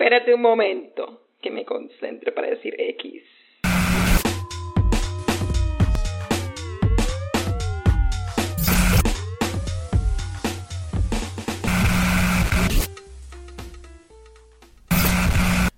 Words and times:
Espérate 0.00 0.32
un 0.32 0.40
momento, 0.40 1.20
que 1.42 1.50
me 1.50 1.66
concentre 1.66 2.32
para 2.32 2.48
decir 2.48 2.74
X. 2.78 3.22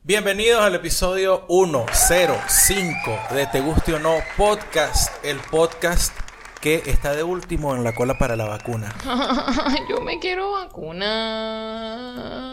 Bienvenidos 0.05 0.61
al 0.61 0.77
episodio 0.77 1.45
105 1.49 3.35
de 3.35 3.47
Te 3.49 3.61
Guste 3.61 3.95
o 3.95 3.99
No 3.99 4.19
Podcast, 4.37 5.25
el 5.25 5.39
podcast 5.51 6.17
que 6.61 6.77
está 6.87 7.17
de 7.17 7.25
último 7.25 7.75
en 7.75 7.83
la 7.83 7.93
cola 7.93 8.19
para 8.19 8.37
la 8.37 8.47
vacuna. 8.47 8.95
yo 9.91 10.01
me 10.01 10.21
quiero 10.21 10.53
vacunar. 10.53 12.52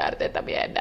Harta 0.00 0.32
también. 0.32 0.74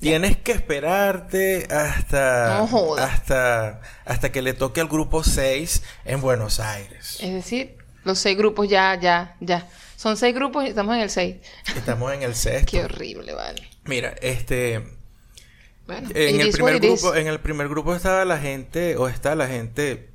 Tienes 0.00 0.36
que 0.38 0.50
esperarte 0.52 1.68
hasta, 1.70 2.58
No 2.58 2.66
joda. 2.66 3.04
hasta, 3.04 3.80
hasta 4.04 4.32
que 4.32 4.42
le 4.42 4.52
toque 4.52 4.80
al 4.80 4.88
grupo 4.88 5.22
6 5.22 5.82
en 6.04 6.20
Buenos 6.20 6.58
Aires. 6.58 7.18
Es 7.20 7.32
decir, 7.32 7.76
los 8.02 8.18
seis 8.18 8.36
grupos 8.36 8.68
ya, 8.68 8.98
ya, 9.00 9.36
ya. 9.38 9.68
Son 9.96 10.16
seis 10.16 10.34
grupos 10.34 10.64
y 10.64 10.68
estamos 10.68 10.96
en 10.96 11.02
el 11.02 11.10
seis. 11.10 11.36
Estamos 11.76 12.12
en 12.12 12.22
el 12.24 12.34
sexto. 12.34 12.72
Qué 12.72 12.82
horrible, 12.84 13.32
vale. 13.32 13.62
Mira, 13.84 14.14
este, 14.20 14.82
Bueno, 15.86 16.08
en 16.14 16.40
el 16.40 16.50
primer 16.50 16.80
grupo, 16.80 17.14
en 17.14 17.28
el 17.28 17.38
primer 17.38 17.68
grupo 17.68 17.94
estaba 17.94 18.24
la 18.24 18.38
gente, 18.38 18.96
o 18.96 19.06
está 19.06 19.36
la 19.36 19.46
gente, 19.46 20.10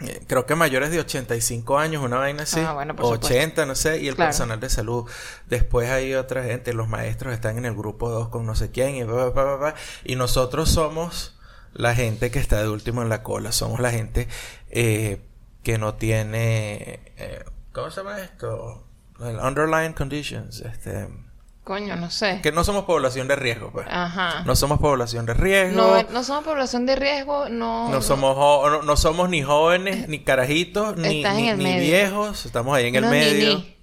eh, 0.00 0.22
creo 0.26 0.44
que 0.46 0.54
mayores 0.54 0.90
de 0.90 1.00
85 1.00 1.78
años, 1.78 2.02
una 2.04 2.18
vaina 2.18 2.42
así, 2.42 2.60
Ah, 2.60 2.72
bueno, 2.74 2.94
por 2.96 3.04
o 3.06 3.08
supuesto. 3.14 3.26
80, 3.34 3.66
no 3.66 3.74
sé, 3.74 4.00
y 4.02 4.08
el 4.08 4.14
Claro. 4.16 4.28
personal 4.30 4.60
de 4.60 4.68
salud. 4.70 5.08
Después 5.48 5.88
hay 5.90 6.14
otra 6.14 6.44
gente, 6.44 6.72
los 6.74 6.88
maestros 6.88 7.32
están 7.34 7.56
en 7.58 7.64
el 7.64 7.74
grupo 7.74 8.10
2 8.10 8.28
con 8.28 8.44
no 8.46 8.54
sé 8.54 8.70
quién, 8.70 8.96
y, 8.96 9.04
pa, 9.04 9.32
pa, 9.32 9.58
pa, 9.58 9.74
y 10.04 10.16
nosotros 10.16 10.68
somos 10.70 11.38
la 11.72 11.94
gente 11.94 12.30
que 12.30 12.38
está 12.38 12.60
de 12.62 12.68
último 12.68 13.02
en 13.02 13.08
la 13.08 13.22
cola, 13.22 13.52
somos 13.52 13.80
la 13.80 13.90
gente 13.90 14.28
eh, 14.70 15.20
que 15.62 15.78
no 15.78 15.94
tiene, 15.94 17.00
eh, 17.16 17.44
¿cómo 17.72 17.90
se 17.90 18.00
llama 18.00 18.20
esto? 18.20 18.86
El 19.20 19.36
underlying 19.38 19.92
conditions, 19.94 20.60
este, 20.60 21.08
Coño, 21.66 21.96
no 21.96 22.10
sé. 22.10 22.38
que 22.44 22.52
no 22.52 22.62
somos 22.62 22.84
población 22.84 23.26
de 23.26 23.34
riesgo, 23.34 23.72
pues. 23.72 23.88
Ajá. 23.90 24.44
No 24.46 24.54
somos 24.54 24.78
población 24.78 25.26
de 25.26 25.34
riesgo. 25.34 25.76
No, 25.76 26.00
no 26.12 26.22
somos 26.22 26.44
población 26.44 26.86
de 26.86 26.94
riesgo, 26.94 27.48
no. 27.48 27.88
No 27.90 28.02
somos, 28.02 28.36
no, 28.36 28.82
no 28.82 28.96
somos 28.96 29.28
ni 29.28 29.42
jóvenes, 29.42 30.06
ni 30.08 30.20
carajitos, 30.20 30.96
ni, 30.96 31.24
ni- 31.56 31.80
viejos. 31.80 32.46
Estamos 32.46 32.76
ahí 32.76 32.86
en 32.86 32.94
el 32.94 33.06
medio. 33.06 33.56
ni. 33.58 33.75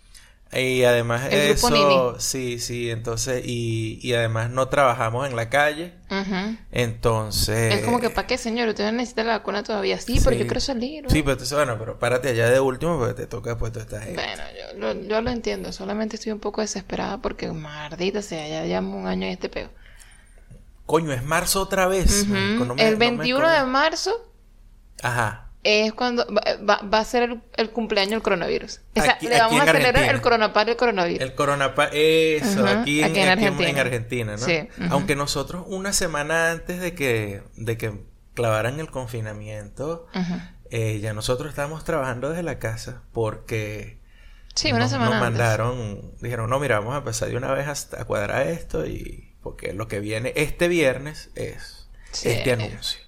Y 0.56 0.84
además 0.84 1.28
El 1.32 1.40
eso, 1.52 2.20
sí, 2.20 2.60
sí, 2.60 2.92
entonces, 2.92 3.44
y, 3.46 4.00
y 4.02 4.14
además 4.14 4.50
no 4.52 4.68
trabajamos 4.68 5.28
en 5.28 5.36
la 5.36 5.50
calle. 5.50 5.94
Ujú. 6.12 6.58
Entonces... 6.72 7.74
Es 7.74 7.86
como 7.86 8.00
que, 8.00 8.10
¿para 8.10 8.28
qué, 8.28 8.38
señor? 8.38 8.68
Usted 8.70 8.92
necesita 8.92 9.24
la 9.24 9.38
vacuna 9.38 9.64
todavía. 9.64 10.00
Sí, 10.00 10.20
pero 10.24 10.32
sí. 10.36 10.40
yo 10.40 10.46
quiero 10.48 10.60
salir. 10.60 11.04
¿no? 11.04 11.10
Sí, 11.10 11.22
pero 11.22 11.34
entonces, 11.34 11.58
bueno, 11.58 11.78
pero 11.80 11.98
párate 11.98 12.30
allá 12.30 12.50
de 12.50 12.60
último 12.60 12.98
porque 13.00 13.14
te 13.14 13.28
toca 13.28 13.58
pues 13.58 13.72
toda 13.72 13.86
esta 13.86 14.02
gente. 14.02 14.22
Bueno, 14.22 14.44
yo 14.58 14.80
lo, 14.80 15.02
yo 15.08 15.22
lo 15.22 15.30
entiendo. 15.32 15.72
Solamente 15.72 16.18
estoy 16.18 16.32
un 16.32 16.40
poco 16.40 16.62
desesperada 16.62 17.18
porque, 17.20 17.52
maldita 17.52 18.22
sea, 18.22 18.48
ya 18.48 18.66
llevamos 18.66 19.02
un 19.02 19.08
año 19.08 19.26
en 19.26 19.34
este 19.34 19.50
peo. 19.50 19.70
Coño, 20.86 21.14
es 21.14 21.24
marzo 21.24 21.62
otra 21.62 21.88
vez. 21.88 22.28
No 22.28 22.34
me- 22.36 22.54
el 22.54 22.68
no 22.68 22.76
me 22.76 22.86
21 22.96 23.50
de 23.50 23.64
marzo 23.66 24.12
Ajá. 25.02 25.43
Es 25.64 25.94
cuando 25.94 26.26
va, 26.34 26.82
va- 26.84 27.00
a 27.00 27.06
ser 27.06 27.24
el, 27.24 27.42
el 27.58 27.70
cumpleaños 27.72 28.12
del 28.12 28.22
coronavirus. 28.22 28.82
O 28.96 29.02
sea, 29.02 29.14
Aquí- 29.14 29.28
le 29.28 29.40
vamos 29.40 29.62
a 29.62 29.66
celebrar 29.66 30.14
el 30.14 30.22
coronapar 30.22 30.66
del 30.66 30.76
coronavirus. 30.76 31.22
El 31.22 31.36
coronapa, 31.36 31.90
eso, 31.92 32.66
aquí, 32.68 33.00
en, 33.02 33.06
aquí 33.12 33.20
en 33.22 33.30
Argentina. 33.30 33.70
en 33.70 33.78
Argentina, 33.80 34.32
¿no? 34.34 34.38
Sí. 34.46 34.68
Aunque 34.90 35.16
nosotros 35.16 35.64
una 35.68 35.94
semana 35.94 36.52
antes 36.52 36.80
de 36.82 36.94
que, 36.96 37.44
de 37.56 37.78
que 37.78 37.94
clavaran 38.34 38.80
el 38.80 38.90
confinamiento, 38.90 40.08
eh, 40.70 41.00
ya 41.00 41.14
nosotros 41.14 41.50
estábamos 41.50 41.84
trabajando 41.84 42.30
desde 42.30 42.44
la 42.44 42.60
casa 42.60 43.04
porque 43.14 44.00
Sí, 44.56 44.70
una 44.72 44.80
nos, 44.82 44.92
semana 44.92 45.12
nos 45.16 45.24
antes. 45.24 45.30
mandaron, 45.40 46.12
dijeron, 46.22 46.50
no, 46.50 46.60
mira, 46.60 46.80
vamos 46.80 46.96
a 46.96 46.98
empezar 47.00 47.30
de 47.30 47.38
una 47.38 47.52
vez 47.54 47.68
hasta 47.68 48.02
a 48.02 48.06
cuadrar 48.06 48.48
esto 48.48 48.86
y 48.86 49.34
porque 49.42 49.74
lo 49.74 49.88
que 49.88 50.00
viene 50.00 50.32
este 50.36 50.68
viernes 50.68 51.30
es 51.36 51.88
Sí. 52.12 52.30
este 52.30 52.52
anuncio. 52.54 53.02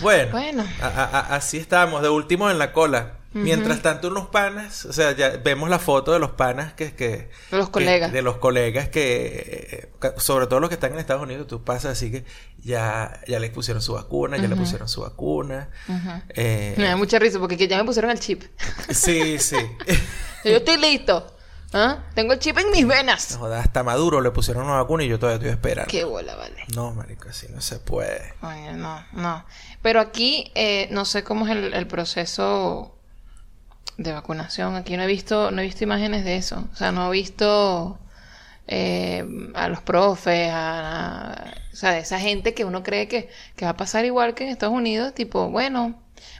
Bueno, 0.00 0.32
Bueno. 0.32 0.64
a- 0.80 0.86
a- 0.86 1.04
a- 1.04 1.34
así 1.36 1.56
estamos, 1.58 2.02
de 2.02 2.08
último 2.08 2.50
en 2.50 2.58
la 2.58 2.72
cola. 2.72 3.14
Mientras 3.32 3.80
tanto, 3.80 4.08
unos 4.08 4.26
panas, 4.26 4.84
o 4.86 4.92
sea, 4.92 5.12
ya 5.12 5.28
vemos 5.36 5.70
la 5.70 5.78
foto 5.78 6.12
de 6.12 6.18
los 6.18 6.32
panas 6.32 6.72
que... 6.72 6.96
que 6.96 7.30
De 7.52 7.58
los 7.58 7.66
que- 7.68 7.72
colegas. 7.74 8.10
de 8.12 8.22
los 8.22 8.38
colegas 8.38 8.88
que, 8.88 9.88
eh, 10.02 10.10
sobre 10.16 10.48
todo 10.48 10.58
los 10.58 10.68
que 10.68 10.74
están 10.74 10.92
en 10.94 10.98
Estados 10.98 11.22
Unidos, 11.22 11.46
tú 11.46 11.62
pasas 11.62 11.92
así 11.92 12.10
que 12.10 12.24
ya, 12.58 13.20
ya 13.28 13.38
le 13.38 13.48
pusieron 13.50 13.82
su 13.82 13.92
vacuna, 13.92 14.36
ya 14.36 14.48
le 14.48 14.56
pusieron 14.56 14.88
su 14.88 15.02
vacuna. 15.02 15.68
Ujú. 15.88 16.10
Eh, 16.30 16.74
Me 16.76 16.86
da 16.86 16.96
mucha 16.96 17.20
risa 17.20 17.38
porque 17.38 17.56
que 17.56 17.68
ya 17.68 17.78
me 17.78 17.84
pusieron 17.84 18.10
el 18.10 18.18
chip. 18.18 18.42
sí, 18.90 19.38
sí. 19.38 19.56
Yo 20.44 20.56
estoy 20.56 20.78
listo. 20.78 21.36
¿Ah? 21.72 21.98
Tengo 22.14 22.32
el 22.32 22.40
chip 22.40 22.58
en 22.58 22.70
mis 22.72 22.86
venas. 22.86 23.38
No 23.38 23.46
hasta 23.46 23.82
Maduro 23.84 24.20
le 24.20 24.30
pusieron 24.32 24.64
una 24.64 24.76
vacuna 24.76 25.04
y 25.04 25.08
yo 25.08 25.18
todavía 25.20 25.36
estoy 25.36 25.50
esperando. 25.50 25.90
Qué 25.90 26.02
bola, 26.04 26.34
vale. 26.34 26.64
No, 26.74 26.92
marico, 26.92 27.28
así 27.28 27.46
no 27.50 27.60
se 27.60 27.78
puede. 27.78 28.34
Coño, 28.40 28.72
no, 28.72 29.04
no. 29.12 29.44
Pero 29.80 30.00
aquí 30.00 30.50
eh, 30.56 30.88
no 30.90 31.04
sé 31.04 31.22
cómo 31.22 31.46
es 31.46 31.52
el, 31.52 31.72
el 31.72 31.86
proceso 31.86 32.96
de 33.98 34.12
vacunación. 34.12 34.74
Aquí 34.74 34.96
no 34.96 35.04
he 35.04 35.06
visto, 35.06 35.52
no 35.52 35.60
he 35.60 35.64
visto 35.64 35.84
imágenes 35.84 36.24
de 36.24 36.36
eso. 36.36 36.64
O 36.72 36.76
sea, 36.76 36.90
no 36.90 37.06
he 37.08 37.12
visto 37.12 37.98
eh, 38.66 39.24
a 39.54 39.68
los 39.68 39.80
profes, 39.82 40.50
a, 40.50 41.32
a- 41.32 41.54
o 41.72 41.76
sea, 41.76 41.92
de 41.92 42.00
esa 42.00 42.18
gente 42.18 42.52
que 42.52 42.64
uno 42.64 42.82
cree 42.82 43.06
que, 43.06 43.30
que 43.56 43.64
va 43.64 43.70
a 43.72 43.76
pasar 43.76 44.04
igual 44.04 44.34
que 44.34 44.42
en 44.44 44.50
Estados 44.50 44.74
Unidos, 44.74 45.14
tipo, 45.14 45.48
bueno, 45.50 45.94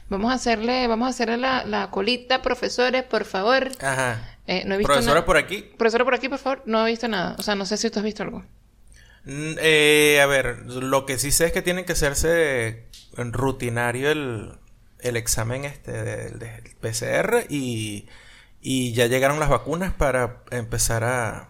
vamos 0.09 0.31
a 0.31 0.35
hacerle, 0.35 0.87
vamos 0.87 1.07
a 1.07 1.09
hacerle 1.09 1.37
la, 1.37 1.63
la 1.63 1.89
colita, 1.89 2.41
profesores, 2.41 3.03
por 3.03 3.23
favor. 3.25 3.69
Ajá. 3.81 4.19
Eh, 4.47 4.63
no 4.65 4.75
he 4.75 4.77
visto 4.77 4.91
Profesora 4.93 5.15
nada. 5.15 5.25
por 5.25 5.37
aquí. 5.37 5.61
Profesora 5.77 6.03
por 6.03 6.13
aquí, 6.15 6.29
por 6.29 6.39
favor. 6.39 6.63
No 6.65 6.85
he 6.85 6.91
visto 6.91 7.07
nada. 7.07 7.35
O 7.37 7.41
sea, 7.43 7.55
no 7.55 7.65
sé 7.65 7.77
si 7.77 7.89
tú 7.89 7.99
has 7.99 8.05
visto 8.05 8.23
algo. 8.23 8.39
Mm, 9.23 9.53
eh, 9.59 10.19
a 10.21 10.25
ver, 10.25 10.65
lo 10.65 11.05
que 11.05 11.17
sí 11.19 11.31
sé 11.31 11.45
es 11.45 11.51
que 11.51 11.61
tienen 11.61 11.85
que 11.85 11.93
hacerse 11.93 12.87
rutinario 13.15 14.09
el, 14.11 14.53
el 14.99 15.15
examen 15.17 15.65
este 15.65 15.91
del, 15.91 16.39
del 16.39 16.75
PCR 16.79 17.45
y, 17.49 18.07
y 18.61 18.93
ya 18.93 19.05
llegaron 19.07 19.39
las 19.39 19.49
vacunas 19.49 19.93
para 19.93 20.43
empezar 20.49 21.03
a, 21.03 21.49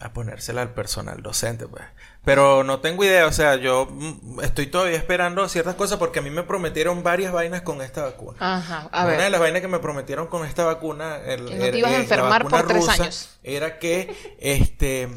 a 0.00 0.12
ponérsela 0.12 0.62
al 0.62 0.74
personal 0.74 1.22
docente, 1.22 1.68
pues. 1.68 1.84
Pero 2.24 2.64
no 2.64 2.80
tengo 2.80 3.04
idea, 3.04 3.26
o 3.26 3.32
sea, 3.32 3.56
yo 3.56 3.86
mm, 3.90 4.40
estoy 4.40 4.66
todavía 4.68 4.96
esperando 4.96 5.46
ciertas 5.48 5.74
cosas 5.74 5.98
porque 5.98 6.20
a 6.20 6.22
mí 6.22 6.30
me 6.30 6.42
prometieron 6.42 7.02
varias 7.02 7.32
vainas 7.32 7.60
con 7.62 7.82
esta 7.82 8.02
vacuna. 8.02 8.38
Ajá, 8.40 8.88
a 8.90 9.02
Una 9.02 9.10
ver. 9.12 9.20
de 9.20 9.30
las 9.30 9.40
vainas 9.40 9.60
que 9.60 9.68
me 9.68 9.78
prometieron 9.78 10.26
con 10.28 10.46
esta 10.46 10.64
vacuna, 10.64 11.18
el- 11.26 11.44
Que 11.46 11.54
no 11.56 11.60
te 11.64 11.68
el- 11.68 11.76
ibas 11.78 11.90
a 11.92 11.96
eh, 11.96 12.00
enfermar 12.00 12.46
por 12.48 12.66
tres 12.66 12.88
años. 12.88 13.28
Era 13.42 13.78
que 13.78 14.36
este 14.40 15.08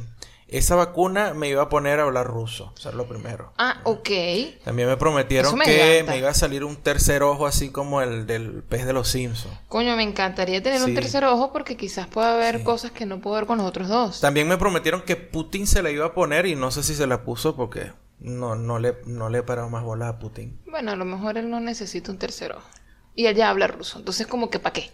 esa 0.49 0.75
vacuna 0.75 1.33
me 1.33 1.49
iba 1.49 1.63
a 1.63 1.69
poner 1.69 1.99
a 1.99 2.03
hablar 2.03 2.25
ruso, 2.27 2.71
o 2.73 2.77
sea, 2.79 2.91
lo 2.93 3.05
primero. 3.07 3.51
Ah, 3.57 3.81
ok. 3.83 4.09
También 4.63 4.87
me 4.87 4.95
prometieron 4.97 5.55
me 5.57 5.65
que 5.65 5.95
encanta. 5.97 6.11
me 6.13 6.17
iba 6.19 6.29
a 6.29 6.33
salir 6.33 6.63
un 6.63 6.77
tercer 6.77 7.21
ojo 7.23 7.45
así 7.45 7.69
como 7.69 8.01
el 8.01 8.25
del 8.27 8.63
pez 8.63 8.85
de 8.85 8.93
los 8.93 9.09
Simpsons. 9.09 9.53
Coño, 9.67 9.95
me 9.97 10.03
encantaría 10.03 10.63
tener 10.63 10.81
un 10.83 10.93
tercer 10.93 11.25
ojo 11.25 11.51
porque 11.51 11.75
quizás 11.75 12.07
pueda 12.07 12.33
haber 12.35 12.59
Sí. 12.59 12.63
cosas 12.63 12.91
que 12.91 13.05
no 13.05 13.19
puedo 13.19 13.35
ver 13.35 13.45
con 13.45 13.57
los 13.57 13.67
otros 13.67 13.89
dos. 13.89 14.21
También 14.21 14.47
me 14.47 14.57
prometieron 14.57 15.01
que 15.01 15.15
Putin 15.17 15.67
se 15.67 15.81
la 15.83 15.89
iba 15.91 16.05
a 16.05 16.13
poner 16.13 16.45
y 16.45 16.55
no 16.55 16.71
sé 16.71 16.81
si 16.83 16.95
se 16.95 17.07
la 17.07 17.23
puso 17.23 17.55
porque 17.55 17.91
no, 18.19 18.55
no, 18.55 18.79
le, 18.79 18.95
no 19.05 19.29
le 19.29 19.39
he 19.39 19.43
parado 19.43 19.69
más 19.69 19.83
bolas 19.83 20.09
a 20.09 20.19
Putin. 20.19 20.59
Bueno, 20.65 20.91
a 20.91 20.95
lo 20.95 21.05
mejor 21.05 21.37
él 21.37 21.49
no 21.49 21.59
necesita 21.59 22.11
un 22.11 22.17
tercer 22.19 22.53
ojo. 22.53 22.67
Y 23.15 23.25
él 23.25 23.35
ya 23.35 23.49
habla 23.49 23.67
ruso. 23.67 23.99
Entonces, 23.99 24.27
como 24.27 24.49
que 24.49 24.59
¿para 24.59 24.73
qué? 24.73 24.91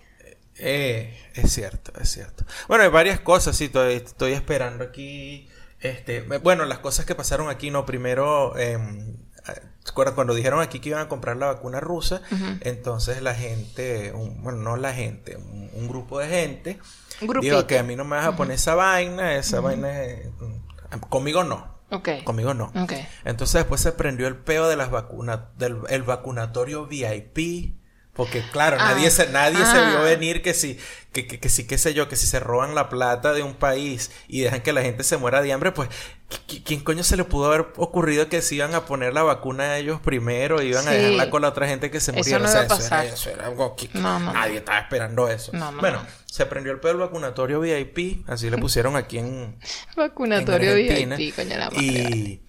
Eh, 0.58 1.18
es 1.36 1.52
cierto, 1.52 1.92
es 2.00 2.10
cierto. 2.12 2.46
Bueno, 2.68 2.84
hay 2.84 2.90
varias 2.90 3.20
cosas, 3.20 3.56
sí, 3.56 3.66
estoy, 3.66 3.96
estoy 3.96 4.34
esperando 4.34 4.84
aquí. 4.84 5.50
Este, 5.80 6.22
bueno, 6.22 6.66
las 6.66 6.80
cosas 6.80 7.06
que 7.06 7.16
pasaron 7.16 7.50
aquí, 7.50 7.70
no, 7.72 7.86
primero, 7.86 8.58
eh, 8.58 8.78
¿te 9.84 9.90
acuerdas 9.92 10.16
cuando 10.16 10.34
dijeron 10.34 10.62
aquí 10.62 10.80
que 10.80 10.90
iban 10.90 11.02
a 11.02 11.10
comprar 11.10 11.36
la 11.38 11.48
vacuna 11.48 11.80
rusa? 11.82 12.22
Entonces 12.62 13.22
la 13.22 13.36
gente, 13.36 14.14
un- 14.14 14.42
bueno, 14.44 14.60
no 14.60 14.78
la 14.78 14.94
gente, 14.94 15.36
un, 15.36 15.70
un 15.74 15.88
grupo 15.90 16.20
de 16.20 16.28
gente, 16.30 16.80
grupito. 17.22 17.42
dijo 17.58 17.68
que 17.68 17.80
a 17.80 17.84
mí 17.84 17.96
no 17.98 18.06
me 18.06 18.16
vas 18.16 18.28
a 18.28 18.36
poner 18.38 18.56
esa 18.56 18.76
vaina, 18.76 19.36
esa 19.36 19.60
vaina, 19.60 20.04
es- 20.04 20.28
conmigo 21.10 21.44
no. 21.44 21.74
Ok. 21.92 22.10
Conmigo 22.24 22.54
no. 22.54 22.72
Ok. 22.82 22.94
Entonces 23.26 23.56
después 23.56 23.82
se 23.82 23.92
prendió 23.92 24.28
el 24.28 24.38
peo 24.38 24.68
de 24.70 24.76
las 24.78 24.90
vacunas, 24.90 25.40
del 25.58 25.78
el 25.90 26.04
vacunatorio 26.04 26.86
VIP 26.88 27.76
Porque 28.16 28.44
claro, 28.52 28.78
Ah. 28.80 28.92
nadie, 28.94 29.10
se, 29.10 29.28
nadie 29.30 29.58
se 29.66 29.78
Ah. 29.78 29.90
vio 29.90 30.04
venir 30.04 30.44
que 30.44 30.54
si, 30.54 30.78
que, 31.12 31.26
que, 31.26 31.40
que 31.40 31.50
si, 31.50 31.66
qué 31.66 31.80
sé 31.80 31.96
yo, 31.96 32.08
que 32.08 32.16
si 32.16 32.28
se 32.28 32.40
roban 32.40 32.76
la 32.76 32.88
plata 32.88 33.34
de 33.34 33.42
un 33.42 33.56
país 33.56 34.12
y 34.28 34.42
dejan 34.42 34.62
que 34.62 34.72
la 34.72 34.84
gente 34.84 35.04
se 35.04 35.18
muera 35.18 35.42
de 35.42 35.52
hambre, 35.52 35.72
pues, 35.72 35.90
¿qui- 36.48 36.62
¿quién 36.64 36.82
coño 36.82 37.04
se 37.04 37.18
le 37.18 37.24
pudo 37.24 37.48
haber 37.48 37.74
ocurrido 37.76 38.30
que 38.30 38.44
se 38.44 38.54
iban 38.54 38.76
a 38.76 38.86
poner 38.86 39.14
la 39.16 39.24
vacuna 39.24 39.64
a 39.64 39.78
ellos 39.80 40.00
primero 40.00 40.62
y 40.62 40.68
iban 40.68 40.88
a 40.88 40.92
dejarla 40.92 41.32
con 41.32 41.42
la 41.42 41.48
otra 41.50 41.68
gente 41.68 41.90
que 41.90 42.00
se 42.00 42.12
muriera? 42.12 42.38
no 42.38 42.46
o 42.46 42.52
sea, 42.52 42.64
eso 42.66 42.86
era, 42.86 43.04
eso 43.06 43.30
era 43.32 43.46
algo 43.48 43.76
que 43.76 43.90
No, 43.94 44.20
no, 44.20 44.32
nadie 44.32 44.58
estaba 44.58 44.78
esperando 44.80 45.28
eso. 45.28 45.52
No, 45.54 45.72
no, 45.72 45.80
bueno, 45.82 46.02
no. 46.04 46.08
se 46.28 46.46
prendió 46.46 46.72
el 46.72 46.80
pedo 46.80 46.92
del 46.94 47.02
vacunatorio 47.02 47.60
VIP, 47.62 48.30
así 48.30 48.48
le 48.52 48.60
pusieron 48.60 48.96
aquí 48.96 49.18
en, 49.18 49.58
Vacunatorio 49.98 50.76
en. 50.76 51.16
VIP, 51.18 51.36
coño 51.36 51.58
la 51.58 51.72
madre. 51.72 51.84
Y, 51.84 52.43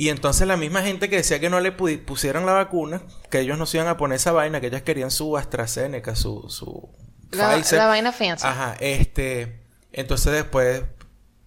y 0.00 0.08
entonces 0.08 0.46
la 0.46 0.56
misma 0.56 0.80
gente 0.80 1.10
que 1.10 1.16
decía 1.16 1.40
que 1.40 1.50
no 1.50 1.60
le 1.60 1.72
pusieran 1.72 2.46
la 2.46 2.54
vacuna, 2.54 3.02
que 3.28 3.40
ellos 3.40 3.58
no 3.58 3.66
se 3.66 3.76
iban 3.76 3.86
a 3.86 3.98
poner 3.98 4.16
esa 4.16 4.32
vaina, 4.32 4.58
que 4.58 4.68
ellas 4.68 4.80
querían 4.80 5.10
su 5.10 5.36
AstraZeneca, 5.36 6.16
su, 6.16 6.48
su 6.48 6.88
La, 7.32 7.54
Pfizer. 7.54 7.80
la 7.80 7.86
vaina 7.86 8.10
fancy. 8.10 8.46
Ajá, 8.46 8.76
este, 8.80 9.60
entonces 9.92 10.32
después 10.32 10.84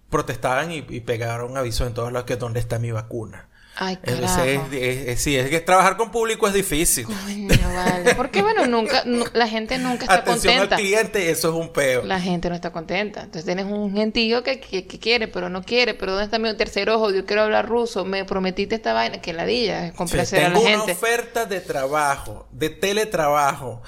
protestaban 0.08 0.70
y, 0.70 0.86
y 0.88 1.00
pegaron 1.00 1.56
aviso 1.56 1.84
en 1.84 1.94
todos 1.94 2.12
lados 2.12 2.26
que 2.26 2.36
dónde 2.36 2.60
está 2.60 2.78
mi 2.78 2.92
vacuna. 2.92 3.48
Ay, 3.76 3.96
carajo. 3.96 4.42
es, 4.44 4.60
es- 4.72 5.08
es- 5.08 5.20
sí, 5.20 5.36
es 5.36 5.50
que 5.50 5.60
trabajar 5.60 5.96
con 5.96 6.10
público 6.12 6.46
es 6.46 6.54
difícil. 6.54 7.06
Coño, 7.06 7.48
vale. 7.74 8.14
Porque 8.16 8.40
bueno, 8.40 8.66
nunca, 8.66 9.02
nu- 9.04 9.24
la 9.32 9.48
gente 9.48 9.78
nunca 9.78 10.02
está 10.04 10.14
Atención 10.14 10.54
contenta. 10.54 10.76
al 10.76 10.80
cliente, 10.82 11.30
eso 11.30 11.48
es 11.48 11.54
un 11.54 11.72
peo. 11.72 12.04
La 12.04 12.20
gente 12.20 12.48
no 12.48 12.54
está 12.54 12.70
contenta. 12.70 13.20
Entonces 13.22 13.44
tienes 13.44 13.64
un 13.66 13.92
gentío 13.92 14.42
que, 14.44 14.60
que, 14.60 14.86
que 14.86 14.98
quiere, 15.00 15.26
pero 15.28 15.48
no 15.48 15.62
quiere. 15.64 15.94
Pero 15.94 16.12
¿dónde 16.12 16.26
está 16.26 16.38
mi 16.38 16.54
tercer 16.56 16.88
ojo? 16.90 17.10
Yo 17.10 17.26
quiero 17.26 17.42
hablar 17.42 17.68
ruso. 17.68 18.04
Me 18.04 18.24
prometiste 18.24 18.76
esta 18.76 18.92
vaina. 18.92 19.20
Que 19.20 19.32
ladilla. 19.32 19.86
Es 19.86 19.90
Sí, 19.92 19.96
complacer 19.96 20.40
a 20.44 20.48
tengo 20.52 20.60
la 20.62 20.68
una 20.68 20.76
gente. 20.78 20.92
oferta 20.92 21.44
de 21.46 21.60
trabajo, 21.60 22.46
de 22.52 22.70
teletrabajo 22.70 23.82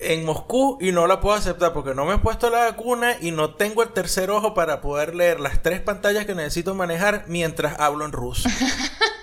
en 0.00 0.24
Moscú 0.24 0.78
y 0.80 0.92
no 0.92 1.08
la 1.08 1.20
puedo 1.20 1.34
aceptar 1.36 1.72
porque 1.72 1.92
no 1.92 2.04
me 2.06 2.14
he 2.14 2.18
puesto 2.18 2.50
la 2.50 2.60
vacuna 2.60 3.16
y 3.20 3.32
no 3.32 3.56
tengo 3.56 3.82
el 3.82 3.88
tercer 3.92 4.30
ojo 4.30 4.54
para 4.54 4.80
poder 4.80 5.12
leer 5.16 5.40
las 5.40 5.60
tres 5.60 5.80
pantallas 5.80 6.24
que 6.24 6.36
necesito 6.36 6.72
manejar 6.76 7.24
mientras 7.26 7.78
hablo 7.80 8.04
en 8.04 8.12
ruso. 8.12 8.48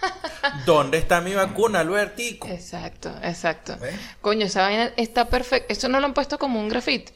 ¿Dónde 0.66 0.98
está 0.98 1.22
mi 1.22 1.34
vacuna, 1.34 1.80
Albertico? 1.80 2.48
Exacto, 2.48 3.14
exacto. 3.24 3.78
¿Ves? 3.82 3.96
Coño, 4.22 4.46
esa 4.46 4.62
vaina 4.62 4.92
está 4.98 5.30
perfecta. 5.30 5.72
Eso 5.72 5.88
no 5.90 6.00
lo 6.00 6.06
han 6.06 6.14
puesto 6.14 6.38
como 6.38 6.60
un 6.60 6.70
grafiti. 6.70 7.14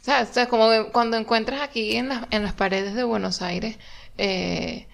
¿Sabes? 0.00 0.30
O 0.30 0.32
sea, 0.34 0.46
como 0.48 0.68
cuando 0.92 1.16
encuentras 1.16 1.60
aquí 1.60 1.96
en 1.96 2.08
las, 2.08 2.22
en 2.30 2.42
las 2.42 2.52
paredes 2.54 2.94
de 2.94 3.04
Buenos 3.04 3.42
Aires, 3.42 3.76
eh, 4.16 4.86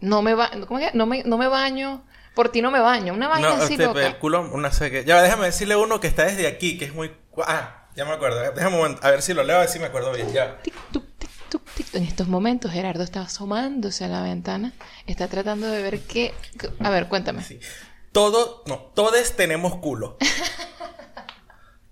no 0.00 0.22
me 0.22 0.34
ba 0.34 0.50
¿cómo 0.66 0.78
es 0.80 0.90
que? 0.90 0.96
No 0.96 1.06
me, 1.06 1.24
no 1.24 1.38
me 1.38 1.48
baño, 1.48 2.04
por 2.34 2.50
ti 2.50 2.62
no 2.62 2.70
me 2.70 2.80
baño. 2.80 3.12
Una 3.12 3.28
vaina 3.28 3.48
No, 3.48 3.54
así 3.62 3.74
este, 3.74 3.84
loca. 3.86 4.06
el 4.06 4.16
culo, 4.18 4.48
una. 4.52 4.70
Ya 4.70 5.16
va, 5.16 5.22
déjame 5.22 5.46
decirle 5.46 5.76
uno 5.76 6.00
que 6.00 6.06
está 6.06 6.24
desde 6.24 6.46
aquí, 6.46 6.78
que 6.78 6.84
es 6.86 6.94
muy. 6.94 7.10
Ah, 7.46 7.88
ya 7.96 8.04
me 8.04 8.12
acuerdo. 8.12 8.40
Déjame 8.52 8.76
un 8.76 8.82
momento, 8.82 9.06
a 9.06 9.10
ver 9.10 9.22
si 9.22 9.34
lo 9.34 9.42
leo, 9.42 9.56
a 9.56 9.60
ver 9.60 9.68
si 9.68 9.78
me 9.78 9.86
acuerdo 9.86 10.12
bien. 10.12 10.32
Ya. 10.32 10.58
Tic, 10.62 10.74
tuc, 10.92 11.04
tic, 11.50 11.62
tuc, 11.62 11.74
tic. 11.74 11.94
En 11.94 12.04
estos 12.04 12.28
momentos 12.28 12.72
Gerardo 12.72 13.02
está 13.02 13.22
asomándose 13.22 14.04
a 14.04 14.08
la 14.08 14.22
ventana, 14.22 14.72
está 15.06 15.28
tratando 15.28 15.66
de 15.66 15.82
ver 15.82 16.00
qué... 16.00 16.32
A 16.78 16.90
ver, 16.90 17.08
cuéntame. 17.08 17.42
Sí. 17.42 17.58
Todo, 18.12 18.62
no, 18.66 18.78
todos 18.94 19.36
tenemos 19.36 19.76
culo. 19.76 20.16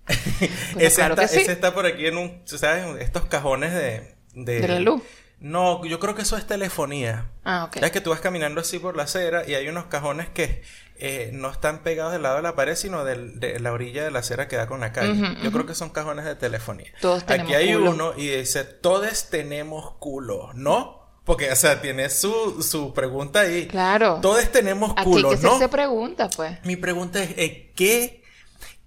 ese, 0.79 0.95
claro 0.95 1.13
está, 1.13 1.27
sí. 1.27 1.41
ese 1.41 1.51
está 1.51 1.73
por 1.73 1.85
aquí 1.85 2.07
en 2.07 2.17
un, 2.17 2.41
¿sabes? 2.45 3.01
Estos 3.01 3.25
cajones 3.25 3.73
de, 3.73 4.15
de... 4.33 4.61
¿De 4.61 4.67
la 4.67 4.79
luz? 4.79 5.03
No, 5.41 5.85
yo 5.85 5.99
creo 5.99 6.15
que 6.15 6.23
eso 6.23 6.35
es 6.37 6.45
telefonía. 6.45 7.29
Ah, 7.45 7.65
ok. 7.65 7.77
Ya 7.79 7.91
que 7.91 8.01
tú 8.01 8.09
vas 8.09 8.19
caminando 8.19 8.59
así 8.61 8.77
por 8.79 8.97
la 8.97 9.03
acera 9.03 9.47
y 9.47 9.53
hay 9.55 9.67
unos 9.69 9.85
cajones 9.85 10.27
que 10.29 10.63
eh, 10.97 11.29
no 11.33 11.49
están 11.49 11.79
pegados 11.81 12.11
del 12.11 12.23
lado 12.23 12.35
de 12.35 12.41
la 12.41 12.55
pared, 12.55 12.75
sino 12.75 13.05
del- 13.05 13.39
de 13.39 13.57
la 13.61 13.71
orilla 13.71 14.03
de 14.03 14.11
la 14.11 14.19
acera 14.19 14.49
que 14.49 14.57
da 14.57 14.67
con 14.67 14.81
la 14.81 14.91
calle. 14.91 15.37
Yo 15.41 15.51
creo 15.53 15.65
que 15.65 15.75
son 15.75 15.91
cajones 15.91 16.25
de 16.25 16.35
telefonía. 16.35 16.91
Todos 16.99 17.25
tenemos 17.25 17.47
Aquí 17.47 17.55
hay 17.55 17.73
culo. 17.73 17.91
uno 17.91 18.13
y 18.17 18.27
dice, 18.27 18.65
todos 18.65 19.29
tenemos 19.29 19.93
culo, 19.99 20.51
¿no? 20.55 20.99
Porque, 21.23 21.49
o 21.51 21.55
sea, 21.55 21.79
tiene 21.81 22.09
su, 22.09 22.61
su 22.61 22.93
pregunta 22.93 23.41
ahí. 23.41 23.67
Claro. 23.67 24.19
Todos 24.21 24.51
tenemos 24.51 24.91
Aquí 24.97 25.03
culo, 25.05 25.29
hay 25.29 25.37
que 25.37 25.43
¿no? 25.43 25.49
hacerse 25.51 25.69
preguntas, 25.69 26.35
pues. 26.35 26.57
Mi 26.65 26.75
pregunta 26.75 27.23
es, 27.23 27.29
eh, 27.37 27.71
¿qué, 27.77 28.23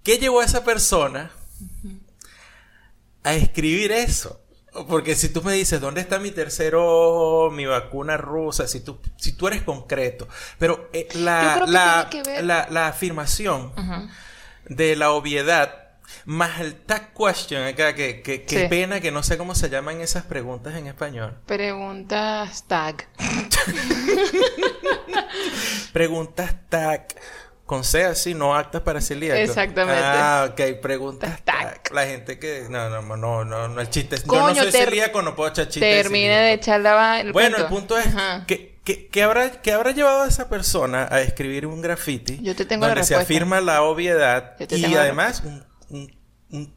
¿qué 0.03 0.19
llevó 0.19 0.41
a 0.41 0.45
esa 0.45 0.63
persona 0.63 1.31
a 3.23 3.33
escribir 3.33 3.91
eso? 3.91 4.39
Porque 4.87 5.15
si 5.15 5.29
tú 5.29 5.43
me 5.43 5.53
dices, 5.53 5.79
¿dónde 5.79 6.01
está 6.01 6.17
mi 6.19 6.31
tercer 6.31 6.75
ojo, 6.75 7.51
mi 7.51 7.65
vacuna 7.65 8.17
rusa? 8.17 8.67
Si 8.67 8.79
tú, 8.79 8.99
si 9.17 9.33
tú 9.33 9.47
eres 9.47 9.61
concreto. 9.63 10.27
Pero 10.57 10.89
eh, 10.93 11.07
la, 11.13 11.63
la, 11.67 12.09
ver- 12.25 12.43
la, 12.43 12.67
la 12.71 12.87
afirmación 12.87 13.71
de 14.65 14.95
la 14.95 15.11
obviedad 15.11 15.79
más 16.25 16.59
el 16.59 16.75
tag 16.75 17.13
question 17.13 17.63
acá, 17.63 17.95
que, 17.95 18.21
que, 18.21 18.43
que 18.43 18.61
Sí. 18.63 18.67
pena 18.67 18.99
que 18.99 19.11
no 19.11 19.23
sé 19.23 19.37
cómo 19.37 19.55
se 19.55 19.69
llaman 19.69 20.01
esas 20.01 20.23
preguntas 20.23 20.75
en 20.75 20.87
español. 20.87 21.37
Preguntas 21.45 22.65
tag. 22.67 23.07
Preguntas 25.93 26.55
tag. 26.69 27.07
Con 27.65 27.83
C 27.85 28.03
así, 28.03 28.33
no 28.33 28.55
actas 28.55 28.81
para 28.81 28.99
celíacos. 28.99 29.39
Exactamente. 29.39 30.01
Ah, 30.03 30.49
ok. 30.51 30.81
Preguntas. 30.81 31.39
La 31.91 32.05
gente 32.05 32.37
que... 32.37 32.67
No, 32.69 32.89
no, 32.89 33.15
no, 33.15 33.45
no, 33.45 33.67
no 33.69 33.81
el 33.81 33.89
chiste 33.89 34.15
es... 34.15 34.25
yo 34.25 34.47
no 34.47 34.53
soy 34.53 34.71
celíaco, 34.71 35.21
no 35.21 35.35
puedo 35.35 35.49
echar 35.49 35.69
chistes 35.69 36.03
Termine 36.03 36.35
de 36.35 36.53
echar 36.53 36.81
la 36.81 37.21
el 37.21 37.31
Bueno, 37.31 37.57
el 37.57 37.65
punto 37.67 37.97
es 37.97 38.07
Ajá. 38.07 38.45
que, 38.45 38.79
que, 38.83 39.07
que 39.07 39.23
habrá, 39.23 39.49
que 39.61 39.71
habrá 39.71 39.91
llevado 39.91 40.23
a 40.23 40.27
esa 40.27 40.49
persona 40.49 41.07
a 41.09 41.21
escribir 41.21 41.65
un 41.65 41.81
graffiti 41.81 42.39
Yo 42.41 42.53
te 42.55 42.65
tengo 42.65 42.81
la 42.85 42.89
donde 42.89 43.03
se 43.05 43.15
respuesta. 43.15 43.33
afirma 43.33 43.61
la 43.61 43.83
obviedad 43.83 44.55
Yo 44.59 44.67
te 44.67 44.77
y 44.77 44.81
tengo 44.81 44.95
la 44.95 45.01
además 45.03 45.43
un, 45.45 45.65
un, 45.89 46.15
un. 46.51 46.73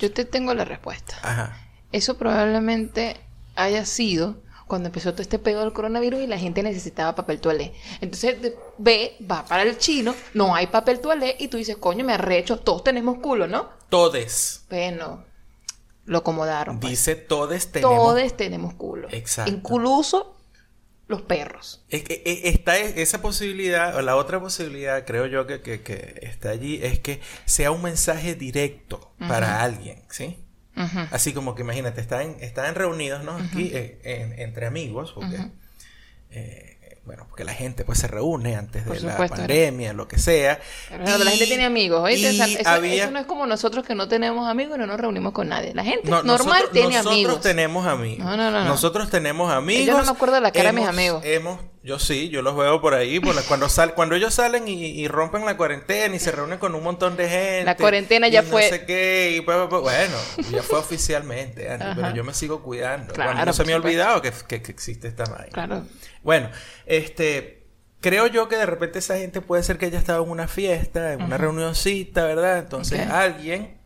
Yo 0.00 0.12
te 0.12 0.24
tengo 0.24 0.54
la 0.54 0.64
respuesta. 0.64 1.16
Ajá. 1.22 1.56
Eso 1.92 2.18
probablemente 2.18 3.20
haya 3.54 3.84
sido 3.84 4.42
cuando 4.70 4.86
empezó 4.88 5.10
todo 5.10 5.22
este 5.22 5.40
pedo 5.40 5.60
del 5.60 5.72
coronavirus 5.72 6.20
y 6.20 6.26
la 6.28 6.38
gente 6.38 6.62
necesitaba 6.62 7.16
papel 7.16 7.40
toalé. 7.40 7.74
Entonces 8.00 8.36
ve, 8.78 9.16
va 9.28 9.44
para 9.44 9.64
el 9.64 9.76
chino, 9.76 10.14
no 10.32 10.54
hay 10.54 10.68
papel 10.68 11.00
toalé 11.00 11.34
y 11.40 11.48
tú 11.48 11.56
dices, 11.56 11.76
coño, 11.76 12.04
me 12.04 12.14
arrecho, 12.14 12.60
todos 12.60 12.84
tenemos 12.84 13.18
culo, 13.18 13.48
¿no? 13.48 13.68
Todes. 13.88 14.64
Bueno, 14.70 15.24
lo 16.04 16.18
acomodaron. 16.18 16.78
pues. 16.78 16.92
Dice 16.92 17.16
todes 17.16 17.72
tenemos... 17.72 17.96
Todos 17.96 18.36
tenemos 18.36 18.74
culo. 18.74 19.08
Exacto. 19.10 19.50
Incluso 19.50 20.36
los 21.08 21.22
perros. 21.22 21.84
Es 21.88 22.04
que 22.04 22.22
eh, 22.24 22.42
está 22.44 22.78
e- 22.78 23.02
esa 23.02 23.20
posibilidad, 23.20 23.96
o 23.96 24.02
la 24.02 24.14
otra 24.14 24.38
posibilidad, 24.38 25.04
creo 25.04 25.26
yo 25.26 25.48
que, 25.48 25.60
que, 25.62 25.82
que 25.82 26.20
está 26.22 26.50
allí, 26.50 26.78
es 26.80 27.00
que 27.00 27.20
sea 27.44 27.72
un 27.72 27.82
mensaje 27.82 28.36
directo 28.36 29.10
para 29.18 29.62
alguien, 29.62 30.04
¿sí? 30.10 30.38
Así 31.10 31.32
como 31.32 31.54
que 31.54 31.62
imagínate, 31.62 32.00
están, 32.00 32.36
están 32.40 32.74
reunidos, 32.74 33.22
¿no? 33.24 33.36
Aquí 33.36 33.70
eh, 33.74 33.98
en- 34.04 34.38
entre 34.40 34.66
amigos, 34.66 35.12
porque, 35.14 35.36
eh, 36.30 36.76
bueno, 37.04 37.24
porque 37.28 37.44
la 37.44 37.54
gente 37.54 37.84
pues 37.84 37.98
se 37.98 38.06
reúne 38.06 38.54
antes 38.56 38.84
de 38.84 39.00
la 39.00 39.16
pandemia, 39.16 39.92
lo 39.94 40.06
que 40.06 40.18
sea. 40.18 40.60
Pero 40.88 41.18
la 41.24 41.30
gente 41.30 41.46
tiene 41.46 41.64
amigos, 41.64 42.00
¿oíste? 42.02 42.30
Eso, 42.30 42.68
había- 42.68 43.04
eso 43.04 43.10
no 43.12 43.18
es 43.18 43.26
como 43.26 43.46
nosotros 43.46 43.84
que 43.84 43.94
no 43.94 44.06
tenemos 44.06 44.48
amigos 44.48 44.76
y 44.76 44.80
no 44.80 44.86
nos 44.86 45.00
reunimos 45.00 45.32
con 45.32 45.48
nadie. 45.48 45.74
La 45.74 45.82
gente 45.82 46.08
No, 46.08 46.22
normal 46.22 46.46
nosotros, 46.46 46.72
tiene 46.72 46.88
nosotros 46.96 47.12
amigos. 47.14 47.40
tenemos 47.40 47.86
amigos. 47.86 48.24
No, 48.24 48.36
no, 48.36 48.50
no, 48.50 48.60
no. 48.62 48.64
Nosotros 48.64 49.10
tenemos 49.10 49.50
amigos. 49.52 49.86
Yo 49.86 49.98
no 49.98 50.04
me 50.04 50.10
acuerdo 50.10 50.34
de 50.36 50.40
la 50.42 50.52
cara 50.52 50.70
de 50.72 50.78
mis 50.78 50.86
amigos. 50.88 51.22
Hemos, 51.24 51.58
yo 51.82 51.98
sí, 51.98 52.28
yo 52.28 52.42
los 52.42 52.56
veo 52.56 52.80
por 52.80 52.94
ahí. 52.94 53.20
por 53.20 53.34
la- 53.34 53.42
cuando, 53.42 53.68
sal, 53.68 53.94
cuando 53.94 54.14
ellos 54.14 54.34
salen 54.34 54.68
y, 54.68 54.84
y 54.86 55.08
rompen 55.08 55.44
la 55.46 55.56
cuarentena 55.56 56.14
y 56.14 56.18
se 56.18 56.30
reúnen 56.32 56.58
con 56.58 56.74
un 56.74 56.82
montón 56.82 57.16
de 57.16 57.28
gente. 57.28 57.64
La 57.64 57.76
cuarentena 57.76 58.28
y 58.28 58.32
ya 58.32 58.42
no 58.42 58.48
fue. 58.48 58.68
sé 58.68 58.84
qué, 58.84 59.34
y 59.36 59.40
pues, 59.40 59.56
pues, 59.70 59.82
bueno, 59.82 60.16
ya 60.50 60.62
fue 60.62 60.78
oficialmente, 60.78 61.70
Ajá. 61.70 61.92
pero 61.96 62.14
yo 62.14 62.22
me 62.24 62.34
sigo 62.34 62.62
cuidando. 62.62 63.14
Claro, 63.14 63.30
Bueno, 63.32 63.46
no 63.46 63.52
se 63.52 63.64
me 63.64 63.72
ha 63.72 63.76
olvidado 63.76 64.20
que, 64.22 64.32
que- 64.46 64.60
que 64.62 64.72
existe 64.72 65.08
esta 65.08 65.24
vaina. 65.24 65.48
Claro. 65.52 65.86
Bueno, 66.22 66.50
este. 66.86 67.56
Creo 68.02 68.26
yo 68.28 68.48
que 68.48 68.56
de 68.56 68.64
repente 68.64 68.98
esa 68.98 69.18
gente 69.18 69.42
puede 69.42 69.62
ser 69.62 69.76
que 69.76 69.84
haya 69.84 69.98
estado 69.98 70.24
en 70.24 70.30
una 70.30 70.48
fiesta, 70.48 71.12
en 71.12 71.20
una 71.22 71.36
reunioncita, 71.36 72.24
¿verdad? 72.24 72.56
Entonces 72.58 73.06
alguien 73.10 73.76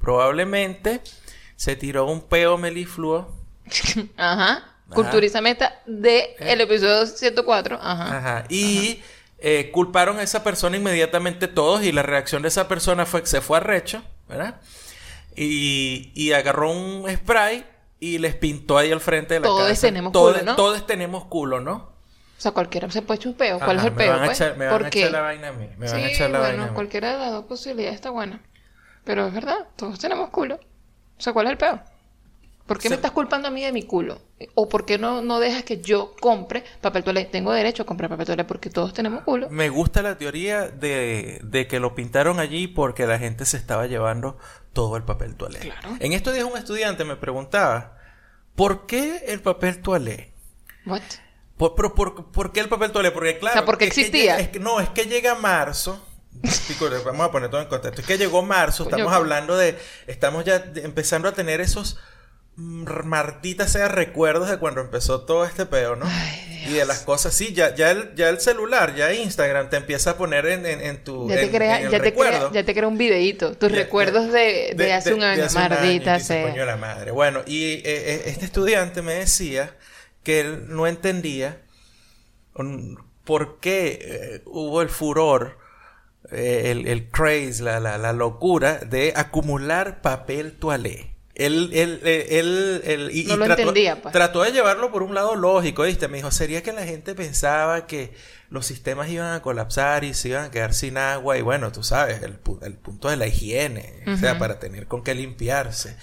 probablemente 0.00 1.00
se 1.56 1.74
tiró 1.74 2.06
un 2.06 2.20
peo 2.20 2.58
melifluo. 2.58 3.34
Ajá. 4.16 4.75
Culturízame 4.90 5.50
esta 5.50 5.80
de 5.86 6.18
Eh. 6.18 6.36
el 6.52 6.60
episodio 6.60 7.06
104. 7.06 7.78
Ajá. 7.82 8.18
Ajá. 8.18 8.44
Y 8.48 9.02
eh, 9.38 9.70
culparon 9.72 10.18
a 10.18 10.22
esa 10.22 10.42
persona 10.44 10.76
inmediatamente 10.76 11.48
todos 11.48 11.82
y 11.82 11.92
la 11.92 12.02
reacción 12.02 12.42
de 12.42 12.48
esa 12.48 12.68
persona 12.68 13.04
fue 13.06 13.20
que 13.22 13.26
se 13.26 13.40
fue 13.40 13.58
arrecho, 13.58 14.02
¿verdad? 14.28 14.60
Y, 15.34 16.12
y 16.14 16.32
agarró 16.32 16.70
un 16.72 17.10
spray 17.14 17.64
y 18.00 18.18
les 18.18 18.34
pintó 18.34 18.78
ahí 18.78 18.92
al 18.92 19.00
frente 19.00 19.34
de 19.34 19.40
la 19.40 19.46
Todos 19.46 19.68
casa. 19.68 19.80
tenemos 19.88 20.12
Todos- 20.12 20.34
culo, 20.38 20.44
¿no? 20.44 20.56
Todos 20.56 20.86
tenemos 20.86 21.24
culo, 21.26 21.60
¿no? 21.60 21.74
O 22.38 22.40
sea, 22.40 22.52
cualquiera 22.52 22.90
se 22.90 23.00
puede 23.02 23.16
echar 23.18 23.28
un 23.32 23.34
peo. 23.38 23.58
¿Cuál 23.58 23.78
Ajá, 23.78 23.80
es 23.80 23.84
el 23.86 23.92
me 23.92 24.04
peo? 24.04 24.12
a 24.14 24.24
pues? 24.24 24.40
echar, 24.40 24.56
me 24.58 24.66
van 24.66 24.84
a 24.84 24.88
echar 24.88 25.10
la 25.10 25.20
vaina 25.22 25.48
a 25.48 25.52
mí. 25.52 25.68
Me 25.78 25.86
van 25.90 25.96
a 25.96 26.06
sí, 26.06 26.12
echar 26.12 26.30
la 26.30 26.38
vaina 26.38 26.52
a 26.52 26.56
bueno, 26.58 26.70
mí. 26.72 26.74
cualquiera 26.74 27.12
de 27.12 27.18
las 27.18 27.30
dos 27.32 27.44
posibilidades 27.46 27.94
está 27.96 28.10
buena. 28.10 28.40
Pero 29.04 29.26
es 29.26 29.32
verdad, 29.34 29.66
todos 29.76 29.98
tenemos 29.98 30.28
culo. 30.30 30.56
O 30.56 31.20
sea, 31.20 31.32
¿cuál 31.32 31.46
es 31.46 31.52
el 31.52 31.58
peo? 31.58 31.80
¿Por 32.66 32.78
qué 32.78 32.84
Se- 32.84 32.88
me 32.90 32.96
estás 32.96 33.12
culpando 33.12 33.46
a 33.48 33.50
mí 33.50 33.62
de 33.62 33.70
mi 33.72 33.84
culo? 33.84 34.20
¿O 34.54 34.68
por 34.68 34.84
qué 34.84 34.98
no, 34.98 35.22
no 35.22 35.38
dejas 35.40 35.62
que 35.62 35.80
yo 35.80 36.14
compre 36.20 36.64
papel 36.80 37.04
toalé? 37.04 37.24
Tengo 37.24 37.52
derecho 37.52 37.84
a 37.84 37.86
comprar 37.86 38.10
papel 38.10 38.26
toalé 38.26 38.44
porque 38.44 38.70
todos 38.70 38.92
tenemos 38.92 39.22
culo. 39.22 39.48
Me 39.50 39.68
gusta 39.68 40.02
la 40.02 40.18
teoría 40.18 40.68
de, 40.68 41.40
de 41.44 41.66
que 41.68 41.78
lo 41.80 41.94
pintaron 41.94 42.40
allí 42.40 42.66
porque 42.66 43.06
la 43.06 43.18
gente 43.18 43.44
se 43.46 43.56
estaba 43.56 43.86
llevando 43.86 44.36
todo 44.72 44.96
el 44.96 45.04
papel 45.04 45.36
toalé. 45.36 45.60
Claro. 45.60 45.90
En 46.00 46.12
estos 46.12 46.34
días 46.34 46.44
un 46.44 46.58
estudiante 46.58 47.04
me 47.04 47.16
preguntaba, 47.16 47.96
¿por 48.56 48.86
qué 48.86 49.22
el 49.28 49.40
papel 49.40 49.80
toalé? 49.80 50.32
What? 50.86 51.02
¿Por, 51.56 51.74
por, 51.94 52.30
por 52.32 52.52
qué 52.52 52.60
el 52.60 52.68
papel 52.68 52.90
toalé? 52.92 53.10
Porque 53.12 53.38
claro... 53.38 53.54
O 53.54 53.58
sea, 53.60 53.64
¿por 53.64 53.78
qué 53.78 53.86
es 53.86 53.94
que 53.94 54.00
existía? 54.02 54.32
llega- 54.36 54.40
es 54.40 54.48
que- 54.48 54.60
no, 54.60 54.80
es 54.80 54.88
que 54.90 55.04
llega 55.06 55.34
marzo... 55.36 56.04
Pico, 56.68 56.86
vamos 57.06 57.26
a 57.26 57.30
poner 57.30 57.48
todo 57.48 57.62
en 57.62 57.68
contexto. 57.68 58.02
Es 58.02 58.06
que 58.06 58.18
llegó 58.18 58.42
marzo, 58.42 58.82
estamos 58.82 59.10
hablando 59.12 59.56
de... 59.56 59.78
Estamos 60.06 60.44
ya 60.44 60.64
empezando 60.76 61.28
a 61.28 61.32
tener 61.32 61.60
esos... 61.62 61.98
mm, 62.56 62.84
Martita 63.04 63.68
sea 63.68 63.88
recuerdos 63.88 64.50
de 64.50 64.58
cuando 64.58 64.80
empezó 64.80 65.22
todo 65.24 65.44
este 65.44 65.66
peo, 65.66 65.96
¿no? 65.96 66.06
Ay, 66.08 66.64
y 66.68 66.72
de 66.72 66.84
las 66.84 67.00
cosas, 67.00 67.32
sí, 67.34 67.52
ya, 67.54 67.74
ya, 67.74 67.90
el, 67.92 68.14
ya 68.16 68.28
el 68.28 68.40
celular, 68.40 68.94
ya 68.96 69.12
Instagram 69.14 69.70
te 69.70 69.76
empieza 69.76 70.10
a 70.12 70.16
poner 70.16 70.46
en, 70.46 70.66
en, 70.66 70.80
en 70.80 71.04
tu 71.04 71.28
Ya 71.28 71.36
te 71.36 71.44
en- 71.44 71.50
crea, 71.52 71.78
en 71.80 71.86
el 71.86 71.92
ya 71.92 72.00
te 72.00 72.12
crea, 72.14 72.50
ya 72.52 72.64
te 72.64 72.74
crea 72.74 72.88
un 72.88 72.98
videíto. 72.98 73.56
Tus 73.56 73.70
Ya- 73.70 73.76
recuerdos 73.78 74.26
ya- 74.26 74.32
de, 74.32 74.72
de, 74.76 74.92
hace 74.92 75.14
un 75.14 75.22
año. 75.22 75.44
hace 75.44 75.56
un 75.58 75.62
año, 75.72 75.92
dice, 76.18 76.20
sea. 76.20 76.42
"Coño 76.42 76.60
de 76.60 76.66
la 76.66 76.76
madre. 76.76 77.10
Bueno, 77.12 77.42
y 77.46 77.74
eh, 77.74 77.82
eh, 77.84 78.22
este 78.26 78.44
estudiante 78.46 79.00
me 79.02 79.14
decía 79.14 79.76
que 80.24 80.40
él 80.40 80.64
no 80.68 80.86
entendía 80.88 81.62
por 83.24 83.60
qué 83.60 83.98
eh, 84.02 84.42
hubo 84.46 84.82
el 84.82 84.88
furor, 84.88 85.58
eh, 86.32 86.70
el, 86.72 86.86
el 86.88 87.10
craze, 87.10 87.62
la, 87.62 87.78
la, 87.80 87.98
la 87.98 88.12
locura 88.12 88.78
de 88.78 89.12
acumular 89.14 90.00
papel 90.02 90.52
toalé. 90.58 91.15
Él, 91.38 91.70
él, 91.74 92.00
eh, 92.02 92.26
él, 92.38 92.80
él- 92.84 93.10
y, 93.12 93.24
No 93.24 93.34
y 93.34 93.36
lo 93.36 93.44
trató, 93.44 93.60
entendía, 93.62 94.00
pues. 94.00 94.12
trató 94.12 94.42
de 94.42 94.52
llevarlo 94.52 94.90
por 94.90 95.02
un 95.02 95.14
lado 95.14 95.36
lógico, 95.36 95.82
¿viste? 95.82 96.08
Me 96.08 96.16
dijo, 96.16 96.30
sería 96.30 96.62
que 96.62 96.72
la 96.72 96.84
gente 96.84 97.14
pensaba 97.14 97.86
que 97.86 98.14
los 98.48 98.64
sistemas 98.64 99.10
iban 99.10 99.34
a 99.34 99.42
colapsar 99.42 100.04
y 100.04 100.14
se 100.14 100.30
iban 100.30 100.44
a 100.44 100.50
quedar 100.50 100.72
sin 100.72 100.96
agua 100.96 101.36
y 101.36 101.42
bueno, 101.42 101.72
tú 101.72 101.82
sabes, 101.82 102.22
el, 102.22 102.38
el 102.62 102.74
punto 102.74 103.10
de 103.10 103.16
la 103.16 103.26
higiene, 103.26 104.02
o 104.06 104.16
sea, 104.16 104.38
para 104.38 104.58
tener 104.58 104.86
con 104.86 105.04
qué 105.04 105.14
limpiarse. 105.14 105.96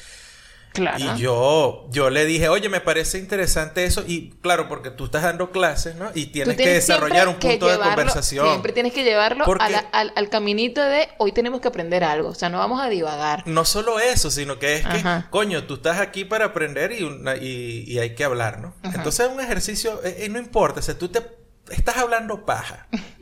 Claro. 0.74 0.98
Y 1.00 1.20
yo, 1.20 1.86
yo 1.92 2.10
le 2.10 2.26
dije, 2.26 2.50
oye, 2.50 2.68
me 2.68 2.82
parece 2.82 3.20
interesante 3.20 3.86
eso. 3.86 4.04
Y 4.08 4.32
claro, 4.42 4.68
porque 4.68 4.90
tú 4.90 5.06
estás 5.06 5.22
dando 5.24 5.52
clases, 5.52 5.96
¿no? 5.96 6.10
Y 6.16 6.28
tienes, 6.28 6.58
que 6.58 6.68
desarrollar 6.68 7.28
un 7.28 7.36
punto 7.36 7.68
de 7.68 7.78
conversación. 7.78 8.48
Siempre 8.48 8.74
tienes 8.74 8.92
que 8.92 9.04
llevarlo 9.04 9.46
Porque- 9.46 9.64
a 9.64 9.70
la- 9.70 9.80
al, 9.92 10.12
al 10.16 10.30
caminito 10.30 10.82
de 10.82 11.10
hoy 11.20 11.32
tenemos 11.32 11.62
que 11.62 11.68
aprender 11.68 12.04
algo. 12.04 12.30
O 12.30 12.36
sea, 12.36 12.50
no 12.50 12.58
vamos 12.58 12.82
a 12.82 12.90
divagar. 12.90 13.44
No 13.48 13.66
solo 13.66 14.00
eso, 14.00 14.32
sino 14.32 14.58
que 14.58 14.76
es 14.78 14.86
que, 14.88 15.04
coño, 15.30 15.64
tú 15.66 15.76
estás 15.76 16.00
aquí 16.00 16.26
para 16.26 16.46
aprender 16.46 16.92
y, 16.92 17.04
una- 17.04 17.36
y, 17.38 17.84
y 17.88 18.00
hay 18.00 18.16
que 18.16 18.24
hablar, 18.24 18.60
¿no? 18.60 18.74
Ajá. 18.82 18.98
Entonces 18.98 19.28
es 19.28 19.32
un 19.32 19.40
ejercicio, 19.42 20.02
eh, 20.04 20.18
eh, 20.26 20.30
no 20.30 20.40
importa, 20.40 20.80
o 20.80 20.84
sea, 20.84 20.98
tú 20.98 21.08
te 21.10 21.22
estás 21.70 21.98
hablando 21.98 22.46
paja. 22.46 22.88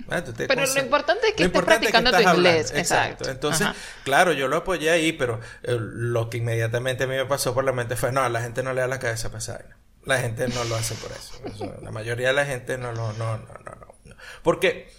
Pero 0.48 0.66
lo 0.66 0.80
importante 0.82 1.28
es 1.28 1.34
que 1.34 1.44
estés 1.44 1.46
importante 1.46 1.86
es 1.86 1.92
que 1.92 2.00
practicando 2.00 2.12
tu 2.12 2.38
inglés, 2.38 2.74
exacto. 2.76 3.30
Entonces, 3.30 3.68
Ajá. 3.68 3.76
claro, 4.04 4.34
yo 4.34 4.48
lo 4.48 4.58
apoyé 4.58 4.90
ahí, 4.90 5.14
pero 5.14 5.40
eh, 5.64 5.78
lo 5.80 6.30
que 6.30 6.38
inmediatamente 6.38 7.06
a 7.06 7.08
mí 7.08 7.16
me 7.16 7.26
pasó 7.26 7.54
por 7.54 7.64
la 7.64 7.72
mente 7.72 7.96
fue, 7.96 8.12
no, 8.12 8.22
a 8.22 8.30
la 8.30 8.42
gente 8.42 8.64
no 8.64 8.74
le 8.74 8.82
da 8.82 8.88
la 8.88 9.00
cabeza 9.00 9.30
para 9.30 9.40
esa 9.40 9.54
vaina. 9.54 9.78
La 10.04 10.20
gente 10.20 10.48
no 10.48 10.64
lo 10.66 10.76
hace 10.76 10.96
por 10.96 11.12
eso. 11.12 11.74
La 11.82 11.92
mayoría 11.92 12.28
de 12.28 12.34
la 12.34 12.46
gente 12.46 12.78
no 12.78 12.92
lo, 12.92 13.14
no, 13.14 13.38
no, 13.38 13.48
no, 13.48 13.76
no, 13.76 13.96
no. 14.04 14.16
Porque 14.42 14.90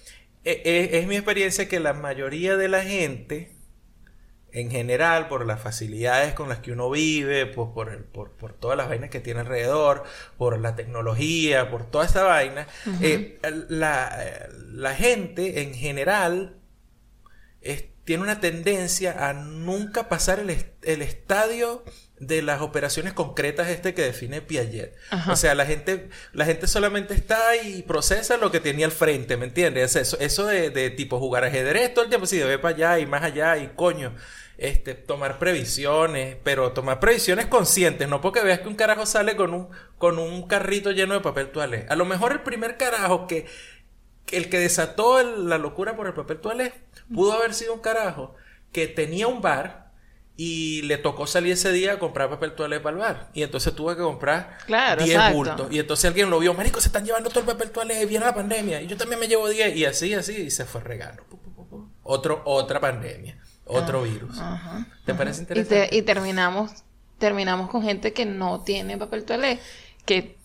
eh, 0.45 0.63
eh, 0.65 0.91
es 0.99 1.07
mi 1.07 1.17
experiencia 1.17 1.69
que 1.69 1.81
la 1.81 1.93
mayoría 1.93 2.57
de 2.57 2.69
la 2.69 2.83
gente, 2.83 3.53
en 4.53 4.71
general, 4.71 5.29
por 5.29 5.47
las 5.47 5.61
facilidades 5.61 6.35
con 6.35 6.49
las 6.49 6.59
que 6.59 6.73
uno 6.73 6.91
vive, 6.91 7.47
por, 7.47 7.73
por, 7.73 7.89
el- 7.91 8.05
por, 8.05 8.33
por 8.33 8.53
todas 8.53 8.77
las 8.77 8.89
vainas 8.89 9.11
que 9.11 9.21
tiene 9.21 9.41
alrededor, 9.41 10.05
por 10.37 10.59
la 10.61 10.77
tecnología, 10.77 11.71
por 11.71 11.91
toda 11.91 12.05
esta 12.05 12.23
vaina, 12.25 12.67
eh, 13.01 13.39
la, 13.69 14.49
la 14.73 14.95
gente 14.95 15.63
en 15.63 15.75
general 15.75 16.57
es- 17.61 17.85
tiene 18.05 18.25
una 18.25 18.41
tendencia 18.41 19.29
a 19.29 19.33
nunca 19.33 20.09
pasar 20.09 20.41
el, 20.41 20.51
est- 20.51 20.67
el 20.85 21.03
estadio 21.03 21.85
de 22.19 22.43
las 22.43 22.61
operaciones 22.61 23.13
concretas 23.13 23.69
este 23.69 23.95
que 23.95 24.03
define 24.03 24.43
Piaget. 24.43 24.95
O 25.33 25.37
sea, 25.37 25.55
la 25.55 25.67
gente, 25.67 26.09
la 26.33 26.45
gente 26.45 26.67
solamente 26.67 27.15
está 27.15 27.57
y 27.57 27.83
procesa 27.83 28.37
lo 28.37 28.51
que 28.51 28.61
tenía 28.61 28.87
al 28.87 28.93
frente, 28.93 29.37
¿me 29.37 29.47
entiendes? 29.47 29.95
Eso, 29.97 30.19
eso 30.21 30.47
de, 30.47 30.71
de 30.71 30.91
tipo 30.91 31.19
jugar 31.19 31.45
ajedrez 31.45 31.95
todo 31.95 32.05
el 32.05 32.11
tiempo, 32.11 32.27
sí, 32.27 32.39
de 32.39 32.45
ver 32.45 32.61
para 32.61 32.75
allá 32.75 32.99
y 32.99 33.07
más 33.07 33.23
allá 33.23 33.57
y 33.59 33.69
coño. 33.75 34.15
Este, 34.63 34.95
tomar 34.95 35.39
previsiones, 35.41 36.37
pero 36.45 36.71
tomar 36.73 37.01
previsiones 37.01 37.47
conscientes, 37.47 38.09
no 38.09 38.21
porque 38.21 38.43
veas 38.43 38.61
que 38.61 38.69
un 38.69 38.77
carajo 38.77 39.07
sale 39.07 39.35
con 39.35 39.55
un, 39.55 39.69
con 39.99 40.19
un 40.21 40.47
carrito 40.47 40.93
lleno 40.93 41.15
de 41.15 41.21
papel 41.21 41.51
toalé. 41.51 41.85
A 41.89 41.97
lo 41.97 42.05
mejor 42.05 42.31
el 42.31 42.43
primer 42.43 42.77
carajo 42.77 43.27
que, 43.27 43.47
el 44.31 44.49
que 44.49 44.59
desató 44.61 45.19
el- 45.21 45.49
la 45.49 45.59
locura 45.59 45.97
por 45.97 46.07
el 46.07 46.15
papel 46.15 46.39
toalé 46.39 46.73
pudo 47.13 47.33
haber 47.33 47.55
sido 47.55 47.75
un 47.75 47.81
carajo 47.81 48.37
que 48.71 48.87
tenía 48.87 49.27
un 49.27 49.41
bar 49.43 49.91
y 50.37 50.83
le 50.83 50.97
tocó 50.97 51.27
salir 51.27 51.53
ese 51.55 51.73
día 51.73 51.95
a 51.95 51.99
comprar 51.99 52.31
papel 52.31 52.53
toalé 52.55 52.79
para 52.81 52.95
el 52.95 53.01
bar. 53.01 53.31
Y 53.35 53.43
entonces 53.43 53.75
tuvo 53.75 53.91
que 53.97 54.01
comprar 54.03 54.59
Claro, 54.67 55.03
10 55.03 55.17
exacto. 55.17 55.37
bultos. 55.37 55.73
Y 55.73 55.79
entonces 55.81 56.05
alguien 56.07 56.31
lo 56.31 56.39
vio, 56.39 56.55
marico, 56.55 56.81
se 56.81 56.87
están 56.89 57.05
llevando 57.05 57.29
todo 57.31 57.41
el 57.41 57.47
papel 57.47 57.71
toalé, 57.73 58.07
viene 58.07 58.25
la 58.25 58.35
pandemia. 58.35 58.81
Y 58.81 58.87
yo 58.87 58.97
también 58.97 59.19
me 59.21 59.27
llevo 59.29 59.49
10. 59.49 59.77
Y 59.77 59.85
así, 59.85 60.15
así, 60.15 60.35
y 60.43 60.51
se 60.53 60.65
fue 60.65 60.81
pu. 61.29 61.39
Otro, 62.05 62.43
otra 62.45 62.81
pandemia, 62.81 63.39
otro 63.67 64.03
virus. 64.03 64.39
Ajá. 64.39 64.87
¿Te 65.05 65.15
parece 65.15 65.41
Y, 65.41 65.43
interesante? 65.43 65.89
te- 65.89 65.97
y 65.97 66.03
terminamos, 66.03 66.71
terminamos 67.19 67.71
con 67.71 67.83
gente 67.83 68.13
que 68.13 68.27
no 68.27 68.61
tiene 68.63 68.97
papel 68.99 69.25
toalé, 69.25 69.59
que 70.05 70.37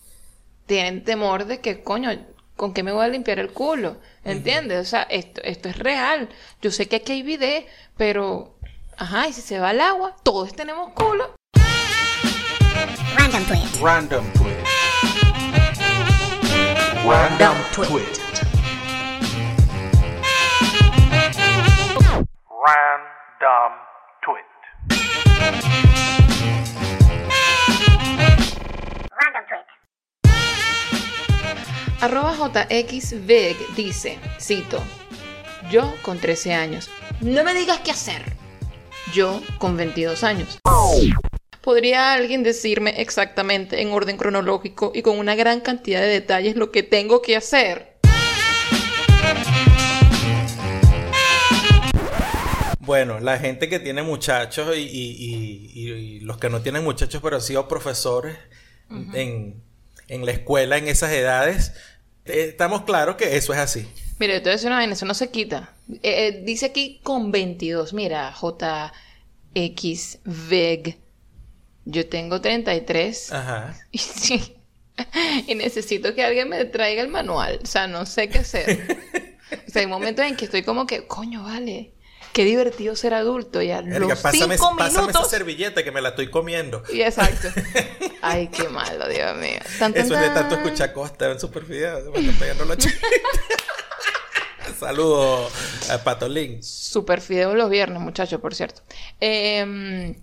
tienen 0.65 1.03
temor 1.03 1.45
de 1.45 1.59
que, 1.61 1.81
coño, 1.83 2.11
¿con 2.55 2.73
qué 2.73 2.83
me 2.83 2.91
voy 2.91 3.05
a 3.05 3.07
limpiar 3.07 3.39
el 3.39 3.51
culo? 3.51 3.97
¿Entiendes? 4.23 4.79
O 4.87 4.89
sea, 4.89 5.03
esto, 5.03 5.41
esto 5.43 5.69
es 5.69 5.77
real. 5.77 6.29
Yo 6.61 6.71
sé 6.71 6.87
que 6.87 6.97
aquí 6.97 7.13
hay 7.13 7.23
bidet, 7.23 7.65
pero, 7.95 8.57
ajá, 8.97 9.27
y 9.27 9.33
si 9.33 9.41
se 9.41 9.59
va 9.59 9.71
el 9.71 9.79
agua, 9.81 10.15
todos 10.23 10.53
tenemos 10.55 10.91
culo. 10.93 11.33
Random 13.17 13.43
twist. 13.45 13.81
Random 13.81 14.25
twist. 14.33 14.67
Random 17.05 17.55
twist. 17.73 18.46
Random 23.39 23.73
twist. 24.23 24.47
Random 29.11 29.45
twist. 29.47 29.69
Arroba 32.01 32.33
JXVEG 32.33 33.75
dice, 33.75 34.17
cito, 34.39 34.81
yo 35.69 35.93
con 36.01 36.19
13 36.19 36.55
años, 36.55 36.89
no 37.21 37.43
me 37.43 37.53
digas 37.53 37.79
qué 37.81 37.91
hacer. 37.91 38.23
Yo 39.13 39.41
con 39.59 39.77
22 39.77 40.23
años. 40.23 40.57
¿Podría 41.61 42.13
alguien 42.13 42.41
decirme 42.43 43.01
exactamente 43.01 43.81
en 43.81 43.91
orden 43.91 44.17
cronológico 44.17 44.91
y 44.95 45.03
con 45.03 45.19
una 45.19 45.35
gran 45.35 45.59
cantidad 45.59 46.01
de 46.01 46.07
detalles 46.07 46.55
lo 46.55 46.71
que 46.71 46.81
tengo 46.81 47.21
que 47.21 47.35
hacer? 47.35 47.96
Bueno, 52.87 53.19
la 53.19 53.37
gente 53.37 53.69
que 53.69 53.79
tiene 53.79 54.01
muchachos 54.01 54.75
y, 54.75 54.79
y- 54.79 55.11
y- 55.11 55.71
y- 55.75 55.91
y 55.91 56.19
los 56.21 56.37
que 56.39 56.49
no 56.49 56.61
tienen 56.61 56.83
muchachos, 56.83 57.21
pero 57.21 57.35
han 57.35 57.41
sido 57.43 57.67
profesores 57.67 58.35
en, 59.13 59.61
en 60.07 60.25
la 60.25 60.31
escuela 60.31 60.77
en 60.77 60.87
esas 60.87 61.11
edades, 61.11 61.73
eh, 62.25 62.45
estamos 62.49 62.83
claros 62.83 63.17
que 63.17 63.35
eso 63.37 63.53
es 63.53 63.59
así. 63.59 63.85
Mira, 64.19 64.33
yo 64.35 64.39
te 64.39 64.45
voy 64.45 64.51
a 64.51 64.55
decir 64.55 64.67
una 64.67 64.77
vaina, 64.77 64.93
eso 64.93 65.05
no 65.05 65.13
se 65.13 65.29
quita. 65.29 65.73
Eh, 66.01 66.27
eh, 66.27 66.41
dice 66.43 66.65
aquí 66.67 66.99
con 67.03 67.31
22. 67.31 67.93
Mira, 67.93 68.33
JXVEG. 69.53 70.97
Yo 71.85 72.07
tengo 72.09 72.41
33. 72.41 73.31
Ajá. 73.33 73.77
Y 73.91 73.97
sí. 73.99 74.53
Y 75.47 75.53
necesito 75.55 76.15
que 76.15 76.23
alguien 76.23 76.49
me 76.49 76.65
traiga 76.65 77.01
el 77.03 77.07
manual. 77.09 77.59
O 77.61 77.65
sea, 77.67 77.85
no 77.87 78.05
sé 78.05 78.29
qué 78.29 78.39
hacer. 78.39 78.97
O 79.65 79.69
sea, 79.71 79.81
hay 79.81 79.87
momentos 79.87 80.25
en 80.25 80.35
que 80.35 80.43
estoy 80.43 80.61
como 80.63 80.85
que, 80.85 81.07
coño, 81.07 81.43
vale. 81.43 81.93
Qué 82.37 82.45
divertido 82.45 82.95
ser 82.95 83.15
adulto. 83.15 83.63
Y 83.63 83.71
a 83.71 83.81
Verga, 83.81 83.97
los 83.97 84.19
pásame, 84.19 84.57
cinco 84.57 84.75
pásame 84.77 84.89
esa 84.89 85.01
minutos. 85.01 85.27
servilleta 85.31 85.83
que 85.83 85.91
me 85.91 86.01
la 86.01 86.09
estoy 86.09 86.29
comiendo. 86.29 86.83
Y 86.93 87.01
exacto. 87.01 87.47
Ay, 88.21 88.49
qué 88.49 88.69
malo, 88.69 89.07
Dios 89.09 89.35
mío. 89.37 89.57
Tan, 89.79 89.91
tan, 89.91 90.05
Eso 90.05 90.13
es 90.13 90.21
de 90.21 90.29
tanto 90.29 90.53
tan. 90.53 90.63
escuchar 90.63 90.93
Costa 90.93 91.31
en 91.31 91.39
Super 91.39 91.63
Video. 91.63 91.99
Se 91.99 92.11
me 92.11 92.19
están 92.19 92.35
pegando 92.35 92.65
los. 92.65 92.77
Saludos 94.79 95.51
a 95.89 95.97
Patolín. 96.03 96.61
Super 96.61 97.21
fideo 97.21 97.55
los 97.55 97.71
viernes, 97.71 97.99
muchachos, 97.99 98.39
por 98.39 98.53
cierto. 98.53 98.83
Em, 99.19 100.13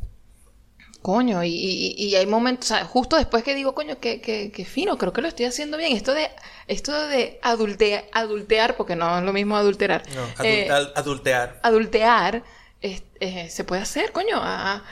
coño, 1.05 1.45
y, 1.45 1.51
y- 1.51 1.95
y 2.07 2.17
hay 2.17 2.25
momentos, 2.27 2.71
o 2.71 2.75
sea, 2.75 2.85
justo 2.87 3.17
después 3.17 3.45
que 3.45 3.55
digo, 3.55 3.75
coño, 3.75 4.01
que, 4.01 4.23
que, 4.23 4.51
que 4.51 4.65
fino, 4.65 4.97
creo 4.97 5.13
que 5.13 5.21
lo 5.21 5.29
estoy 5.29 5.45
haciendo 5.45 5.77
bien. 5.77 5.95
Esto 5.95 6.15
de, 6.15 6.31
esto 6.67 6.93
de 7.09 7.39
adultea- 7.43 8.07
adultear, 8.13 8.75
porque 8.77 8.97
no 8.97 9.19
es 9.19 9.23
lo 9.23 9.33
mismo 9.35 9.55
adulterar. 9.57 10.03
No, 10.15 10.27
Eh, 10.45 10.71
adultear. 10.95 11.61
adultear 11.63 12.43
es- 12.81 13.03
eh, 13.21 13.51
se 13.51 13.65
puede 13.65 13.83
hacer, 13.83 14.13
coño. 14.13 14.39
Ah, 14.41 14.83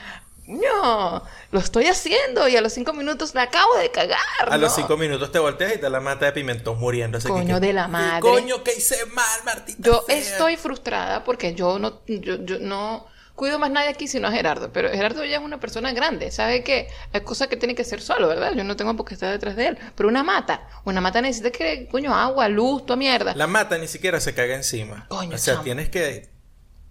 No, 0.45 1.23
lo 1.51 1.59
estoy 1.59 1.85
haciendo 1.87 2.49
y 2.49 2.57
a 2.57 2.61
los 2.61 2.73
cinco 2.73 2.91
minutos 2.91 3.33
me 3.33 3.39
acabo 3.39 3.75
de 3.77 3.89
cagar. 3.91 4.19
A 4.49 4.57
los 4.57 4.75
cinco 4.75 4.97
minutos 4.97 5.31
te 5.31 5.39
volteas 5.39 5.75
y 5.75 5.79
te 5.79 5.89
la 5.89 6.01
mata 6.01 6.25
de 6.25 6.33
pimentón 6.33 6.77
muriendo. 6.79 7.17
Así 7.17 7.29
Coño 7.29 7.61
que- 7.61 7.67
de 7.67 7.71
la 7.73 7.85
¿Qué 7.85 7.91
madre. 7.91 8.19
Coño, 8.19 8.61
que 8.61 8.73
hice 8.75 9.05
mal, 9.05 9.39
Martita. 9.45 9.77
Yo 9.81 10.01
fea? 10.01 10.17
estoy 10.17 10.57
frustrada 10.57 11.23
porque 11.23 11.55
yo 11.55 11.79
no, 11.79 12.01
yo, 12.07 12.43
yo 12.43 12.59
no 12.59 13.07
cuido 13.35 13.57
más 13.59 13.71
nadie 13.71 13.89
aquí 13.89 14.07
sino 14.07 14.27
a 14.27 14.31
Gerardo. 14.31 14.71
Pero 14.71 14.89
Gerardo 14.89 15.23
ya 15.25 15.37
es 15.37 15.43
una 15.43 15.59
persona 15.59 15.91
grande. 15.93 16.31
Sabe 16.31 16.63
que 16.63 16.87
hay 17.11 17.21
cosas 17.21 17.47
que 17.47 17.57
tiene 17.57 17.75
que 17.75 17.81
hacer 17.81 18.01
solo, 18.01 18.27
¿verdad? 18.27 18.53
Yo 18.55 18.63
no 18.63 18.75
tengo 18.75 18.95
por 18.95 19.05
qué 19.07 19.13
estar 19.15 19.31
detrás 19.31 19.55
de 19.55 19.67
él. 19.67 19.77
Pero 19.95 20.09
una 20.09 20.23
mata, 20.23 20.67
una 20.85 21.01
mata 21.01 21.21
necesita 21.21 21.51
que, 21.51 21.87
coño, 21.89 22.15
agua, 22.15 22.47
luz, 22.47 22.85
toda 22.85 22.97
mierda. 22.97 23.33
La 23.35 23.47
mata 23.47 23.77
ni 23.77 23.87
siquiera 23.87 24.19
se 24.19 24.33
caga 24.33 24.55
encima. 24.55 25.07
Coño, 25.09 25.35
o 25.35 25.37
sea, 25.39 25.53
chamo. 25.55 25.63
tienes 25.63 25.89
que. 25.89 26.31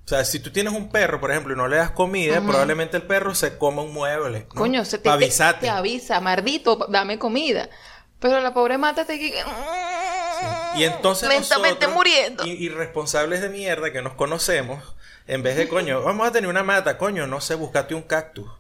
O 0.05 0.09
sea, 0.09 0.25
si 0.25 0.41
tú 0.41 0.51
tienes 0.51 0.73
un 0.73 0.91
perro, 0.91 1.21
por 1.21 1.31
ejemplo, 1.31 1.55
y 1.55 1.57
no 1.57 1.69
le 1.69 1.77
das 1.77 1.93
comida, 1.93 2.41
probablemente 2.41 2.97
el 2.97 3.05
perro 3.05 3.37
se 3.37 3.57
coma 3.57 3.83
un 3.83 3.93
mueble. 3.95 4.41
¿no? 4.53 4.61
Coño, 4.61 4.85
se 4.85 4.99
te, 4.99 5.05
Pa' 5.09 5.17
te- 5.61 5.71
avisa, 5.71 6.21
mardito, 6.21 6.87
dame 6.91 7.21
comida. 7.21 7.69
Pero 8.19 8.41
la 8.41 8.53
pobre 8.53 8.79
mata 8.79 9.05
te 9.05 9.19
que... 9.19 9.33
Y 10.77 10.85
entonces 10.85 11.29
Lentamente 11.29 11.87
nosotros, 11.87 11.95
muriendo. 11.95 12.45
irresponsables 12.47 13.43
de 13.43 13.49
mierda 13.49 13.93
que 13.93 14.03
nos 14.03 14.15
conocemos, 14.15 14.83
en 15.27 15.43
vez 15.43 15.57
de 15.57 15.69
coño, 15.69 16.03
vamos 16.03 16.27
a 16.27 16.33
tener 16.33 16.49
una 16.49 16.63
mata, 16.63 16.99
coño, 16.99 17.27
no 17.27 17.41
sé, 17.41 17.55
búscate 17.55 17.95
un 17.95 18.03
cactus. 18.03 18.51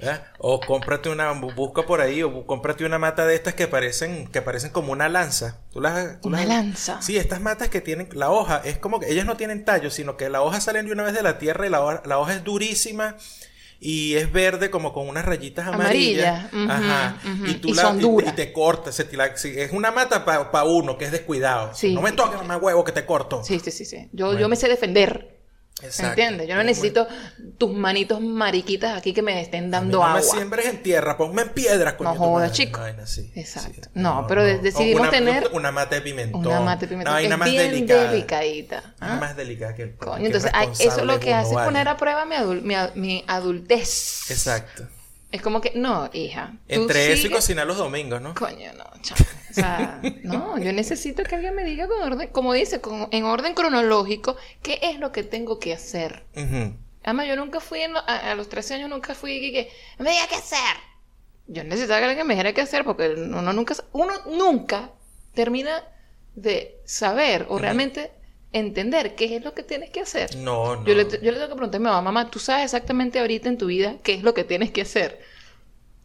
¿eh? 0.00 0.18
O 0.38 0.58
cómprate 0.60 1.08
una, 1.08 1.32
bu- 1.32 1.54
busca 1.54 1.82
por 1.82 2.00
ahí, 2.00 2.22
o 2.22 2.44
cómprate 2.46 2.84
una 2.84 2.98
mata 2.98 3.24
de 3.26 3.36
estas 3.36 3.54
que 3.54 3.68
parecen, 3.68 4.26
que 4.26 4.42
parecen 4.42 4.70
como 4.70 4.92
una 4.92 5.08
lanza. 5.08 5.60
¿Tú 5.72 5.80
las, 5.80 6.20
tú 6.20 6.28
Una 6.28 6.38
las- 6.40 6.48
lanza. 6.48 7.00
Sí, 7.00 7.16
estas 7.16 7.40
matas 7.40 7.68
que 7.68 7.80
tienen, 7.80 8.08
la 8.12 8.30
hoja, 8.30 8.60
es 8.64 8.76
como 8.78 8.98
que 8.98 9.10
ellas 9.10 9.24
no 9.24 9.36
tienen 9.36 9.64
tallo, 9.64 9.90
sino 9.90 10.16
que 10.16 10.28
la 10.28 10.42
hoja 10.42 10.60
sale 10.60 10.82
de 10.82 10.90
una 10.92 11.04
vez 11.04 11.14
de 11.14 11.22
la 11.22 11.38
tierra 11.38 11.66
y 11.66 11.70
la 11.70 11.80
hoja, 11.80 12.02
la 12.06 12.18
hoja 12.18 12.34
es 12.34 12.44
durísima. 12.44 13.16
Y 13.78 14.14
es 14.14 14.32
verde 14.32 14.70
como 14.70 14.94
con 14.94 15.06
unas 15.06 15.26
rayitas 15.26 15.68
amarillas. 15.68 16.46
Amarilla, 16.50 16.74
Ajá. 16.74 17.16
Y 17.46 17.54
tú 17.56 17.68
Y 17.68 17.74
la, 17.74 17.82
son 17.82 17.98
y- 17.98 18.00
duras. 18.00 18.32
y 18.32 18.34
te 18.36 18.50
cortas. 18.50 18.94
se 18.94 19.04
te 19.04 19.18
la- 19.18 19.36
sí, 19.36 19.52
es 19.54 19.70
una 19.70 19.90
mata 19.90 20.24
para 20.24 20.64
uno 20.64 20.96
que 20.96 21.04
es 21.04 21.12
descuidado. 21.12 21.74
Sí. 21.74 21.92
No 21.94 22.00
me 22.00 22.12
toques 22.12 22.42
más 22.46 22.60
huevo 22.60 22.82
que 22.84 22.92
te 22.92 23.04
corto. 23.04 23.44
Sí, 23.44 23.60
sí, 23.60 23.70
sí, 23.70 23.84
sí. 23.84 24.08
Yo, 24.12 24.36
yo 24.38 24.48
me 24.48 24.56
sé 24.56 24.66
defender. 24.68 25.35
Exacto. 25.82 26.08
¿Entiendes? 26.08 26.48
Yo 26.48 26.54
no 26.54 26.62
necesito 26.64 27.06
tus 27.58 27.70
manitos 27.74 28.20
mariquitas 28.22 28.96
aquí 28.96 29.12
que 29.12 29.20
me 29.20 29.38
estén 29.42 29.70
dando 29.70 29.98
no 29.98 30.04
agua. 30.04 30.20
me 30.20 30.22
siembres 30.22 30.66
en 30.66 30.82
tierra, 30.82 31.18
ponme 31.18 31.42
en 31.42 31.50
piedra, 31.50 31.98
coño. 31.98 32.14
No 32.14 32.16
jodas, 32.18 32.52
chico. 32.52 32.78
Una 32.78 32.88
vaina 32.88 33.02
así, 33.02 33.30
Exacto. 33.34 33.82
sí. 33.84 33.90
No, 33.92 34.24
pero 34.26 34.42
de- 34.42 34.54
O 34.54 34.58
decidimos 34.62 35.02
una- 35.02 35.10
tener 35.10 35.48
Una 35.52 35.72
mata 35.72 35.96
de 35.96 36.00
pimentón. 36.00 36.46
Una 36.46 36.60
mata 36.60 36.80
de 36.80 36.88
pimentón 36.88 37.12
Una 37.12 37.20
que 37.20 37.28
es 37.28 37.38
más 37.38 37.50
bien 37.50 37.70
delicada. 37.70 38.10
delicadita. 38.10 38.94
Una 39.02 39.14
¿ah? 39.16 39.20
más 39.20 39.36
delicada 39.36 39.74
que 39.74 39.82
el 39.82 39.96
Coño, 39.96 40.16
qué 40.18 40.26
entonces 40.26 40.50
eso 40.80 41.04
lo 41.04 41.20
que 41.20 41.34
hace 41.34 41.54
es 41.54 41.60
poner 41.60 41.88
a 41.88 41.96
prueba 41.98 42.24
mi, 42.24 42.36
adul- 42.36 42.62
mi, 42.62 42.74
mi 42.94 43.24
adultez. 43.26 44.30
Exacto. 44.30 44.88
Es 45.36 45.42
como 45.42 45.60
que, 45.60 45.72
no, 45.74 46.08
hija. 46.12 46.54
Entre 46.66 47.12
eso 47.12 47.26
y 47.26 47.30
cocinar 47.30 47.66
los 47.66 47.76
domingos, 47.76 48.20
¿no? 48.22 48.34
Coño, 48.34 48.72
no, 48.72 48.84
chamo. 49.02 49.24
O 49.50 49.54
sea, 49.54 50.00
no, 50.24 50.58
yo 50.58 50.72
necesito 50.72 51.22
que 51.24 51.34
alguien 51.34 51.54
me 51.54 51.62
diga 51.64 51.86
con 51.88 52.00
orden, 52.02 52.28
como 52.28 52.52
dice, 52.52 52.80
con- 52.80 53.08
en 53.10 53.24
orden 53.24 53.54
cronológico, 53.54 54.36
qué 54.62 54.78
es 54.82 54.98
lo 54.98 55.12
que 55.12 55.22
tengo 55.22 55.58
que 55.58 55.72
hacer. 55.74 56.24
Ujú. 56.36 56.74
Además, 57.04 57.28
yo 57.28 57.36
nunca 57.36 57.60
fui, 57.60 57.80
en 57.80 57.92
lo- 57.92 58.00
a, 58.00 58.30
a 58.32 58.34
los 58.34 58.48
13 58.48 58.74
años 58.74 58.90
nunca 58.90 59.14
fui 59.14 59.40
que, 59.40 59.52
que 59.52 60.02
me 60.02 60.10
diga 60.10 60.26
qué 60.28 60.36
hacer. 60.36 60.58
Yo 61.48 61.62
necesitaba 61.62 62.00
que 62.00 62.06
alguien 62.06 62.26
me 62.26 62.34
dijera 62.34 62.52
qué 62.52 62.62
hacer 62.62 62.84
porque 62.84 63.08
uno 63.10 63.52
nunca, 63.52 63.74
uno 63.92 64.12
nunca 64.26 64.90
termina 65.34 65.84
de 66.34 66.80
saber 66.84 67.46
o 67.48 67.58
realmente 67.58 68.10
entender 68.56 69.14
qué 69.14 69.36
es 69.36 69.44
lo 69.44 69.54
que 69.54 69.62
tienes 69.62 69.90
que 69.90 70.00
hacer. 70.00 70.34
No, 70.36 70.76
no. 70.76 70.84
Yo, 70.84 70.94
le, 70.94 71.04
yo 71.04 71.30
le 71.32 71.32
tengo 71.32 71.48
que 71.48 71.54
preguntar 71.54 71.76
a 71.76 71.78
mi 71.80 71.84
mamá, 71.84 72.02
mamá, 72.02 72.30
¿tú 72.30 72.38
sabes 72.38 72.64
exactamente 72.64 73.18
ahorita 73.20 73.48
en 73.48 73.58
tu 73.58 73.66
vida 73.66 73.96
qué 74.02 74.14
es 74.14 74.22
lo 74.22 74.34
que 74.34 74.44
tienes 74.44 74.70
que 74.70 74.82
hacer? 74.82 75.20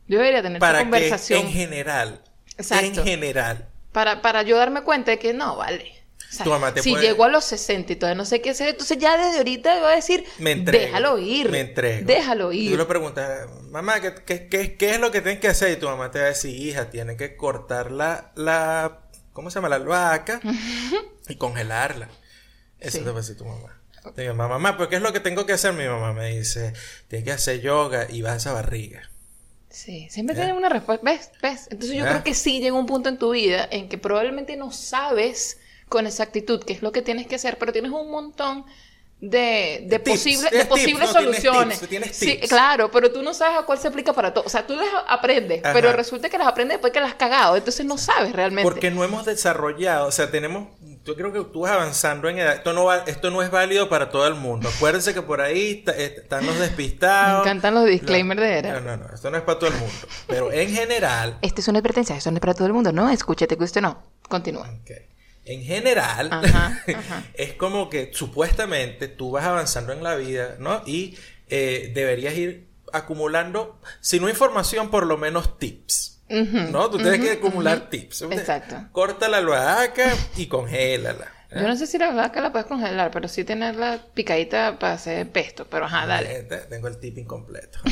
Yo 0.08 0.18
debería 0.20 0.42
tener 0.42 0.58
esa 0.58 0.60
Para 0.60 0.80
que 0.80 0.84
conversación 0.86 1.42
en 1.42 1.52
general. 1.52 2.22
Exacto. 2.58 2.86
En 3.02 3.06
general. 3.06 3.68
para, 3.92 4.22
para 4.22 4.42
yo 4.44 4.58
darme 4.58 4.82
cuenta 4.84 5.12
de 5.12 5.20
que 5.20 5.34
no, 5.34 5.56
vale. 5.58 5.94
O 6.30 6.34
sea, 6.34 6.44
Tu 6.46 6.50
mamá 6.50 6.74
te 6.74 6.82
si 6.82 6.92
puede- 6.92 7.08
llegó 7.08 7.26
a 7.26 7.30
los 7.30 7.44
60 7.44 7.92
y 7.92 7.96
todavía 7.98 8.16
no 8.18 8.24
sé 8.26 8.42
qué 8.42 8.52
hacer, 8.52 8.70
entonces 8.70 8.98
ya 8.98 9.18
desde 9.18 9.40
ahorita 9.40 9.80
voy 9.82 9.92
a 9.92 9.96
decir, 9.96 10.24
Me 10.40 10.52
entrego. 10.52 10.86
déjalo 10.86 11.18
ir. 11.18 11.50
Me 11.50 11.60
entrego. 11.60 12.06
Déjalo 12.08 12.52
Y 12.54 12.60
ir. 12.68 12.72
tú 12.72 12.78
le 12.78 12.86
preguntas, 12.86 13.50
mamá, 13.70 14.00
¿qué, 14.00 14.14
qué, 14.26 14.48
qué- 14.48 14.76
qué 14.78 14.92
es 14.92 15.00
lo 15.02 15.12
que 15.12 15.20
tienes 15.22 15.42
que 15.42 15.50
hacer? 15.50 15.72
Y 15.72 15.76
tu 15.76 15.88
mamá 15.88 16.10
te 16.12 16.20
va 16.20 16.26
a 16.26 16.30
decir, 16.30 16.56
hija, 16.56 16.90
tiene 16.90 17.18
que 17.18 17.36
cortar 17.36 17.92
la, 17.92 18.32
la 18.36 19.00
¿cómo 19.34 19.50
se 19.50 19.56
llama? 19.56 19.68
La 19.70 19.76
albahaca 19.78 20.40
y 21.28 21.36
congelarla. 21.36 22.08
Eso 22.82 22.98
Sí. 22.98 23.04
te 23.04 23.10
va 23.12 23.18
a 23.20 23.22
decir 23.22 23.38
tu 23.38 23.46
mamá. 23.46 23.78
Te 24.16 24.24
digo, 24.24 24.34
mamá, 24.34 24.56
mamá, 24.58 24.78
¿pero 24.78 24.90
qué 24.90 24.96
es 24.98 25.02
lo 25.02 25.14
que 25.14 25.20
tengo 25.20 25.46
que 25.46 25.54
hacer? 25.54 25.74
Mi 25.74 25.86
mamá 25.88 26.12
me 26.12 26.30
dice, 26.36 26.74
tienes 27.08 27.24
que 27.26 27.32
hacer 27.32 27.62
yoga 27.62 28.08
y 28.10 28.22
vas 28.24 28.34
a 28.34 28.38
esa 28.38 28.54
barriga. 28.54 29.10
Sí, 29.70 30.08
siempre 30.10 30.36
¿Ya? 30.36 30.42
tienen 30.42 30.58
una 30.58 30.70
respuesta. 30.70 31.06
¿Ves? 31.06 31.30
¿Ves? 31.42 31.68
Entonces 31.70 31.96
yo 31.98 32.04
¿Ya? 32.04 32.10
creo 32.10 32.24
que 32.24 32.34
sí 32.34 32.60
llega 32.60 32.76
un 32.76 32.88
punto 32.88 33.08
en 33.10 33.18
tu 33.18 33.32
vida 33.32 33.66
en 33.72 33.88
que 33.88 33.98
probablemente 33.98 34.58
no 34.58 34.72
sabes 34.72 35.60
con 35.88 36.08
exactitud 36.08 36.64
qué 36.64 36.74
es 36.74 36.82
lo 36.82 36.92
que 36.92 37.02
tienes 37.02 37.28
que 37.28 37.36
hacer, 37.36 37.58
pero 37.58 37.72
tienes 37.72 37.92
un 37.92 38.10
montón 38.12 38.66
de, 39.20 39.84
de, 39.88 40.00
Tips, 40.00 40.18
posibles, 40.20 40.52
de 40.52 40.58
tips, 40.58 40.66
posibles 40.70 41.12
tienes 41.12 41.12
soluciones. 41.12 41.80
tips, 41.80 41.90
tienes 41.90 42.16
Sí, 42.18 42.26
tips. 42.38 42.50
claro, 42.50 42.90
pero 42.90 43.12
tú 43.12 43.22
no 43.22 43.36
sabes 43.36 43.60
a 43.60 43.66
cuál 43.68 43.78
se 43.78 43.88
aplica 43.88 44.14
para 44.14 44.34
todo. 44.34 44.44
O 44.46 44.50
sea, 44.50 44.66
tú 44.66 44.76
las 44.76 44.88
aprendes, 45.08 45.64
Ajá. 45.64 45.74
pero 45.74 45.94
resulta 45.94 46.28
que 46.28 46.40
las 46.40 46.48
aprendes 46.48 46.76
después 46.78 46.92
que 46.92 47.00
las 47.00 47.10
has 47.12 47.16
cagado. 47.18 47.56
Entonces 47.56 47.86
no 47.86 48.00
sabes 48.00 48.34
realmente. 48.34 48.64
Porque 48.70 48.90
no 48.90 49.04
hemos 49.04 49.26
desarrollado, 49.26 50.08
o 50.08 50.12
sea, 50.12 50.32
tenemos, 50.32 50.70
yo 51.04 51.16
creo 51.16 51.34
que 51.34 51.44
tú 51.52 51.62
vas 51.62 51.72
avanzando 51.72 52.30
en 52.30 52.38
edad. 52.40 52.56
Esto 52.56 52.74
no, 52.74 52.86
va, 52.86 52.98
esto 53.08 53.32
no 53.32 53.42
es 53.42 53.50
válido 53.50 53.90
para 53.90 54.10
todo 54.10 54.28
el 54.28 54.36
mundo. 54.36 54.70
Acuérdense 54.70 55.14
que 55.14 55.22
por 55.22 55.42
ahí 55.42 55.84
eh, 55.88 56.16
están 56.18 56.46
los 56.46 56.60
despistados. 56.60 57.44
Me 57.44 57.50
encantan 57.52 57.74
los 57.74 57.86
disclaimers 57.86 58.40
No, 58.40 58.46
de 58.46 58.58
era. 58.60 58.80
No, 58.80 58.98
no, 58.98 58.98
no, 59.08 59.14
esto 59.14 59.32
no 59.32 59.38
es 59.38 59.44
para 59.44 59.58
todo 59.60 59.70
el 59.72 59.76
mundo. 59.78 59.94
Pero 60.28 60.52
en 60.52 60.70
general, 60.74 61.38
Este 61.42 61.62
es 61.62 61.68
una 61.68 61.80
advertencia, 61.80 62.16
esto 62.16 62.30
no 62.32 62.38
es 62.38 62.42
para 62.42 62.54
todo 62.54 62.68
el 62.68 62.74
mundo, 62.74 62.92
¿no? 62.92 63.10
Escúchate 63.10 63.58
que 63.58 63.64
usted 63.64 63.82
no. 63.82 64.04
Continúa. 64.30 64.70
en 65.46 65.64
general, 65.64 66.30
Ajá, 66.32 66.84
ajá. 66.96 67.24
es 67.34 67.54
como 67.56 67.90
que 67.90 68.12
supuestamente 68.14 69.08
tú 69.08 69.32
vas 69.32 69.44
avanzando 69.46 69.92
en 69.94 70.04
la 70.04 70.16
vida, 70.16 70.56
¿no? 70.60 70.84
Y 70.86 71.18
eh, 71.50 71.92
deberías 71.94 72.36
ir 72.36 72.68
acumulando, 72.94 73.80
si 74.02 74.20
no 74.20 74.30
información, 74.30 74.90
por 74.92 75.06
lo 75.06 75.18
menos 75.18 75.58
tips. 75.58 76.21
¿No? 76.72 76.90
Tú 76.90 76.98
tienes 76.98 77.20
que 77.20 77.32
acumular 77.34 77.90
tips. 77.90 78.24
Exacto. 78.24 78.76
Corta 78.92 79.28
la 79.28 79.38
albahaca 79.38 80.14
y 80.38 80.48
congélala. 80.48 81.26
¿eh? 81.52 81.58
Yo 81.62 81.68
no 81.68 81.76
sé 81.76 81.86
si 81.86 81.98
la 81.98 82.12
vaca 82.12 82.40
la 82.40 82.52
puedes 82.54 82.66
congelar, 82.68 83.12
pero 83.12 83.28
sí 83.28 83.44
tenerla 83.44 84.00
picadita 84.14 84.80
para 84.80 84.94
hacer 84.94 85.30
pesto. 85.30 85.66
Pero 85.70 85.86
ajá, 85.86 86.06
dale. 86.08 86.38
Eh, 86.38 86.44
te- 86.44 86.58
Tengo 86.60 86.88
el 86.88 86.98
tip 87.00 87.18
incompleto. 87.18 87.80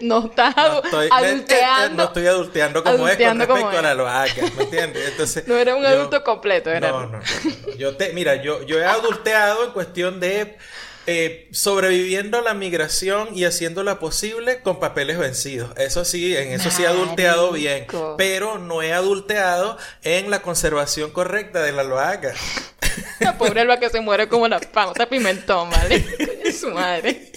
No. 0.00 0.20
No 0.20 0.26
estás 0.26 0.54
No 0.56 0.82
estoy, 0.84 1.08
adulteando. 1.10 1.96
no 1.96 2.04
estoy 2.08 2.26
adulteando 2.26 2.82
como 2.84 2.96
Adulteando 3.06 3.44
es 3.44 3.48
con 3.48 3.56
respecto 3.56 3.78
a 3.78 3.82
la 3.82 3.90
albahaca, 3.92 4.42
¿me 4.56 4.62
entiendes? 4.64 5.08
Entonces, 5.08 5.48
No 5.48 5.56
era 5.56 5.74
un 5.76 5.82
yo- 5.82 5.88
adulto 5.88 6.22
completo, 6.24 6.70
era. 6.70 6.90
No, 6.90 7.00
no, 7.06 7.06
no, 7.06 7.18
no. 7.20 7.74
Yo 7.78 7.96
te, 7.96 8.12
mira, 8.12 8.42
yo, 8.42 8.62
yo 8.64 8.78
he 8.78 8.84
adulteado 8.86 9.64
en 9.64 9.70
cuestión 9.70 10.20
de 10.20 10.58
eh, 11.06 11.48
sobreviviendo 11.52 12.38
a 12.38 12.42
la 12.42 12.54
migración 12.54 13.28
y 13.36 13.44
haciéndola 13.44 13.98
posible 13.98 14.60
con 14.60 14.80
papeles 14.80 15.18
vencidos. 15.18 15.70
Eso 15.76 16.04
sí, 16.04 16.36
en 16.36 16.52
eso 16.52 16.70
sí 16.70 16.82
he 16.82 16.86
adulteado 16.86 17.52
bien. 17.52 17.86
Pero 18.16 18.58
no 18.58 18.82
he 18.82 18.92
adulteado 18.92 19.78
en 20.02 20.30
la 20.30 20.42
conservación 20.42 21.10
correcta 21.10 21.62
de 21.62 21.72
la 21.72 21.82
albahaca. 21.82 22.34
La 23.20 23.36
pobre 23.38 23.62
alba 23.62 23.78
que 23.78 23.88
se 23.88 24.00
muere 24.00 24.28
como 24.28 24.46
la 24.46 24.60
pauta 24.60 25.08
pimentón, 25.08 25.70
¿vale? 25.70 26.52
Su 26.52 26.70
madre. 26.70 27.32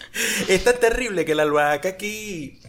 Es 0.48 0.64
tan 0.64 0.78
terrible 0.78 1.24
que 1.24 1.36
la 1.36 1.44
albahaca 1.44 1.90
aquí, 1.90 2.60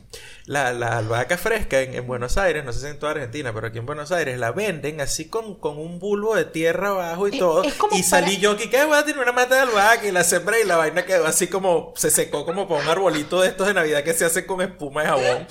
la, 0.51 0.73
la 0.73 0.99
albahaca 0.99 1.39
fresca 1.39 1.81
en, 1.81 1.95
en 1.95 2.05
Buenos 2.09 2.37
Aires, 2.37 2.65
no 2.65 2.73
sé 2.73 2.81
si 2.81 2.87
en 2.89 2.99
toda 2.99 3.13
Argentina, 3.13 3.53
pero 3.55 3.69
aquí 3.69 3.79
en 3.79 3.87
Buenos 3.87 4.11
Aires 4.11 4.37
la 4.37 4.51
venden 4.51 5.01
así 5.01 5.29
con, 5.29 5.55
con 5.55 5.79
un 5.79 6.01
bulbo 6.01 6.35
de 6.35 6.45
tierra 6.45 6.89
abajo 6.89 7.29
y 7.29 7.35
Es- 7.35 7.39
todo. 7.39 7.63
es 7.63 7.75
y 7.93 8.03
salí 8.03 8.31
para- 8.33 8.39
yo 8.41 8.51
aquí, 8.51 8.69
que 8.69 8.83
voy 8.85 8.99
a 8.99 9.05
tener 9.05 9.21
una 9.23 9.31
mata 9.31 9.55
de 9.55 9.61
albahaca 9.61 10.05
y 10.09 10.11
la 10.11 10.25
sembré 10.25 10.63
y 10.63 10.65
la 10.67 10.75
vaina 10.77 11.05
quedó 11.05 11.25
así 11.27 11.47
como, 11.47 11.93
se 11.97 12.11
secó 12.11 12.45
como 12.45 12.67
para 12.69 12.83
un 12.83 12.89
arbolito 12.89 13.41
de 13.43 13.47
estos 13.49 13.69
de 13.69 13.75
Navidad 13.75 14.03
que 14.03 14.13
se 14.13 14.25
hace 14.25 14.45
con 14.45 14.61
espuma 14.61 15.03
de 15.03 15.09
jabón. 15.09 15.47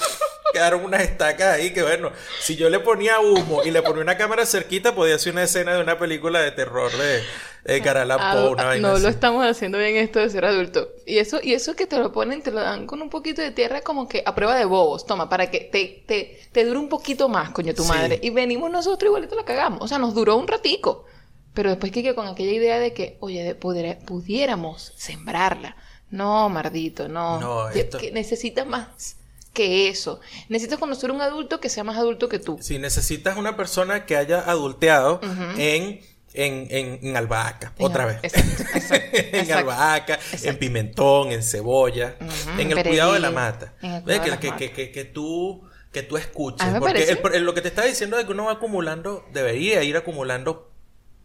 Quedaron 0.51 0.83
unas 0.83 1.01
estacas 1.03 1.53
ahí 1.55 1.71
que 1.71 1.81
bueno, 1.83 2.11
si 2.41 2.57
yo 2.57 2.69
le 2.69 2.79
ponía 2.79 3.19
humo 3.21 3.63
y 3.63 3.71
le 3.71 3.81
ponía 3.83 4.01
una 4.01 4.17
cámara 4.17 4.45
cerquita, 4.45 4.95
podía 4.95 5.17
ser 5.17 5.31
una 5.31 5.43
escena 5.43 5.75
de 5.75 5.81
una 5.81 5.97
película 5.97 6.41
de 6.41 6.51
terror 6.51 6.91
de 6.91 7.23
Edgar 7.69 7.97
Allan 7.97 8.17
Ah, 8.21 8.33
Poe, 8.35 8.49
una 8.51 8.65
vaina 8.65 8.87
no 8.89 8.93
así. 8.95 9.03
lo 9.03 9.09
estamos 9.09 9.45
haciendo 9.45 9.77
bien 9.77 9.95
esto 9.95 10.19
de 10.19 10.29
ser 10.29 10.45
adulto. 10.45 10.89
Y 11.05 11.17
eso, 11.19 11.39
y 11.41 11.53
eso 11.53 11.75
que 11.75 11.85
te 11.87 11.97
lo 11.97 12.11
ponen, 12.11 12.41
te 12.41 12.51
lo 12.51 12.59
dan 12.61 12.85
con 12.87 13.01
un 13.01 13.09
poquito 13.09 13.41
de 13.41 13.51
tierra 13.51 13.81
como 13.81 14.07
que 14.07 14.23
a 14.25 14.35
prueba 14.35 14.55
de 14.55 14.65
bobos. 14.65 15.05
Toma, 15.05 15.29
para 15.29 15.49
que 15.51 15.59
te, 15.61 16.03
te, 16.05 16.39
te 16.51 16.65
dure 16.65 16.79
un 16.79 16.89
poquito 16.89 17.29
más, 17.29 17.51
coño, 17.51 17.73
tu 17.73 17.83
Sí. 17.83 17.89
madre. 17.89 18.19
Y 18.21 18.29
venimos 18.31 18.69
nosotros 18.71 19.07
igualito 19.09 19.35
la 19.35 19.45
cagamos. 19.45 19.79
O 19.81 19.87
sea, 19.87 19.97
nos 19.97 20.13
duró 20.13 20.35
un 20.35 20.47
ratico. 20.47 21.05
Pero 21.53 21.69
después 21.71 21.91
que, 21.91 22.13
con 22.15 22.27
aquella 22.27 22.51
idea 22.51 22.79
de 22.79 22.93
que, 22.93 23.17
oye, 23.21 23.43
de 23.43 23.55
pudiéramos 24.19 24.93
sembrarla. 24.95 25.75
No, 26.11 26.49
mardito, 26.49 27.07
no. 27.07 27.39
No, 27.39 27.69
esto- 27.69 27.97
que 27.97 28.11
necesitas 28.11 28.65
más 28.67 29.15
que 29.53 29.89
eso. 29.89 30.19
Necesitas 30.47 30.79
conocer 30.79 31.11
un 31.11 31.21
adulto 31.21 31.59
que 31.59 31.69
sea 31.69 31.83
más 31.83 31.97
adulto 31.97 32.29
que 32.29 32.39
tú. 32.39 32.59
Si 32.61 32.77
necesitas 32.79 33.35
una 33.37 33.57
persona 33.57 34.05
que 34.05 34.15
haya 34.15 34.39
adulteado 34.41 35.19
en 35.57 35.99
en, 36.33 36.67
en, 36.69 36.99
en 37.01 37.17
albahaca, 37.17 37.73
otra 37.79 38.05
vez. 38.05 38.17
exacto, 38.23 38.63
exacto, 38.75 39.17
en 39.17 39.35
exacto. 39.35 39.53
albahaca, 39.57 40.19
en 40.43 40.57
pimentón, 40.57 41.31
en 41.31 41.43
cebolla, 41.43 42.15
en 42.57 42.71
el 42.71 42.83
cuidado 42.83 43.13
de 43.13 43.19
la 43.19 43.31
mata. 43.31 43.73
en 43.81 44.03
que, 44.05 44.37
que, 44.39 44.55
que, 44.55 44.71
que, 44.71 44.91
que 44.91 45.05
tú 45.05 45.67
que 45.91 46.03
tú 46.03 46.17
escuches, 46.17 46.67
porque 46.77 47.03
el 47.09 47.19
el- 47.33 47.43
lo 47.43 47.55
que 47.55 47.61
te 47.61 47.67
está 47.69 47.83
diciendo 47.83 48.15
de 48.15 48.25
que 48.25 48.31
uno 48.31 48.45
va 48.45 48.51
acumulando, 48.53 49.25
debería 49.33 49.81
ir 49.83 49.97
acumulando 49.97 50.71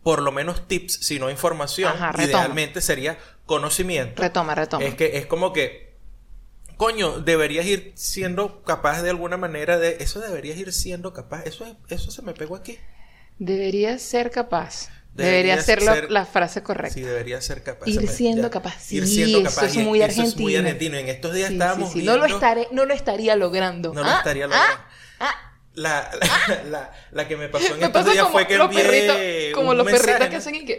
por 0.02 0.22
lo 0.22 0.32
menos 0.32 0.66
tips, 0.68 1.00
si 1.02 1.18
no 1.18 1.28
información, 1.30 1.92
Ajá, 1.94 2.24
idealmente 2.24 2.80
sería 2.80 3.18
conocimiento. 3.44 4.22
Retoma, 4.22 4.54
retoma. 4.54 4.84
Es 4.84 4.94
que 4.94 5.18
es 5.18 5.26
como 5.26 5.52
que, 5.52 5.94
coño, 6.78 7.20
deberías 7.20 7.66
ir 7.66 7.92
siendo 7.94 8.62
capaz 8.62 9.02
de 9.02 9.10
alguna 9.10 9.36
manera 9.36 9.78
de, 9.78 9.98
eso 10.00 10.20
deberías 10.20 10.56
ir 10.58 10.72
siendo 10.72 11.12
capaz, 11.12 11.42
eso, 11.44 11.66
es- 11.66 11.76
eso 11.88 12.10
se 12.10 12.22
me 12.22 12.32
pegó 12.32 12.56
aquí. 12.56 12.78
Debería 13.38 13.98
ser 13.98 14.30
capaz. 14.30 14.88
Debería 15.14 15.56
Debería 15.56 15.62
ser 15.62 15.82
la, 15.82 15.94
ser- 15.94 16.10
la 16.10 16.26
frase 16.26 16.62
correcta. 16.62 16.94
Sí, 16.94 17.02
debería 17.02 17.40
ser 17.40 17.62
capaz. 17.62 17.86
Ir 17.86 18.08
siendo 18.08 18.50
capaz. 18.50 18.90
Ir 18.92 19.06
siendo 19.06 19.38
eso 19.38 19.50
capaz. 19.54 19.66
es 19.68 19.76
Y 19.76 19.78
muy 19.78 20.02
Eso 20.02 20.22
es 20.22 20.36
muy 20.36 20.56
argentino. 20.56 20.58
argentino. 20.60 20.96
En 20.98 21.08
estos 21.08 21.32
días 21.34 21.48
Sí, 21.48 21.54
estábamos 21.54 21.88
sí, 21.88 21.92
sí. 21.92 22.00
viendo... 22.00 22.16
No 22.18 22.26
lo 22.26 22.34
estaré, 22.34 22.68
no 22.72 22.84
lo 22.84 22.94
estaría 22.94 23.36
logrando. 23.36 23.94
No 23.94 24.02
lo 24.02 24.08
Ah, 24.10 24.16
estaría 24.18 24.46
ah, 24.46 24.48
logrando. 24.48 24.82
ah. 25.20 25.50
La, 25.76 26.10
la, 26.20 26.62
la, 26.64 26.92
la 27.10 27.28
que 27.28 27.36
me 27.36 27.48
pasó 27.48 27.74
en 27.74 27.80
Me 27.80 27.86
estos 27.86 28.04
días 28.06 28.24
como 28.24 28.32
fue 28.32 28.46
que 28.46 28.58
los 28.58 28.66
envié 28.70 28.82
perritos, 28.84 29.16
como 29.54 29.70
un 29.70 29.76
los 29.76 29.86
mensaje, 29.86 30.06
perritos 30.06 30.28
que 30.30 30.36
hacen 30.36 30.54
y 30.56 30.64
que 30.64 30.76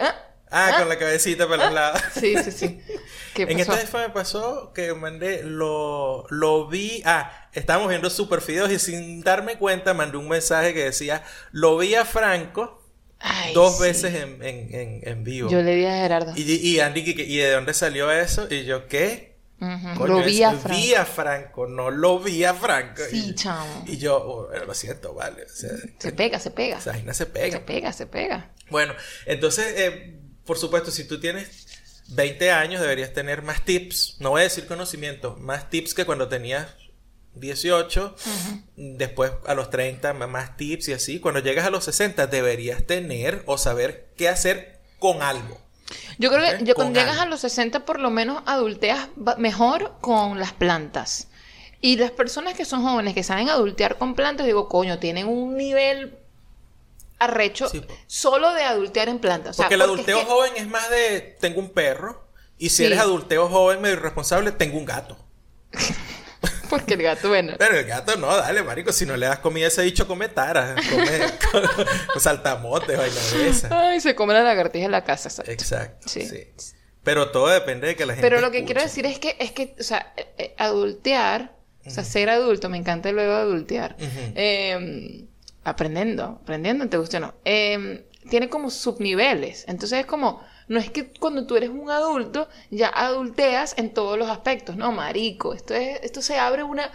ah, 0.51 0.67
Ah, 0.67 0.71
ah. 0.75 0.79
con 0.79 0.89
la 0.89 0.97
cabecita 0.97 1.47
para 1.47 1.65
los 1.65 1.73
lados. 1.73 2.01
Sí, 2.19 2.35
sí, 2.43 2.51
sí. 2.51 2.79
¿Qué 3.33 3.43
En 3.43 3.57
pasó? 3.57 3.73
días 3.75 3.89
fue- 3.89 4.07
me 4.07 4.13
pasó 4.13 4.71
que 4.73 4.93
mandé, 4.93 5.43
lo, 5.43 6.25
lo 6.29 6.67
vi, 6.67 7.01
ah, 7.05 7.49
estábamos 7.53 7.89
viendo 7.89 8.09
super 8.09 8.41
fideos 8.41 8.71
y 8.71 8.79
sin 8.79 9.21
darme 9.21 9.57
cuenta 9.57 9.93
mandé 9.93 10.17
un 10.17 10.29
mensaje 10.29 10.73
que 10.73 10.83
decía, 10.85 11.23
lo 11.51 11.77
vi 11.77 11.95
a 11.95 12.05
Franco 12.05 12.81
Ay, 13.19 13.53
dos 13.53 13.77
sí. 13.77 13.83
veces 13.83 14.13
en, 14.15 14.41
en, 14.43 14.73
en, 14.75 14.99
en 15.03 15.23
vivo. 15.23 15.49
Yo 15.49 15.61
le 15.61 15.75
di 15.75 15.85
a 15.85 15.91
Gerardo. 15.93 16.33
Y, 16.35 16.43
y 16.43 16.79
Andy, 16.79 17.01
¿y 17.17 17.37
de 17.37 17.51
dónde 17.51 17.73
salió 17.73 18.11
eso? 18.11 18.47
Y 18.49 18.65
yo, 18.65 18.87
¿qué? 18.87 19.35
Ujú, 19.59 19.97
Coño, 19.97 20.19
Lo 20.19 20.23
vi 20.25 20.43
a 20.43 20.51
Franco. 20.51 20.69
vi 20.77 20.93
a 20.93 21.05
Franco, 21.05 21.65
no 21.67 21.89
lo 21.89 22.19
vi 22.19 22.43
a 22.43 22.53
Franco. 22.53 23.01
Sí, 23.09 23.29
y, 23.29 23.35
chamo. 23.35 23.83
y 23.87 23.97
yo, 23.97 24.17
oh, 24.17 24.49
lo 24.65 24.73
siento, 24.73 25.13
vale. 25.13 25.43
O 25.43 25.49
sea, 25.49 25.71
Se 25.97 26.11
pega, 26.11 26.39
se 26.39 26.51
pega. 26.51 26.77
esa 26.77 26.91
vaina 26.91 27.13
se 27.13 27.23
Se 27.23 27.25
pega. 27.31 27.65
pega, 27.65 27.93
se 27.93 28.05
pega. 28.05 28.51
Bueno, 28.69 28.93
entonces, 29.25 29.73
eh, 29.77 30.19
por 30.45 30.57
supuesto, 30.57 30.91
si 30.91 31.05
tú 31.05 31.19
tienes 31.19 31.67
20 32.09 32.51
años, 32.51 32.81
deberías 32.81 33.13
tener 33.13 33.41
más 33.41 33.63
tips. 33.65 34.17
No 34.19 34.31
voy 34.31 34.41
a 34.41 34.43
decir 34.43 34.67
conocimiento, 34.67 35.35
más 35.39 35.69
tips 35.69 35.93
que 35.93 36.05
cuando 36.05 36.27
tenías 36.27 36.67
18. 37.33 38.15
Después, 38.75 39.31
a 39.45 39.53
los 39.55 39.69
30, 39.69 40.13
ma- 40.13 40.27
más 40.27 40.57
tips 40.57 40.89
y 40.89 40.93
así. 40.93 41.19
Cuando 41.19 41.39
llegas 41.39 41.65
a 41.65 41.69
los 41.69 41.83
60, 41.85 42.27
deberías 42.27 42.83
tener 42.85 43.43
o 43.45 43.57
saber 43.57 44.09
qué 44.17 44.29
hacer 44.29 44.79
con 44.99 45.21
algo. 45.21 45.59
Yo 46.17 46.31
creo 46.31 46.57
que 46.57 46.63
yo 46.65 46.73
cuando 46.75 46.99
llegas 46.99 47.19
a 47.19 47.25
los 47.25 47.41
60 47.41 47.85
por 47.85 47.99
lo 47.99 48.09
menos 48.09 48.41
adulteas 48.45 49.07
mejor 49.37 49.93
con 50.01 50.39
las 50.39 50.53
plantas. 50.53 51.27
Y 51.81 51.97
las 51.97 52.09
personas 52.11 52.55
que 52.55 52.65
son 52.65 52.81
jóvenes 52.83 53.13
que 53.13 53.21
saben 53.23 53.49
adultear 53.49 53.97
con 53.97 54.15
plantas, 54.15 54.47
digo, 54.47 54.67
coño, 54.67 54.97
tienen 54.97 55.27
un 55.27 55.55
nivel 55.57 56.17
arrecho 57.19 57.69
Sí, 57.69 57.83
solo 58.07 58.53
de 58.53 58.63
adultear 58.63 59.09
en 59.09 59.19
plantas. 59.19 59.51
O 59.51 59.53
sea, 59.53 59.65
porque 59.65 59.75
el 59.75 59.81
porque 59.81 59.93
adulteo 59.93 60.17
es 60.19 60.25
que- 60.25 60.31
joven 60.31 60.53
es 60.57 60.67
más 60.67 60.89
de 60.89 61.37
tengo 61.39 61.59
un 61.59 61.69
perro. 61.69 62.27
Y 62.57 62.69
si 62.69 62.77
Sí. 62.77 62.85
eres 62.85 62.99
adulteo 62.99 63.49
joven 63.49 63.81
medio 63.81 63.95
irresponsable, 63.97 64.51
tengo 64.51 64.77
un 64.77 64.85
gato. 64.85 65.17
Porque 66.69 66.95
el 66.95 67.03
gato, 67.03 67.29
bueno. 67.29 67.53
Pero 67.59 67.77
el 67.77 67.85
gato 67.85 68.15
no, 68.17 68.35
dale, 68.35 68.63
marico. 68.63 68.91
Si 68.91 69.05
no 69.05 69.15
le 69.15 69.27
das 69.27 69.37
comida 69.39 69.65
a 69.65 69.67
ese 69.67 69.83
bicho, 69.83 70.07
come 70.07 70.29
tara. 70.29 70.75
Come 70.89 71.21
saltamotes, 72.19 72.97
vaina. 72.97 73.89
Ay, 73.89 73.99
se 74.01 74.15
come 74.15 74.33
la 74.33 74.41
lagartija 74.41 74.85
en 74.85 74.91
la 74.91 75.03
casa. 75.03 75.29
exacto. 75.29 75.51
Exacto. 75.51 76.09
Sí. 76.09 76.27
Sí. 76.27 76.47
Pero 77.03 77.29
todo 77.29 77.47
depende 77.49 77.87
de 77.87 77.95
que 77.95 78.05
la 78.07 78.13
gente. 78.15 78.27
Pero 78.27 78.41
lo 78.41 78.49
que 78.49 78.57
escuche. 78.59 78.73
quiero 78.73 78.81
decir 78.87 79.05
es 79.05 79.19
que, 79.19 79.35
es 79.39 79.51
que, 79.51 79.75
o 79.79 79.83
sea, 79.83 80.11
eh, 80.17 80.27
eh, 80.39 80.55
adultear, 80.57 81.55
o 81.85 81.89
sea, 81.91 82.03
ser 82.03 82.31
adulto, 82.31 82.67
me 82.67 82.77
encanta 82.77 83.11
luego 83.11 83.33
adultear. 83.33 83.95
Ujú. 83.99 84.31
Eh, 84.35 85.25
aprendiendo, 85.65 86.39
aprendiendo, 86.41 86.87
te 86.87 86.97
guste 86.97 87.17
o 87.17 87.19
no. 87.19 87.33
Eh, 87.43 88.07
tiene 88.29 88.49
como 88.49 88.69
subniveles. 88.71 89.65
Entonces 89.67 89.99
es 89.99 90.05
como, 90.05 90.41
no 90.67 90.79
es 90.79 90.89
que 90.89 91.11
cuando 91.11 91.45
tú 91.45 91.57
eres 91.57 91.69
un 91.69 91.91
adulto 91.91 92.47
ya 92.71 92.87
adulteas 92.87 93.73
en 93.77 93.93
todos 93.93 94.17
los 94.17 94.29
aspectos, 94.29 94.77
no, 94.77 94.91
marico. 94.91 95.53
Esto 95.53 95.73
es, 95.75 95.99
esto 96.01 96.21
se 96.23 96.39
abre 96.39 96.63
una, 96.63 96.89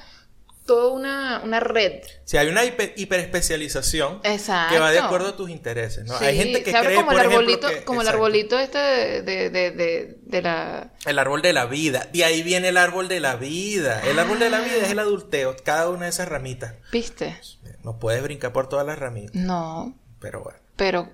toda 0.67 0.93
una, 0.93 1.41
una 1.45 1.61
red. 1.61 2.01
Si 2.25 2.37
hay 2.37 2.49
una 2.49 2.65
hiper, 2.65 2.95
hiperespecialización 2.97 4.21
Exacto. 4.25 4.75
que 4.75 4.81
va 4.81 4.91
de 4.91 4.99
acuerdo 4.99 5.29
a 5.29 5.37
tus 5.37 5.51
intereses, 5.51 6.05
¿no? 6.05 6.19
Sí, 6.19 6.25
hay 6.25 6.37
gente 6.37 6.63
que 6.63 6.71
se 6.71 6.77
abre 6.77 6.89
cree, 6.91 6.97
como 6.99 7.11
por 7.11 7.21
el 7.21 7.27
ejemplo, 7.27 7.39
arbolito, 7.41 7.69
que- 7.69 7.85
como 7.85 8.03
el 8.03 8.09
arbolito 8.09 8.59
este 8.59 8.79
de, 8.79 9.23
de, 9.23 9.51
de, 9.51 9.71
de, 9.71 10.17
de 10.23 10.43
la 10.43 10.93
El 11.07 11.19
árbol 11.19 11.43
de 11.43 11.53
la 11.53 11.67
vida. 11.67 12.09
De 12.13 12.25
ahí 12.25 12.43
viene 12.43 12.69
el 12.69 12.77
árbol 12.77 13.09
de 13.09 13.21
la 13.21 13.37
vida. 13.37 14.01
El 14.07 14.19
árbol 14.19 14.39
de 14.39 14.51
la 14.51 14.61
vida 14.61 14.77
es 14.83 14.91
el 14.91 14.99
adulteo. 14.99 15.57
Cada 15.65 15.89
una 15.91 16.05
de 16.05 16.11
esas 16.11 16.29
ramitas. 16.29 16.75
¿Viste? 16.93 17.37
No 17.85 17.99
puedes 17.99 18.23
brincar 18.23 18.53
por 18.53 18.69
todas 18.69 18.87
las 18.87 18.99
ramitas. 18.99 19.35
No, 19.35 19.95
Pero 20.21 20.43
bueno. 20.43 20.59
pero, 20.77 21.09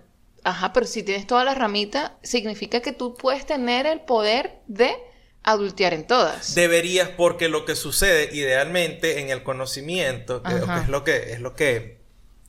ajá, 0.45 0.73
pero 0.73 0.87
si 0.87 1.03
tienes 1.03 1.27
todas 1.27 1.45
las 1.45 1.57
ramitas, 1.59 2.13
significa 2.23 2.81
que 2.81 2.93
tú 2.93 3.15
puedes 3.15 3.47
tener 3.47 3.87
el 3.87 4.01
poder 4.01 4.61
de 4.67 4.95
adultear 5.43 5.95
en 5.95 6.07
todas. 6.07 6.55
Deberías, 6.57 7.09
porque 7.11 7.49
lo 7.49 7.65
que 7.65 7.77
sucede 7.77 8.35
idealmente 8.35 9.21
en 9.21 9.31
el 9.31 9.43
conocimiento, 9.45 10.43
que, 10.43 10.55
es 10.55 10.89
lo 10.89 11.05
que 11.05 11.33
es 11.33 11.41
lo 11.41 11.55
que 11.55 12.01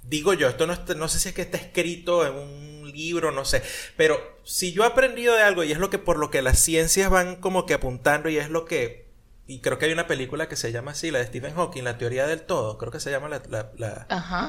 digo 0.03 0.33
yo, 0.33 0.47
esto 0.47 0.65
no, 0.65 0.73
está- 0.73 0.95
no 0.95 1.07
sé 1.07 1.19
si 1.19 1.29
es 1.29 1.35
que 1.35 1.43
está 1.43 1.57
escrito 1.57 2.25
en 2.25 2.33
un 2.33 2.91
libro, 2.91 3.31
no 3.31 3.45
sé, 3.45 3.61
pero 3.97 4.17
si 4.43 4.71
yo 4.71 4.83
he 4.83 4.87
aprendido 4.87 5.35
de 5.35 5.43
algo 5.43 5.63
y 5.63 5.71
es 5.71 5.77
lo 5.77 5.89
que 5.91 5.99
por 5.99 6.17
lo 6.17 6.31
que 6.31 6.41
las 6.41 6.57
ciencias 6.59 7.09
van 7.11 7.35
como 7.35 7.65
que 7.67 7.75
apuntando 7.75 8.29
y 8.29 8.37
es 8.37 8.49
lo 8.49 8.65
que 8.65 9.06
y 9.47 9.59
creo 9.61 9.77
que 9.77 9.85
hay 9.85 9.91
una 9.93 10.07
película 10.07 10.47
que 10.49 10.55
se 10.55 10.71
llama 10.71 10.91
así, 10.91 11.09
la 11.11 11.19
de 11.19 11.25
Stephen 11.27 11.55
Hawking, 11.55 11.83
la 11.83 11.97
teoría 11.97 12.27
del 12.27 12.41
todo, 12.41 12.77
creo 12.77 12.91
que 12.91 12.99
se 12.99 13.09
llama 13.11 13.29
la, 13.29 13.41
la, 13.49 13.71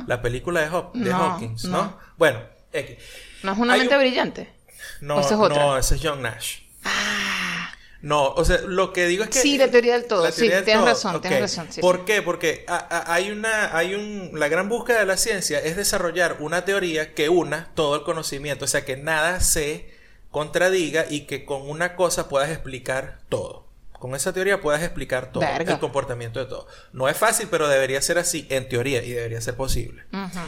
la- 0.07 0.23
película 0.23 0.61
de, 0.61 0.69
Haw- 0.69 0.93
de 0.93 1.11
No, 1.11 1.17
Hawkins, 1.17 1.65
¿no? 1.65 1.83
no. 1.83 1.99
Bueno, 2.17 2.41
X. 2.73 2.99
¿No 3.43 3.53
es 3.53 3.59
una 3.59 3.73
Hay 3.75 3.81
mente 3.81 3.95
un- 3.95 4.01
brillante? 4.01 4.53
no, 5.01 5.17
¿O 5.17 5.21
esa 5.21 5.35
es 5.35 5.41
no, 5.41 5.79
ese 5.79 5.95
es 5.95 6.01
John 6.03 6.23
Nash. 6.23 6.59
Ah, 6.85 7.73
No, 8.01 8.29
o 8.29 8.45
sea, 8.45 8.59
lo 8.67 8.93
que 8.93 9.07
digo 9.07 9.25
es 9.25 9.31
que... 9.31 9.41
Sí, 9.41 9.59
la 9.59 9.69
teoría 9.71 9.95
del 9.95 10.07
todo, 10.07 10.23
La 10.25 10.31
sí, 10.31 10.39
teoría 10.43 10.57
del 10.57 10.65
tienes 10.65 10.81
todo, 10.83 10.91
razón, 10.93 11.21
tienes 11.21 11.39
ok. 11.39 11.43
razón, 11.43 11.67
sí, 11.73 11.81
¿Por 11.81 11.97
sí. 11.99 12.03
qué? 12.07 12.23
Porque 12.23 12.65
a- 12.69 12.77
a- 12.77 13.13
hay 13.15 13.31
una, 13.31 13.77
hay 13.77 13.95
un, 13.95 14.31
la 14.39 14.49
gran 14.49 14.69
búsqueda 14.69 15.01
de 15.01 15.07
la 15.07 15.17
ciencia 15.17 15.59
es 15.61 15.77
desarrollar 15.77 16.37
una 16.41 16.65
teoría 16.65 17.15
que 17.15 17.29
una 17.29 17.71
todo 17.75 17.97
el 17.97 18.03
conocimiento, 18.03 18.65
o 18.65 18.69
sea, 18.69 18.85
que 18.85 18.97
nada 18.97 19.41
se 19.41 19.91
contradiga 20.31 21.07
y 21.09 21.23
que 21.27 21.45
con 21.45 21.69
una 21.69 21.97
cosa 21.97 22.29
puedas 22.29 22.51
explicar 22.51 23.21
todo. 23.29 23.67
Con 23.99 24.15
esa 24.15 24.33
teoría 24.33 24.61
puedas 24.61 24.83
explicar 24.83 25.33
todo 25.33 25.41
Verga. 25.43 25.75
el 25.75 25.81
comportamiento 25.81 26.39
de 26.41 26.47
todo. 26.47 26.67
No 26.93 27.09
es 27.09 27.17
fácil, 27.17 27.49
pero 27.51 27.69
debería 27.69 28.01
ser 28.01 28.19
así 28.19 28.47
en 28.51 28.69
teoría 28.69 29.03
y 29.03 29.11
debería 29.13 29.41
ser 29.41 29.55
posible. 29.57 30.05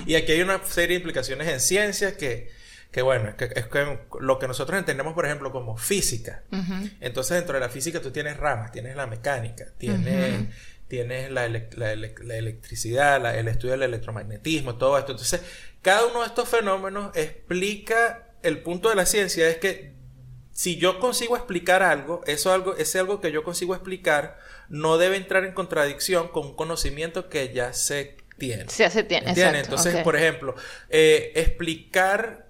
Y 0.06 0.14
aquí 0.14 0.32
hay 0.32 0.42
una 0.42 0.64
serie 0.64 0.88
de 0.90 0.94
implicaciones 0.96 1.48
en 1.48 1.60
ciencia 1.60 2.16
que, 2.16 2.50
que 2.92 3.02
bueno, 3.02 3.28
es 3.30 3.34
que, 3.34 3.44
es 3.56 3.66
que 3.66 3.98
lo 4.20 4.38
que 4.38 4.46
nosotros 4.48 4.78
entendemos, 4.78 5.14
por 5.14 5.26
ejemplo, 5.26 5.50
como 5.52 5.76
física. 5.76 6.42
Entonces, 7.00 7.36
dentro 7.36 7.54
de 7.54 7.60
la 7.60 7.68
física 7.68 8.00
tú 8.00 8.10
tienes 8.10 8.36
ramas, 8.36 8.72
tienes 8.72 8.94
la 8.96 9.06
mecánica, 9.06 9.66
tienes, 9.78 10.46
tienes 10.88 11.30
la, 11.30 11.48
la 11.48 11.94
elec- 11.94 12.22
la 12.24 12.36
electricidad, 12.36 13.20
la- 13.20 13.36
el 13.36 13.48
estudio 13.48 13.72
del 13.72 13.82
electromagnetismo, 13.84 14.76
todo 14.76 14.98
esto. 14.98 15.12
Entonces, 15.12 15.40
cada 15.82 16.06
uno 16.06 16.20
de 16.20 16.26
estos 16.26 16.48
fenómenos 16.48 17.10
explica, 17.16 18.26
el 18.42 18.58
punto 18.62 18.88
de 18.90 18.94
la 18.96 19.06
ciencia 19.06 19.48
es 19.48 19.56
que 19.58 19.92
si 20.60 20.76
yo 20.76 21.00
consigo 21.00 21.36
explicar 21.36 21.82
algo, 21.82 22.20
eso 22.26 22.52
algo, 22.52 22.76
ese 22.76 22.98
algo 22.98 23.22
que 23.22 23.32
yo 23.32 23.44
consigo 23.44 23.74
explicar 23.74 24.36
no 24.68 24.98
debe 24.98 25.16
entrar 25.16 25.46
en 25.46 25.54
contradicción 25.54 26.28
con 26.28 26.48
un 26.48 26.54
conocimiento 26.54 27.30
que 27.30 27.50
ya 27.54 27.72
se 27.72 28.18
tiene. 28.36 28.68
Se 28.68 28.84
hace 28.84 29.02
tiene, 29.04 29.30
exacto. 29.30 29.58
Entonces, 29.58 30.04
por 30.04 30.16
ejemplo, 30.16 30.54
eh, 30.90 31.32
explicar 31.34 32.48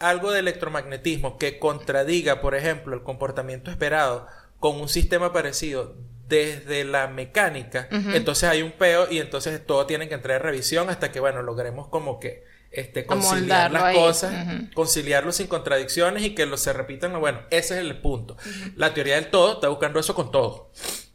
algo 0.00 0.32
de 0.32 0.40
electromagnetismo 0.40 1.38
que 1.38 1.58
contradiga, 1.58 2.42
por 2.42 2.54
ejemplo, 2.54 2.94
el 2.94 3.02
comportamiento 3.02 3.70
esperado 3.70 4.26
con 4.58 4.78
un 4.78 4.90
sistema 4.90 5.32
parecido 5.32 5.96
desde 6.28 6.84
la 6.84 7.06
mecánica, 7.06 7.88
entonces 7.90 8.50
hay 8.50 8.60
un 8.60 8.72
peo 8.72 9.10
y 9.10 9.18
entonces 9.18 9.64
todo 9.64 9.86
tiene 9.86 10.10
que 10.10 10.14
entrar 10.14 10.36
en 10.36 10.42
revisión 10.42 10.90
hasta 10.90 11.10
que, 11.10 11.20
bueno, 11.20 11.40
logremos 11.40 11.88
como 11.88 12.20
que 12.20 12.44
este, 12.70 13.04
conciliar 13.06 13.70
las 13.72 13.82
ahí. 13.82 13.96
cosas, 13.96 14.46
Ujú. 14.46 14.74
conciliarlo 14.74 15.32
sin 15.32 15.46
contradicciones 15.48 16.22
y 16.24 16.34
que 16.34 16.46
lo 16.46 16.56
se 16.56 16.72
repitan. 16.72 17.18
Bueno, 17.20 17.40
ese 17.50 17.74
es 17.74 17.80
el 17.80 18.00
punto. 18.00 18.36
La 18.76 18.94
teoría 18.94 19.16
del 19.16 19.30
todo 19.30 19.54
está 19.54 19.68
buscando 19.68 19.98
eso 20.00 20.14
con 20.14 20.30
todo. 20.30 20.70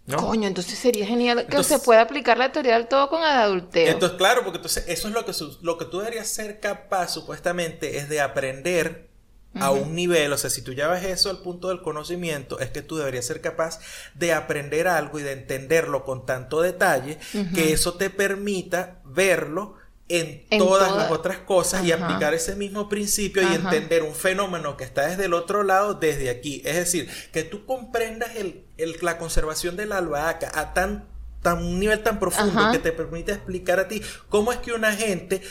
¿no? 0.07 0.17
Coño, 0.17 0.47
entonces 0.47 0.77
sería 0.77 1.07
genial 1.07 1.47
que 1.49 1.63
se 1.63 1.79
pueda 1.79 2.01
aplicar 2.01 2.37
la 2.37 2.51
teoría 2.51 2.75
del 2.75 2.87
todo 2.87 3.09
con 3.09 3.21
el 3.21 3.27
adulteo. 3.27 3.91
Entonces, 3.91 4.17
claro, 4.19 4.43
porque 4.43 4.57
entonces 4.57 4.85
eso 4.87 5.07
es 5.07 5.13
lo 5.15 5.25
que, 5.25 5.33
su- 5.33 5.57
lo 5.63 5.79
que 5.79 5.85
tú 5.85 5.97
deberías 5.97 6.27
ser 6.27 6.59
capaz, 6.59 7.07
supuestamente, 7.11 7.97
es 7.97 8.07
de 8.07 8.21
aprender 8.21 9.09
a 9.57 9.71
un 9.71 9.95
nivel, 9.95 10.33
o 10.33 10.37
sea, 10.37 10.49
si 10.49 10.61
tú 10.61 10.73
llevas 10.73 11.03
eso 11.05 11.29
al 11.29 11.37
punto 11.39 11.69
del 11.69 11.81
conocimiento, 11.81 12.59
es 12.59 12.69
que 12.71 12.81
tú 12.81 12.97
deberías 12.97 13.25
ser 13.25 13.39
capaz 13.39 13.79
de 14.13 14.33
aprender 14.33 14.87
algo 14.89 15.17
y 15.17 15.23
de 15.23 15.31
entenderlo 15.31 16.03
con 16.03 16.25
tanto 16.25 16.61
detalle 16.61 17.17
que 17.53 17.71
eso 17.71 17.93
te 17.93 18.09
permita 18.09 18.99
verlo 19.05 19.77
en, 20.07 20.45
En 20.51 20.59
todas 20.59 20.89
toda- 20.89 21.03
las 21.03 21.11
otras 21.11 21.39
cosas 21.39 21.83
y 21.83 21.91
aplicar 21.91 22.33
ese 22.33 22.55
mismo 22.55 22.87
principio 22.89 23.41
y 23.41 23.55
entender 23.55 24.03
un 24.03 24.13
fenómeno 24.13 24.77
que 24.77 24.83
está 24.83 25.07
desde 25.07 25.25
el 25.25 25.33
otro 25.33 25.63
lado, 25.63 25.95
desde 25.95 26.29
aquí. 26.29 26.61
Es 26.65 26.75
decir, 26.75 27.09
que 27.31 27.43
tú 27.43 27.65
comprendas 27.65 28.35
el, 28.35 28.65
el- 28.77 28.97
la 29.01 29.17
conservación 29.17 29.75
de 29.75 29.87
la 29.87 29.97
albahaca 29.97 30.51
a 30.53 30.73
tan, 30.73 31.07
tan 31.41 31.57
un 31.57 31.79
nivel 31.79 32.03
tan 32.03 32.19
profundo 32.19 32.59
Ajá. 32.59 32.71
que 32.71 32.79
te 32.79 32.91
permite 32.91 33.31
explicar 33.31 33.79
a 33.79 33.87
ti 33.87 34.01
cómo 34.29 34.51
es 34.51 34.59
que 34.59 34.73
una 34.73 34.93
gente 34.95 35.41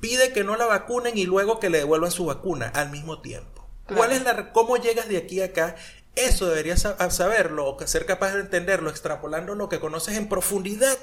pide 0.00 0.32
que 0.32 0.44
no 0.44 0.56
la 0.56 0.66
vacunen 0.66 1.16
y 1.18 1.24
luego 1.24 1.58
que 1.58 1.70
le 1.70 1.78
devuelvan 1.78 2.10
su 2.12 2.26
vacuna 2.26 2.68
al 2.68 2.90
mismo 2.90 3.20
tiempo. 3.20 3.68
Claro. 3.86 3.96
¿Cuál 3.98 4.12
es 4.12 4.22
la 4.22 4.52
cómo 4.52 4.76
llegas 4.76 5.08
de 5.08 5.16
aquí 5.16 5.40
a 5.40 5.46
acá? 5.46 5.74
Eso 6.14 6.46
deberías 6.46 6.86
saberlo 7.10 7.66
o 7.68 7.86
ser 7.88 8.06
capaz 8.06 8.34
de 8.34 8.40
entenderlo 8.42 8.90
extrapolando 8.90 9.56
lo 9.56 9.68
que 9.68 9.80
conoces 9.80 10.16
en 10.16 10.28
profundidad 10.28 10.96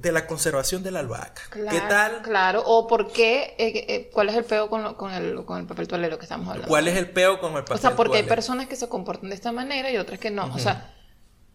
de 0.00 0.12
la 0.12 0.26
conservación 0.28 0.82
de 0.84 0.92
la 0.92 1.00
albahaca. 1.00 1.42
Claro, 1.50 1.70
¿Qué 1.70 1.80
tal? 1.88 2.22
Claro, 2.22 2.62
o 2.64 2.86
por 2.86 3.10
qué, 3.10 3.56
eh, 3.58 3.84
eh, 3.88 4.10
cuál 4.12 4.28
es 4.28 4.36
el 4.36 4.44
peo 4.44 4.68
con, 4.70 4.82
lo- 4.84 4.96
con, 4.96 5.12
el, 5.12 5.44
con 5.44 5.58
el 5.58 5.66
papel 5.66 5.88
toalero 5.88 6.18
que 6.18 6.24
estamos 6.24 6.46
hablando. 6.48 6.68
¿Cuál 6.68 6.86
es 6.86 6.96
el 6.96 7.10
peo 7.10 7.40
con 7.40 7.54
el 7.56 7.62
papel 7.64 7.76
O 7.76 7.80
sea, 7.80 7.96
porque 7.96 8.18
hay 8.18 8.22
personas 8.22 8.68
que 8.68 8.76
se 8.76 8.88
comportan 8.88 9.28
de 9.30 9.34
esta 9.34 9.50
manera 9.50 9.90
y 9.90 9.96
otras 9.96 10.20
que 10.20 10.30
no. 10.30 10.54
O 10.54 10.58
sea, 10.58 10.94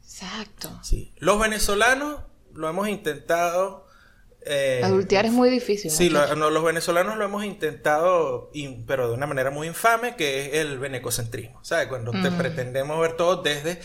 exacto. 0.03 0.69
Sí. 0.83 1.13
Los 1.17 1.39
venezolanos 1.39 2.19
lo 2.53 2.69
hemos 2.69 2.87
intentado. 2.89 3.87
eh, 4.45 4.81
Adultear 4.83 5.25
es 5.25 5.31
muy 5.31 5.49
difícil. 5.49 5.89
Sí, 5.89 6.09
lo- 6.09 6.19
muchachos. 6.19 6.37
no, 6.37 6.49
los 6.49 6.63
venezolanos 6.65 7.15
lo 7.17 7.23
hemos 7.23 7.45
intentado, 7.45 8.49
in- 8.53 8.85
pero 8.85 9.07
de 9.07 9.13
una 9.13 9.25
manera 9.25 9.51
muy 9.51 9.67
infame, 9.67 10.17
que 10.17 10.47
es 10.47 10.53
el 10.55 10.79
venecocentrismo. 10.79 11.63
¿Sabes? 11.63 11.87
Cuando 11.87 12.11
te 12.11 12.29
pretendemos 12.29 12.99
ver 12.99 13.15
todo 13.15 13.41
desde 13.41 13.79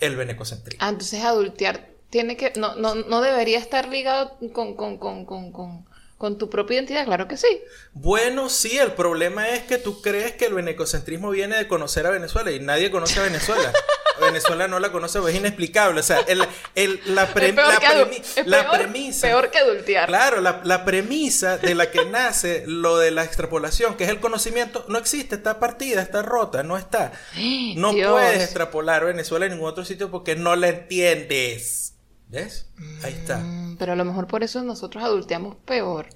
el 0.00 0.16
venecocentrismo. 0.16 0.82
Ah, 0.84 0.88
entonces 0.88 1.22
adultear 1.22 1.92
tiene 2.14 2.36
que, 2.36 2.52
no, 2.54 2.76
no, 2.76 2.94
no 2.94 3.20
debería 3.20 3.58
estar 3.58 3.88
ligado 3.88 4.38
con, 4.52 4.76
con, 4.76 4.98
con, 4.98 5.24
con, 5.26 5.50
con, 5.50 5.84
con 6.16 6.38
tu 6.38 6.48
propia 6.48 6.76
identidad, 6.76 7.04
claro 7.06 7.26
que 7.26 7.36
sí. 7.36 7.60
Bueno, 7.92 8.48
sí, 8.48 8.78
el 8.78 8.92
problema 8.92 9.48
es 9.48 9.64
que 9.64 9.78
tú 9.78 10.00
crees 10.00 10.30
que 10.36 10.46
el 10.46 10.54
venecocentrismo 10.54 11.30
viene 11.30 11.56
de 11.56 11.66
conocer 11.66 12.06
a 12.06 12.10
Venezuela 12.10 12.52
y 12.52 12.60
nadie 12.60 12.92
conoce 12.92 13.18
a 13.18 13.24
Venezuela. 13.24 13.72
Venezuela 14.20 14.68
no 14.68 14.78
la 14.78 14.92
conoce, 14.92 15.18
es 15.18 15.34
inexplicable. 15.34 15.98
O 15.98 16.02
sea, 16.04 16.20
el, 16.28 16.40
el- 16.76 17.00
la, 17.16 17.26
pre- 17.34 17.48
Es 17.48 17.56
la 17.56 17.76
que 17.78 17.86
adu- 17.88 18.06
premi- 18.08 18.20
es 18.36 18.46
la 18.46 18.62
peor- 18.70 18.78
premisa. 18.78 19.26
peor 19.26 19.50
que 19.50 19.58
adultear. 19.58 20.06
Claro, 20.06 20.40
la, 20.40 20.60
la 20.62 20.84
premisa 20.84 21.58
de 21.58 21.74
la 21.74 21.90
que 21.90 22.04
nace 22.04 22.62
lo 22.68 22.96
de 22.96 23.10
la 23.10 23.24
extrapolación, 23.24 23.96
que 23.96 24.04
es 24.04 24.10
el 24.10 24.20
conocimiento, 24.20 24.84
no 24.86 24.98
existe, 24.98 25.34
está 25.34 25.58
partida, 25.58 26.00
está 26.00 26.22
rota, 26.22 26.62
no 26.62 26.76
está. 26.78 27.10
No 27.74 27.92
Dios. 27.92 28.12
puedes 28.12 28.40
extrapolar 28.40 29.04
Venezuela 29.04 29.46
en 29.46 29.52
ningún 29.54 29.68
otro 29.68 29.84
sitio 29.84 30.12
porque 30.12 30.36
no 30.36 30.54
la 30.54 30.68
entiendes. 30.68 31.93
¿Ves? 32.34 32.66
Ahí 33.02 33.12
está. 33.14 33.38
Mm, 33.38 33.76
Pero 33.78 33.92
a 33.92 33.96
lo 33.96 34.04
mejor 34.04 34.26
por 34.26 34.42
eso 34.42 34.62
nosotros 34.62 35.02
adulteamos 35.04 35.56
peor. 35.64 36.06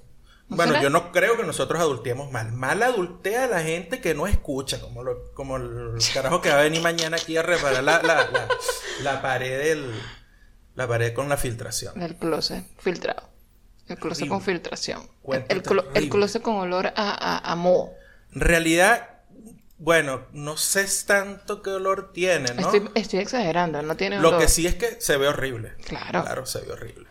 ¿No 0.49 0.55
Bueno, 0.57 0.71
será? 0.73 0.83
yo 0.83 0.89
no 0.89 1.11
creo 1.11 1.37
que 1.37 1.43
nosotros 1.43 1.79
adulteemos 1.79 2.31
mal. 2.31 2.51
Mal 2.51 2.81
adultea 2.83 3.45
a 3.45 3.47
la 3.47 3.61
gente 3.61 4.01
que 4.01 4.13
no 4.15 4.27
escucha, 4.27 4.81
como, 4.81 5.03
lo, 5.03 5.31
como 5.33 5.57
el 5.57 5.93
carajo 6.13 6.41
que 6.41 6.49
va 6.49 6.59
a 6.59 6.63
venir 6.63 6.81
mañana 6.81 7.17
aquí 7.17 7.37
a 7.37 7.41
reparar 7.43 7.83
la, 7.83 8.01
la, 8.01 8.15
la, 8.31 8.47
la 9.03 9.21
pared 9.21 9.59
del, 9.59 9.93
la 10.75 10.87
pared 10.87 11.13
con 11.13 11.29
la 11.29 11.37
filtración. 11.37 12.01
El 12.01 12.15
closet 12.15 12.65
filtrado. 12.79 13.29
El 13.87 13.97
closet 13.97 14.23
Horrible. 14.23 14.29
con 14.29 14.41
filtración. 14.41 15.09
El, 15.93 16.09
closet 16.09 16.41
con 16.41 16.55
olor 16.55 16.87
a, 16.87 16.93
a, 16.95 17.51
a 17.51 17.55
moho. 17.55 17.91
En 18.33 18.41
realidad, 18.41 19.18
bueno, 19.79 20.25
no 20.33 20.55
sé 20.57 20.85
tanto 21.07 21.61
qué 21.61 21.71
olor 21.71 22.11
tiene, 22.13 22.53
¿no? 22.53 22.61
Estoy, 22.71 22.89
estoy 22.95 23.19
exagerando, 23.19 23.81
no 23.81 23.95
tiene 23.97 24.19
Lo 24.19 24.29
olor. 24.29 24.41
que 24.41 24.47
sí 24.47 24.67
es 24.67 24.75
que 24.75 24.99
se 25.01 25.17
ve 25.17 25.27
horrible. 25.27 25.73
Claro. 25.85 26.21
Claro, 26.23 26.45
se 26.45 26.59
ve 26.61 26.71
horrible. 26.73 27.07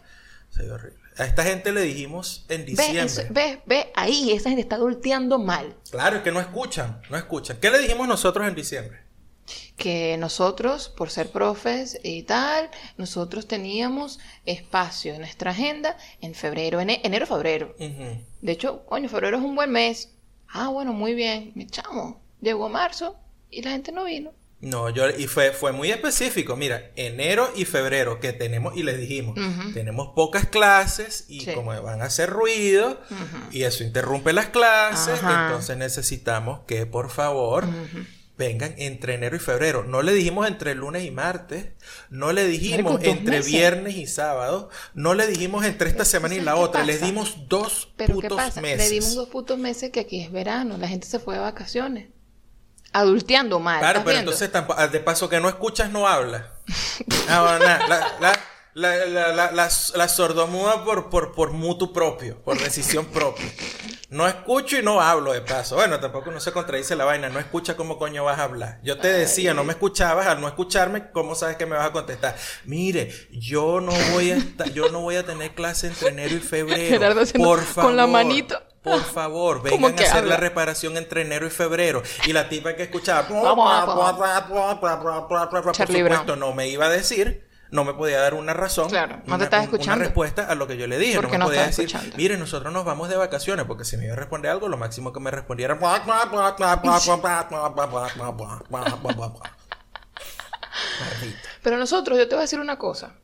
Se 0.50 0.62
ve 0.62 0.70
horrible. 0.72 0.98
A 1.18 1.24
esta 1.24 1.42
gente 1.42 1.72
le 1.72 1.80
dijimos 1.80 2.44
en 2.48 2.60
Ve, 2.60 2.66
diciembre. 2.66 3.02
eso- 3.04 3.22
ve, 3.30 3.60
ve, 3.66 3.90
ahí, 3.96 4.30
esa 4.32 4.50
gente 4.50 4.62
está 4.62 4.76
adulteando 4.76 5.38
mal. 5.38 5.74
Claro, 5.90 6.18
es 6.18 6.22
que 6.22 6.30
no 6.30 6.38
escuchan, 6.40 7.00
no 7.10 7.16
escuchan. 7.16 7.56
¿Qué 7.60 7.70
le 7.70 7.78
dijimos 7.80 8.06
nosotros 8.06 8.46
en 8.46 8.54
diciembre? 8.54 9.00
Que 9.76 10.16
nosotros, 10.18 10.90
por 10.90 11.10
ser 11.10 11.30
profes 11.30 11.98
y 12.04 12.22
tal, 12.24 12.70
nosotros 12.98 13.48
teníamos 13.48 14.18
espacio 14.44 15.14
en 15.14 15.20
nuestra 15.20 15.52
agenda 15.52 15.96
en 16.20 16.34
febrero, 16.34 16.80
ene- 16.80 17.00
enero, 17.02 17.26
febrero. 17.26 17.74
De 17.78 18.52
hecho, 18.52 18.84
coño, 18.86 19.08
febrero 19.08 19.38
es 19.38 19.42
un 19.42 19.54
buen 19.56 19.70
mes. 19.72 20.10
Ah, 20.48 20.68
bueno, 20.68 20.92
muy 20.92 21.14
bien, 21.14 21.52
mi 21.54 21.66
chamo. 21.66 22.20
Llegó 22.40 22.68
marzo 22.68 23.16
y 23.50 23.62
la 23.62 23.70
gente 23.72 23.92
no 23.92 24.04
vino. 24.04 24.32
No, 24.60 24.90
yo, 24.90 25.08
y 25.10 25.28
fue, 25.28 25.52
fue 25.52 25.70
muy 25.70 25.90
específico. 25.92 26.56
Mira, 26.56 26.90
enero 26.96 27.48
y 27.54 27.64
febrero 27.64 28.18
que 28.18 28.32
tenemos, 28.32 28.76
y 28.76 28.82
les 28.82 28.98
dijimos, 28.98 29.38
tenemos 29.72 30.08
pocas 30.16 30.46
clases 30.46 31.26
y 31.28 31.42
Sí. 31.42 31.52
como 31.52 31.80
van 31.80 32.02
a 32.02 32.06
hacer 32.06 32.28
ruido 32.28 33.00
y 33.52 33.62
eso 33.62 33.84
interrumpe 33.84 34.32
las 34.32 34.46
clases, 34.46 35.22
Ajá. 35.22 35.46
entonces 35.46 35.76
necesitamos 35.76 36.60
que 36.66 36.86
por 36.86 37.10
favor 37.10 37.66
vengan 38.36 38.74
entre 38.78 39.14
enero 39.14 39.36
y 39.36 39.38
febrero. 39.38 39.84
No 39.84 40.02
le 40.02 40.12
dijimos 40.12 40.48
entre 40.48 40.74
lunes 40.74 41.04
y 41.04 41.12
martes, 41.12 41.66
no 42.10 42.32
le 42.32 42.44
dijimos 42.48 43.00
entre 43.04 43.36
meses. 43.38 43.46
viernes 43.52 43.96
y 43.96 44.06
sábado, 44.08 44.70
no 44.94 45.14
le 45.14 45.28
dijimos 45.28 45.64
entre 45.66 45.88
esta 45.88 46.04
semana 46.04 46.34
y 46.34 46.38
¿sabes 46.38 46.46
la 46.46 46.56
otra, 46.56 46.82
les 46.84 47.00
dimos 47.00 47.48
dos 47.48 47.92
Pero 47.96 48.14
putos 48.14 48.30
¿qué 48.30 48.36
pasa? 48.36 48.60
meses. 48.60 48.88
Le 48.88 48.94
dimos 48.94 49.14
dos 49.14 49.28
putos 49.28 49.56
meses 49.56 49.90
que 49.90 50.00
aquí 50.00 50.20
es 50.20 50.32
verano, 50.32 50.78
la 50.78 50.88
gente 50.88 51.06
se 51.06 51.20
fue 51.20 51.34
de 51.34 51.40
vacaciones. 51.42 52.08
Adulteando 52.92 53.60
mal. 53.60 53.80
Claro, 53.80 53.98
¿estás 53.98 54.04
pero 54.04 54.14
viendo? 54.16 54.30
entonces 54.32 54.52
tampoco, 54.52 54.88
de 54.88 55.00
paso 55.00 55.28
que 55.28 55.40
no 55.40 55.48
escuchas 55.48 55.90
no 55.90 56.06
habla. 56.06 56.52
Ah, 57.28 57.42
bueno, 57.42 57.64
nada, 57.88 58.38
la, 58.74 60.08
sordomuda 60.08 60.84
por, 60.84 61.10
por, 61.10 61.32
por 61.32 61.52
mutuo 61.52 61.92
propio, 61.92 62.40
por 62.42 62.58
decisión 62.58 63.06
propia. 63.06 63.46
No 64.10 64.26
escucho 64.26 64.78
y 64.78 64.82
no 64.82 65.02
hablo 65.02 65.32
de 65.32 65.42
paso. 65.42 65.74
Bueno, 65.74 66.00
tampoco 66.00 66.30
no 66.30 66.40
se 66.40 66.52
contradice 66.52 66.96
la 66.96 67.04
vaina. 67.04 67.28
No 67.28 67.38
escucha 67.38 67.76
cómo 67.76 67.98
coño 67.98 68.24
vas 68.24 68.38
a 68.38 68.44
hablar. 68.44 68.80
Yo 68.82 68.98
te 68.98 69.08
decía, 69.08 69.52
no 69.52 69.64
me 69.64 69.72
escuchabas. 69.72 70.26
Al 70.26 70.40
no 70.40 70.48
escucharme, 70.48 71.10
¿cómo 71.10 71.34
sabes 71.34 71.56
que 71.56 71.66
me 71.66 71.76
vas 71.76 71.86
a 71.86 71.92
contestar? 71.92 72.34
Mire, 72.64 73.12
yo 73.30 73.80
no 73.82 73.92
voy 74.12 74.30
a 74.30 74.36
estar, 74.36 74.72
yo 74.72 74.88
no 74.88 75.00
voy 75.00 75.16
a 75.16 75.26
tener 75.26 75.54
clase 75.54 75.88
entre 75.88 76.08
enero 76.08 76.34
y 76.34 76.40
febrero. 76.40 76.88
Gerardo 76.88 77.20
por 77.36 77.60
favor. 77.60 77.90
con 77.90 77.96
la 77.96 78.06
manito. 78.06 78.62
Por 78.82 79.02
favor, 79.02 79.58
¿Cómo 79.68 79.88
vengan 79.88 80.04
a 80.04 80.08
hacer 80.08 80.18
habla? 80.18 80.34
la 80.34 80.40
reparación 80.40 80.96
entre 80.96 81.22
enero 81.22 81.46
y 81.46 81.50
febrero. 81.50 82.02
Y 82.26 82.32
la 82.32 82.48
tipa 82.48 82.74
que 82.74 82.84
escuchaba, 82.84 83.22
por 83.28 83.42
supuesto, 85.86 86.36
no 86.36 86.52
me 86.54 86.68
iba 86.68 86.86
a 86.86 86.88
decir, 86.88 87.46
no 87.70 87.84
me 87.84 87.92
podía 87.92 88.20
dar 88.20 88.32
una 88.34 88.54
razón, 88.54 88.88
Claro, 88.88 89.20
no 89.26 89.36
te 89.36 89.44
estaba 89.44 89.62
un- 89.62 89.68
una 89.68 89.76
escuchando. 89.76 90.04
respuesta 90.04 90.46
a 90.46 90.54
lo 90.54 90.66
que 90.66 90.76
yo 90.78 90.86
le 90.86 90.96
dije. 90.98 91.16
Porque 91.16 91.32
no 91.32 91.32
me 91.32 91.38
no 91.38 91.46
podía 91.46 91.66
decir, 91.66 91.84
escuchando. 91.86 92.16
mire, 92.16 92.36
nosotros 92.38 92.72
nos 92.72 92.84
vamos 92.84 93.08
de 93.10 93.16
vacaciones, 93.16 93.66
porque 93.66 93.84
si 93.84 93.96
me 93.98 94.04
iba 94.06 94.14
a 94.14 94.16
responder 94.16 94.50
algo, 94.52 94.68
lo 94.68 94.76
máximo 94.78 95.12
que 95.12 95.20
me 95.20 95.30
respondiera. 95.30 95.78
Pero 101.62 101.76
nosotros, 101.76 102.18
yo 102.18 102.28
te 102.28 102.34
voy 102.34 102.40
a 102.40 102.42
decir 102.42 102.60
una 102.60 102.78
cosa. 102.78 103.14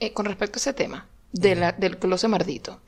eh, 0.00 0.12
con 0.12 0.26
respecto 0.26 0.56
a 0.56 0.60
ese 0.60 0.72
tema 0.72 1.06
de 1.32 1.54
la, 1.54 1.72
del 1.72 1.98
closet 1.98 2.30
mardito. 2.30 2.80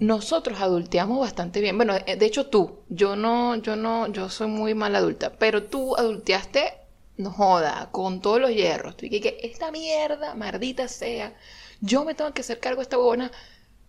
Nosotros 0.00 0.60
adulteamos 0.60 1.20
bastante 1.20 1.60
bien. 1.60 1.76
Bueno, 1.76 1.94
eh, 2.06 2.16
de 2.16 2.26
hecho 2.26 2.46
tú. 2.46 2.80
Yo 2.88 3.16
no, 3.16 3.56
yo 3.56 3.76
no, 3.76 4.08
yo 4.08 4.28
soy 4.28 4.48
muy 4.48 4.74
mala 4.74 4.98
adulta. 4.98 5.32
Pero 5.38 5.64
tú 5.64 5.96
adulteaste, 5.96 6.74
no 7.16 7.30
joda, 7.30 7.88
con 7.92 8.20
todos 8.20 8.40
los 8.40 8.50
hierros. 8.50 8.96
Tú 8.96 9.06
y 9.06 9.20
que, 9.20 9.38
esta 9.42 9.70
mierda, 9.70 10.34
mardita 10.34 10.88
sea. 10.88 11.34
Yo 11.80 12.04
me 12.04 12.14
tengo 12.14 12.32
que 12.32 12.40
hacer 12.42 12.60
cargo 12.60 12.78
de 12.78 12.84
esta 12.84 12.98
huevona. 12.98 13.30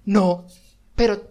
No. 0.05 0.45
Pero 0.95 1.29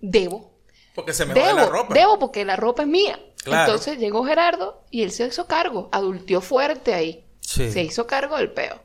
debo. 0.00 0.50
Porque 0.94 1.12
se 1.12 1.24
me 1.24 1.34
Debo, 1.34 1.56
la 1.56 1.66
ropa. 1.66 1.94
debo 1.94 2.18
porque 2.18 2.44
la 2.44 2.56
ropa 2.56 2.82
es 2.82 2.88
mía. 2.88 3.18
Claro. 3.44 3.72
Entonces 3.72 3.98
llegó 3.98 4.24
Gerardo 4.24 4.84
y 4.90 5.02
él 5.02 5.12
se 5.12 5.26
hizo 5.26 5.46
cargo, 5.46 5.88
adultió 5.92 6.40
fuerte 6.40 6.92
ahí. 6.92 7.24
Sí. 7.40 7.70
Se 7.70 7.82
hizo 7.82 8.06
cargo 8.06 8.36
del 8.36 8.52
peo. 8.52 8.82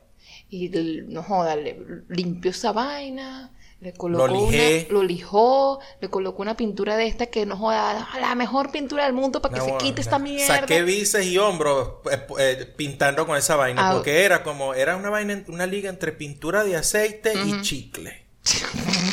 Y 0.48 0.68
no 1.08 1.22
joda, 1.22 1.56
le 1.56 1.76
limpió 2.08 2.52
esa 2.52 2.70
vaina, 2.72 3.50
le 3.80 3.92
colocó 3.92 4.28
Lo 4.28 4.42
una, 4.44 4.56
lo 4.90 5.02
lijó, 5.02 5.80
le 6.00 6.08
colocó 6.08 6.40
una 6.42 6.56
pintura 6.56 6.96
de 6.96 7.08
esta 7.08 7.26
que 7.26 7.44
no 7.46 7.56
joda, 7.56 8.08
la 8.20 8.34
mejor 8.36 8.70
pintura 8.70 9.04
del 9.04 9.12
mundo 9.12 9.42
para 9.42 9.54
que 9.54 9.60
No, 9.60 9.66
se 9.66 9.76
quite 9.78 9.96
no. 9.96 10.00
esta 10.02 10.18
mierda. 10.20 10.60
Saqué 10.60 10.82
bíceps 10.82 11.26
y 11.26 11.36
hombros 11.38 11.94
eh, 12.10 12.26
eh, 12.38 12.72
pintando 12.76 13.26
con 13.26 13.36
esa 13.36 13.56
vaina. 13.56 13.90
Ah. 13.90 13.94
Porque 13.94 14.24
era 14.24 14.42
como, 14.44 14.72
era 14.72 14.96
una 14.96 15.10
vaina, 15.10 15.42
una 15.48 15.66
liga 15.66 15.90
entre 15.90 16.12
pintura 16.12 16.62
de 16.62 16.76
aceite 16.76 17.34
y 17.44 17.60
chicle. 17.62 18.24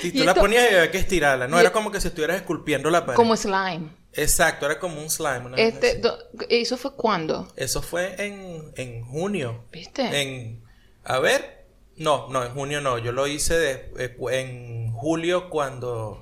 Si 0.00 0.10
tú 0.12 0.18
Y 0.18 0.24
la 0.24 0.32
esto- 0.32 0.40
ponías 0.42 0.64
y 0.70 0.74
había 0.74 0.90
que 0.90 0.98
estirarla. 0.98 1.48
No 1.48 1.56
y- 1.56 1.60
era 1.60 1.72
como 1.72 1.90
que 1.90 2.00
si 2.00 2.08
estuvieras 2.08 2.36
esculpiendo 2.36 2.90
la 2.90 3.06
pared. 3.06 3.16
Como 3.16 3.36
slime. 3.36 3.88
Exacto, 4.16 4.66
era 4.66 4.78
como 4.78 5.00
un 5.00 5.10
slime. 5.10 5.46
una 5.46 5.56
Este, 5.56 5.96
do- 5.98 6.18
¿Eso 6.48 6.76
fue 6.76 6.94
cuándo? 6.94 7.48
Eso 7.56 7.82
fue 7.82 8.14
en, 8.24 8.72
en 8.76 9.04
junio. 9.04 9.64
¿Viste? 9.72 10.02
En, 10.22 10.62
a 11.04 11.18
ver, 11.18 11.66
no, 11.96 12.28
no, 12.28 12.44
en 12.44 12.52
junio 12.52 12.80
no. 12.80 12.98
Yo 12.98 13.12
lo 13.12 13.26
hice 13.26 13.54
de- 13.58 13.92
eh, 13.98 14.16
en 14.32 14.92
julio 14.92 15.50
cuando... 15.50 16.20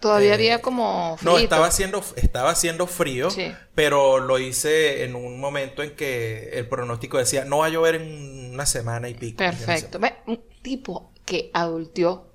Todavía 0.00 0.30
Eh, 0.30 0.34
había 0.34 0.62
como 0.62 1.16
No, 1.22 1.38
estaba 1.38 1.66
haciendo, 1.66 2.04
estaba 2.14 2.50
haciendo 2.50 2.86
frío, 2.86 3.30
Sí. 3.30 3.52
pero 3.74 4.20
lo 4.20 4.38
hice 4.38 5.02
en 5.02 5.16
un 5.16 5.40
momento 5.40 5.82
en 5.82 5.96
que 5.96 6.50
el 6.52 6.68
pronóstico 6.68 7.18
decía 7.18 7.44
no 7.44 7.58
va 7.58 7.66
a 7.66 7.68
llover 7.70 7.96
en 7.96 8.52
una 8.54 8.64
semana 8.64 9.08
y 9.08 9.14
pico. 9.14 9.38
Perfecto. 9.38 9.98
Un 10.26 10.40
tipo 10.62 11.10
que 11.24 11.50
adultió 11.52 12.28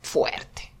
fuerte. 0.00 0.72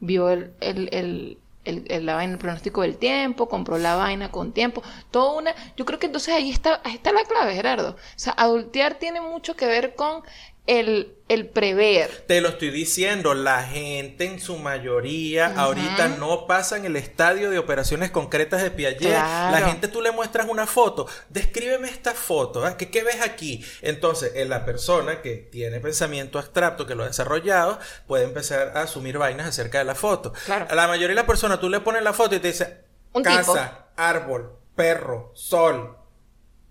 Vio 0.00 0.28
el, 0.28 0.52
el, 0.60 0.88
el, 0.92 1.38
el- 1.66 1.84
el- 1.88 2.06
la 2.06 2.14
vaina, 2.14 2.32
el 2.34 2.38
pronóstico 2.38 2.82
del 2.82 2.96
tiempo, 2.98 3.48
compró 3.48 3.78
la 3.78 3.96
vaina 3.96 4.30
con 4.30 4.52
tiempo, 4.52 4.82
toda 5.10 5.32
una, 5.38 5.54
yo 5.76 5.84
creo 5.84 5.98
que 5.98 6.06
entonces 6.06 6.34
ahí 6.34 6.50
está, 6.50 6.80
ahí 6.84 6.94
está 6.94 7.12
la 7.12 7.24
clave, 7.24 7.54
Gerardo. 7.54 7.90
O 7.92 7.96
sea, 8.18 8.32
adultear 8.36 8.94
tiene 8.98 9.20
mucho 9.20 9.56
que 9.56 9.66
ver 9.66 9.94
con 9.94 10.22
el, 10.66 11.16
el 11.28 11.48
prever. 11.48 12.24
Te 12.26 12.40
lo 12.40 12.48
estoy 12.48 12.70
diciendo, 12.70 13.34
la 13.34 13.62
gente 13.62 14.24
en 14.24 14.40
su 14.40 14.58
mayoría 14.58 15.54
ahorita 15.56 16.08
no 16.18 16.46
pasa 16.46 16.76
en 16.76 16.84
el 16.84 16.96
estadio 16.96 17.50
de 17.50 17.58
operaciones 17.58 18.10
concretas 18.10 18.62
de 18.62 18.70
Piaget. 18.70 19.08
Claro. 19.08 19.52
La 19.52 19.66
gente 19.68 19.88
tú 19.88 20.02
le 20.02 20.10
muestras 20.10 20.48
una 20.48 20.66
foto, 20.66 21.06
descríbeme 21.28 21.88
esta 21.88 22.14
foto, 22.14 22.64
¿ah? 22.64 22.76
¿Qué, 22.76 22.90
qué 22.90 23.02
ves 23.02 23.20
aquí? 23.22 23.64
Entonces, 23.82 24.32
eh, 24.34 24.44
la 24.44 24.64
persona 24.64 25.22
que 25.22 25.36
tiene 25.36 25.80
pensamiento 25.80 26.38
abstracto, 26.38 26.86
que 26.86 26.94
lo 26.94 27.04
ha 27.04 27.08
desarrollado, 27.08 27.78
puede 28.06 28.24
empezar 28.24 28.72
a 28.76 28.82
asumir 28.82 29.18
vainas 29.18 29.46
acerca 29.46 29.78
de 29.78 29.84
la 29.84 29.94
foto. 29.94 30.32
Claro. 30.44 30.66
A 30.68 30.74
la 30.74 30.88
mayoría 30.88 31.08
de 31.08 31.14
las 31.14 31.24
personas 31.24 31.60
tú 31.60 31.68
le 31.68 31.80
pones 31.80 32.02
la 32.02 32.12
foto 32.12 32.34
y 32.34 32.40
te 32.40 32.48
dice 32.48 32.84
casa, 33.22 33.42
tipo. 33.42 33.92
árbol, 33.96 34.52
perro, 34.74 35.32
sol. 35.34 35.96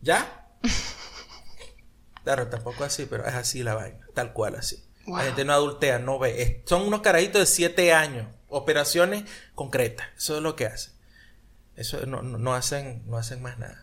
¿Ya? 0.02 0.48
Claro, 2.26 2.48
tampoco 2.48 2.84
así, 2.84 3.06
pero 3.06 3.26
es 3.26 3.34
así 3.34 3.64
la 3.64 3.76
vaina, 3.76 4.06
tal 4.14 4.34
cual 4.34 4.56
así. 4.56 4.84
Wow. 5.06 5.18
La 5.20 5.24
gente 5.24 5.46
no 5.46 5.54
adultea, 5.54 6.00
no 6.00 6.20
ve. 6.20 6.42
Es- 6.42 6.56
son 6.66 6.82
unos 6.82 7.00
carajitos 7.02 7.40
de 7.40 7.46
7 7.46 7.94
años, 7.94 8.28
operaciones 8.50 9.24
concretas. 9.54 10.08
Eso 10.18 10.36
es 10.36 10.42
lo 10.44 10.58
que 10.58 10.66
hacen. 10.66 10.92
Eso 11.78 12.06
no, 12.06 12.22
no, 12.22 12.38
no 12.38 12.54
hacen, 12.54 13.04
no 13.08 13.18
hacen 13.18 13.42
más 13.42 13.58
nada. 13.60 13.82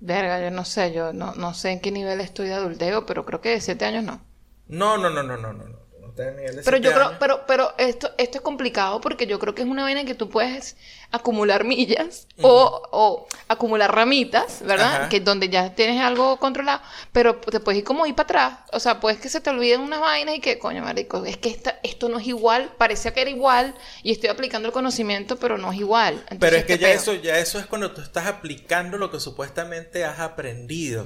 Verga, 0.00 0.40
yo 0.42 0.50
no 0.50 0.64
sé, 0.64 0.92
yo 0.92 1.12
no, 1.12 1.34
no 1.34 1.52
sé 1.54 1.70
en 1.70 1.80
qué 1.80 1.90
nivel 1.90 2.20
estoy 2.20 2.46
de 2.48 2.54
adulteo, 2.54 3.06
pero 3.06 3.24
creo 3.26 3.40
que 3.40 3.50
de 3.50 3.60
siete 3.60 3.84
años 3.84 4.04
no. 4.04 4.24
No, 4.68 4.96
no, 4.98 5.10
no, 5.10 5.22
no, 5.22 5.36
no, 5.36 5.52
no. 5.52 5.64
no. 5.64 5.84
No 6.00 6.08
está 6.10 6.28
en 6.28 6.36
nivel 6.36 6.56
de 6.56 6.62
Pero 6.62 6.76
yo 6.76 6.92
creo, 6.92 7.18
pero, 7.18 7.46
pero 7.46 7.74
esto, 7.78 8.10
esto 8.18 8.38
es 8.38 8.42
complicado 8.42 9.00
porque 9.00 9.26
yo 9.26 9.38
creo 9.38 9.54
que 9.54 9.62
es 9.62 9.68
una 9.68 9.82
vaina 9.82 10.04
que 10.04 10.14
tú 10.14 10.28
puedes 10.28 10.76
acumular 11.14 11.62
millas 11.62 12.26
o, 12.42 12.82
o 12.90 13.28
acumular 13.46 13.94
ramitas, 13.94 14.62
¿verdad? 14.62 14.94
Ajá. 14.94 15.08
Que 15.08 15.20
donde 15.20 15.48
ya 15.48 15.72
tienes 15.72 16.00
algo 16.00 16.38
controlado, 16.38 16.82
pero 17.12 17.36
te 17.36 17.60
puedes 17.60 17.78
ir 17.78 17.84
como 17.84 18.04
ir 18.06 18.16
para 18.16 18.24
atrás. 18.24 18.58
O 18.72 18.80
sea, 18.80 18.98
puedes 18.98 19.20
que 19.20 19.28
se 19.28 19.40
te 19.40 19.50
olviden 19.50 19.80
unas 19.80 20.00
vainas 20.00 20.34
y 20.34 20.40
que, 20.40 20.58
coño, 20.58 20.82
marico, 20.82 21.24
es 21.24 21.36
que 21.36 21.50
esta, 21.50 21.78
esto 21.84 22.08
no 22.08 22.18
es 22.18 22.26
igual, 22.26 22.72
parecía 22.76 23.14
que 23.14 23.20
era 23.20 23.30
igual 23.30 23.74
y 24.02 24.10
estoy 24.10 24.28
aplicando 24.28 24.66
el 24.66 24.74
conocimiento, 24.74 25.36
pero 25.36 25.56
no 25.56 25.70
es 25.70 25.78
igual. 25.78 26.24
Pero 26.40 26.56
es 26.56 26.64
que 26.64 26.78
¿qué 26.78 26.82
ya 26.82 26.90
eso, 26.90 27.14
ya 27.14 27.38
eso 27.38 27.60
es 27.60 27.66
cuando 27.66 27.92
tú 27.92 28.00
estás 28.00 28.26
aplicando 28.26 28.98
lo 28.98 29.12
que 29.12 29.20
supuestamente 29.20 30.04
has 30.04 30.18
aprendido, 30.18 31.04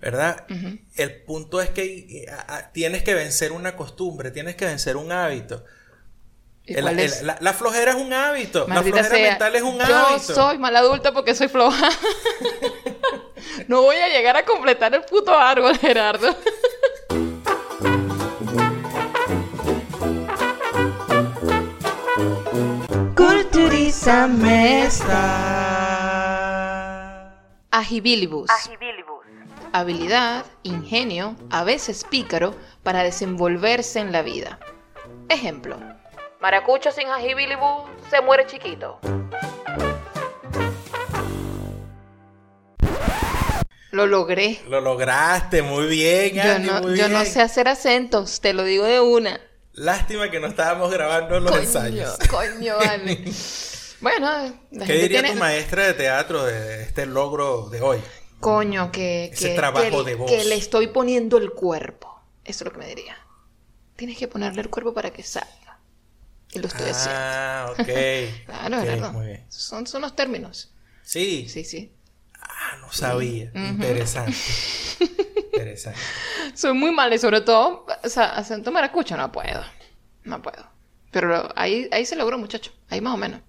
¿verdad? 0.00 0.46
El 0.96 1.22
punto 1.22 1.60
es 1.60 1.68
que 1.68 1.82
eh, 1.84 2.26
tienes 2.72 3.02
que 3.02 3.12
vencer 3.12 3.52
una 3.52 3.76
costumbre, 3.76 4.30
tienes 4.30 4.56
que 4.56 4.64
vencer 4.64 4.96
un 4.96 5.12
hábito. 5.12 5.64
¿Y 6.70 6.74
El- 6.74 6.86
el- 6.86 7.00
es? 7.00 7.22
la, 7.22 7.36
la 7.40 7.52
flojera 7.52 7.90
es 7.90 7.96
un 7.96 8.12
hábito. 8.12 8.68
Maldita 8.68 8.98
la 8.98 9.02
flojera 9.02 9.16
sea, 9.24 9.30
mental 9.30 9.56
es 9.56 9.62
un 9.62 9.78
yo 9.80 9.96
hábito. 9.96 10.34
soy 10.34 10.56
mala 10.58 10.78
adulta 10.78 11.10
porque 11.12 11.34
soy 11.34 11.48
floja. 11.48 11.88
no 13.66 13.82
voy 13.82 13.96
a 13.96 14.06
llegar 14.08 14.36
a 14.36 14.44
completar 14.44 14.94
el 14.94 15.02
puto 15.02 15.36
árbol, 15.36 15.76
Gerardo. 15.78 16.36
Culturízame 23.50 24.88
Agibilibus. 27.72 28.48
Habilidad, 29.72 30.44
ingenio, 30.62 31.36
a 31.50 31.64
veces 31.64 32.04
pícaro, 32.08 32.54
para 32.82 33.02
desenvolverse 33.02 33.98
en 34.00 34.12
la 34.12 34.22
vida. 34.22 34.58
Ejemplo. 35.28 35.78
Maracucho 36.40 36.90
sin 36.90 37.08
agibilibus 37.08 37.84
se 38.10 38.20
muere 38.22 38.46
chiquito. 38.46 38.98
Lo 43.90 44.06
logré. 44.06 44.60
Lo 44.68 44.80
lograste, 44.80 45.62
muy 45.62 45.86
bien, 45.86 46.34
Yo 46.34 46.42
Andy, 46.42 46.68
no, 46.68 46.80
muy 46.82 46.96
yo 46.96 47.08
no 47.08 47.24
sé 47.24 47.40
hacer 47.42 47.66
acentos, 47.68 48.40
te 48.40 48.52
lo 48.52 48.62
digo 48.64 48.84
de 48.84 49.00
una. 49.00 49.40
Lástima 49.72 50.30
que 50.30 50.38
no 50.38 50.46
estábamos 50.46 50.90
grabando 50.92 51.40
los 51.40 51.50
Coño, 51.50 51.62
ensayos. 51.62 52.16
coño, 52.30 52.76
vale. 52.76 53.24
bueno, 54.00 54.30
la 54.70 54.86
¿Qué 54.86 54.92
gente 54.92 55.02
diría 55.02 55.20
tiene... 55.20 55.32
tu 55.34 55.40
maestra 55.40 55.86
de 55.86 55.94
teatro 55.94 56.44
de 56.44 56.82
este 56.84 57.04
logro 57.06 57.68
de 57.68 57.82
hoy? 57.82 58.00
Coño, 58.38 58.90
que, 58.92 59.24
Ese 59.26 59.50
que, 59.50 59.54
trabajo 59.56 60.04
que- 60.04 60.10
de 60.10 60.14
voz. 60.14 60.30
que 60.30 60.44
le 60.44 60.54
estoy 60.54 60.86
poniendo 60.86 61.36
el 61.38 61.50
cuerpo. 61.50 62.20
Eso 62.44 62.64
es 62.64 62.66
lo 62.66 62.72
que 62.72 62.78
me 62.78 62.86
diría. 62.86 63.16
Tienes 63.96 64.16
que 64.16 64.28
ponerle 64.28 64.62
el 64.62 64.70
cuerpo 64.70 64.94
para 64.94 65.10
que 65.10 65.22
salga. 65.24 65.48
Y 66.52 66.58
lo 66.58 66.66
estoy 66.68 66.88
haciendo. 66.90 67.20
Ah, 67.20 67.66
ok. 67.70 67.76
Claro, 68.46 68.78
Ok, 68.78 68.82
Gerardo. 68.84 69.12
Muy 69.12 69.26
bien. 69.26 69.44
Son, 69.48 69.86
son 69.86 70.02
los 70.02 70.14
términos. 70.16 70.72
Sí. 71.02 71.48
Sí, 71.48 71.64
sí. 71.64 71.92
Ah, 72.40 72.76
no 72.80 72.92
sabía. 72.92 73.50
Interesante. 73.54 74.36
Interesante. 75.52 75.98
Soy 76.54 76.72
muy 76.72 76.90
mala 76.92 77.14
y 77.14 77.18
sobre 77.18 77.40
todo, 77.40 77.86
o 78.02 78.08
sea, 78.08 78.26
acento 78.36 78.70
maracucho 78.70 79.16
no 79.16 79.30
puedo. 79.32 79.62
No 80.24 80.42
puedo. 80.42 80.66
Pero 81.10 81.50
ahí, 81.56 81.88
ahí 81.92 82.04
se 82.06 82.16
logró, 82.16 82.38
muchacho. 82.38 82.72
Ahí 82.88 83.00
más 83.00 83.14
o 83.14 83.16
menos. 83.16 83.40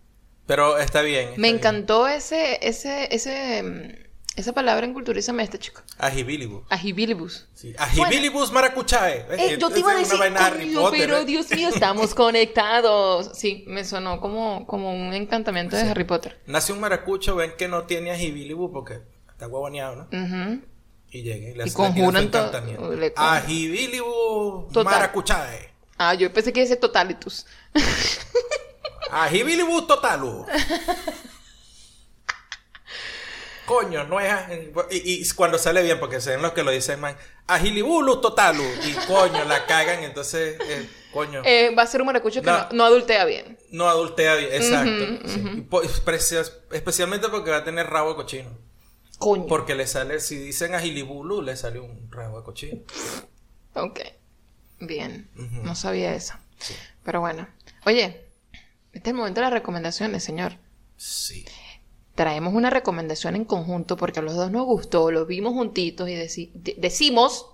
Pero 0.47 0.77
está 0.77 1.01
bien. 1.01 1.29
está 1.29 1.41
Me 1.41 1.47
bien. 1.47 1.57
encantó 1.57 2.07
ese, 2.07 2.59
ese, 2.67 3.13
ese, 3.13 3.63
mm, 3.63 4.10
esa 4.35 4.53
palabra 4.53 4.85
en 4.85 4.93
Culturízame 4.93 5.43
este 5.43 5.59
chico. 5.59 5.81
Agibilibus. 5.97 6.63
Agibilibus. 6.69 7.47
Sí. 7.53 7.73
Agibilibus 7.77 8.51
maracuchae. 8.51 9.25
Eh, 9.37 9.57
yo 9.59 9.69
te 9.69 9.79
iba 9.79 9.91
a 9.91 9.95
decir, 9.95 10.17
"Coño, 10.17 10.89
pero 10.91 11.25
Dios 11.25 11.49
mío, 11.51 11.69
estamos 11.73 12.15
conectados. 12.15 13.31
Sí, 13.37 13.65
me 13.67 13.83
sonó 13.83 14.19
como, 14.21 14.65
como 14.65 14.91
un 14.93 15.13
encantamiento 15.13 15.75
de 15.75 15.83
Harry 15.83 16.05
Potter. 16.05 16.39
Nace 16.47 16.71
un 16.73 16.79
maracucho, 16.79 17.35
ven 17.35 17.53
que 17.57 17.67
no 17.67 17.83
tiene 17.83 18.11
agibilibus 18.11 18.71
porque 18.71 19.01
está 19.29 19.47
guaboneado, 19.47 20.07
¿no? 20.11 20.61
Y 21.13 21.23
llega 21.23 21.49
y 21.49 21.53
le 21.55 21.67
Y 21.67 21.71
conjuran 21.71 22.31
todo- 22.31 22.51
Agibilibus 23.17 24.71
Total. 24.71 24.85
maracuchae. 24.93 25.71
Ah, 25.97 26.13
yo 26.13 26.31
pensé 26.31 26.53
que 26.53 26.61
ese 26.61 26.77
totalitus. 26.77 27.45
Agibilibus 29.11 29.87
totalu. 29.87 30.45
Coño, 33.71 34.03
no 34.05 34.19
es. 34.19 34.33
Y, 34.91 35.21
y 35.23 35.29
cuando 35.29 35.57
sale 35.57 35.81
bien, 35.83 35.99
porque 35.99 36.19
se 36.19 36.31
ven 36.31 36.41
los 36.41 36.51
que 36.51 36.63
lo 36.63 36.71
dicen, 36.71 36.99
man. 36.99 37.15
Agilibulu 37.47 38.19
totalu. 38.19 38.63
Y 38.85 38.93
coño, 39.07 39.45
la 39.45 39.65
cagan, 39.65 40.03
entonces, 40.03 40.57
eh, 40.67 40.89
coño. 41.13 41.41
Eh, 41.45 41.73
va 41.73 41.83
a 41.83 41.87
ser 41.87 42.01
un 42.01 42.07
maracucho 42.07 42.41
que 42.41 42.47
No. 42.47 42.57
no, 42.57 42.67
no 42.73 42.83
adultea 42.85 43.23
bien. 43.25 43.57
No 43.71 43.87
adultea 43.87 44.35
bien, 44.35 44.49
exacto. 44.53 45.27
sí. 45.27 45.67
Especia- 45.83 46.43
especialmente 46.71 47.29
porque 47.29 47.51
va 47.51 47.57
a 47.57 47.63
tener 47.63 47.87
rabo 47.87 48.09
de 48.09 48.15
cochino. 48.15 48.49
Coño. 49.17 49.45
Porque 49.47 49.75
le 49.75 49.87
sale, 49.87 50.19
si 50.19 50.35
dicen 50.37 50.73
agilibulu, 50.75 51.41
le 51.41 51.55
sale 51.55 51.79
un 51.79 52.11
rabo 52.11 52.39
de 52.39 52.43
cochino. 52.43 52.81
Ok. 53.75 53.99
Bien. 54.79 55.29
No 55.63 55.75
sabía 55.75 56.13
eso. 56.15 56.33
Pero 57.03 57.19
bueno. 57.21 57.47
Oye, 57.85 58.25
este 58.93 59.09
es 59.09 59.13
el 59.13 59.13
momento 59.13 59.39
de 59.39 59.45
las 59.45 59.53
recomendaciones, 59.53 60.23
señor. 60.23 60.53
Sí. 60.97 61.45
Traemos 62.15 62.53
una 62.53 62.69
recomendación 62.69 63.35
en 63.35 63.45
conjunto 63.45 63.95
porque 63.97 64.19
a 64.19 64.23
los 64.23 64.35
dos 64.35 64.51
nos 64.51 64.65
gustó, 64.65 65.11
lo 65.11 65.25
vimos 65.25 65.53
juntitos 65.53 66.09
y 66.09 66.13
deci- 66.13 66.51
de- 66.53 66.75
decimos, 66.77 67.47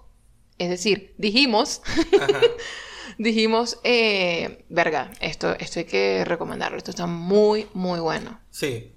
es 0.57 0.69
decir, 0.69 1.13
dijimos, 1.17 1.81
dijimos, 3.17 3.79
eh, 3.83 4.65
verga, 4.69 5.11
esto, 5.19 5.53
esto 5.59 5.79
hay 5.79 5.85
que 5.85 6.25
recomendarlo, 6.25 6.77
esto 6.77 6.91
está 6.91 7.05
muy, 7.07 7.67
muy 7.73 7.99
bueno. 7.99 8.39
Sí. 8.49 8.93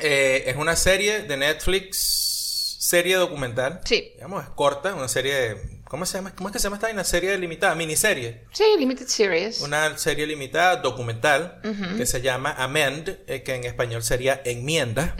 Eh, 0.00 0.44
es 0.46 0.56
una 0.56 0.76
serie 0.76 1.22
de 1.22 1.36
Netflix, 1.36 2.76
serie 2.80 3.16
documental. 3.16 3.80
Sí. 3.84 4.10
Digamos, 4.14 4.42
es 4.44 4.50
corta, 4.50 4.94
una 4.94 5.08
serie 5.08 5.34
de... 5.34 5.73
¿Cómo 5.94 6.06
se 6.06 6.18
llama? 6.18 6.34
¿Cómo 6.34 6.48
es 6.48 6.52
que 6.52 6.58
se 6.58 6.64
llama 6.64 6.74
esta? 6.74 6.90
Una 6.90 7.04
serie 7.04 7.38
limitada, 7.38 7.72
miniserie. 7.76 8.46
Sí, 8.50 8.64
Limited 8.80 9.06
Series. 9.06 9.60
Una 9.60 9.96
serie 9.96 10.26
limitada 10.26 10.74
documental 10.74 11.60
que 11.96 12.04
se 12.04 12.20
llama 12.20 12.50
Amend, 12.50 13.20
eh, 13.28 13.44
que 13.44 13.54
en 13.54 13.62
español 13.62 14.02
sería 14.02 14.42
Enmienda. 14.44 15.14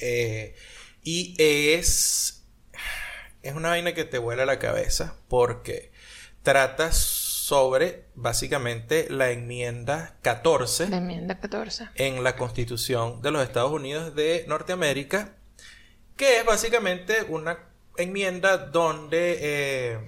Eh, 0.00 0.54
y 1.02 1.34
es. 1.38 2.42
Es 3.42 3.54
una 3.54 3.68
vaina 3.68 3.92
que 3.92 4.04
te 4.04 4.16
vuela 4.16 4.46
la 4.46 4.58
cabeza 4.58 5.16
porque 5.28 5.92
trata 6.42 6.90
sobre 6.92 8.06
básicamente 8.14 9.08
la 9.10 9.30
enmienda 9.30 10.16
14 10.22 10.88
La 10.88 10.96
enmienda 10.96 11.38
14. 11.38 11.90
en 11.96 12.24
la 12.24 12.34
Constitución 12.36 13.20
de 13.20 13.30
los 13.30 13.42
Estados 13.42 13.72
Unidos 13.72 14.14
de 14.14 14.46
Norteamérica, 14.48 15.36
que 16.16 16.38
es 16.38 16.46
básicamente 16.46 17.24
una 17.28 17.75
enmienda 17.98 18.56
donde 18.58 19.38
eh, 19.40 19.98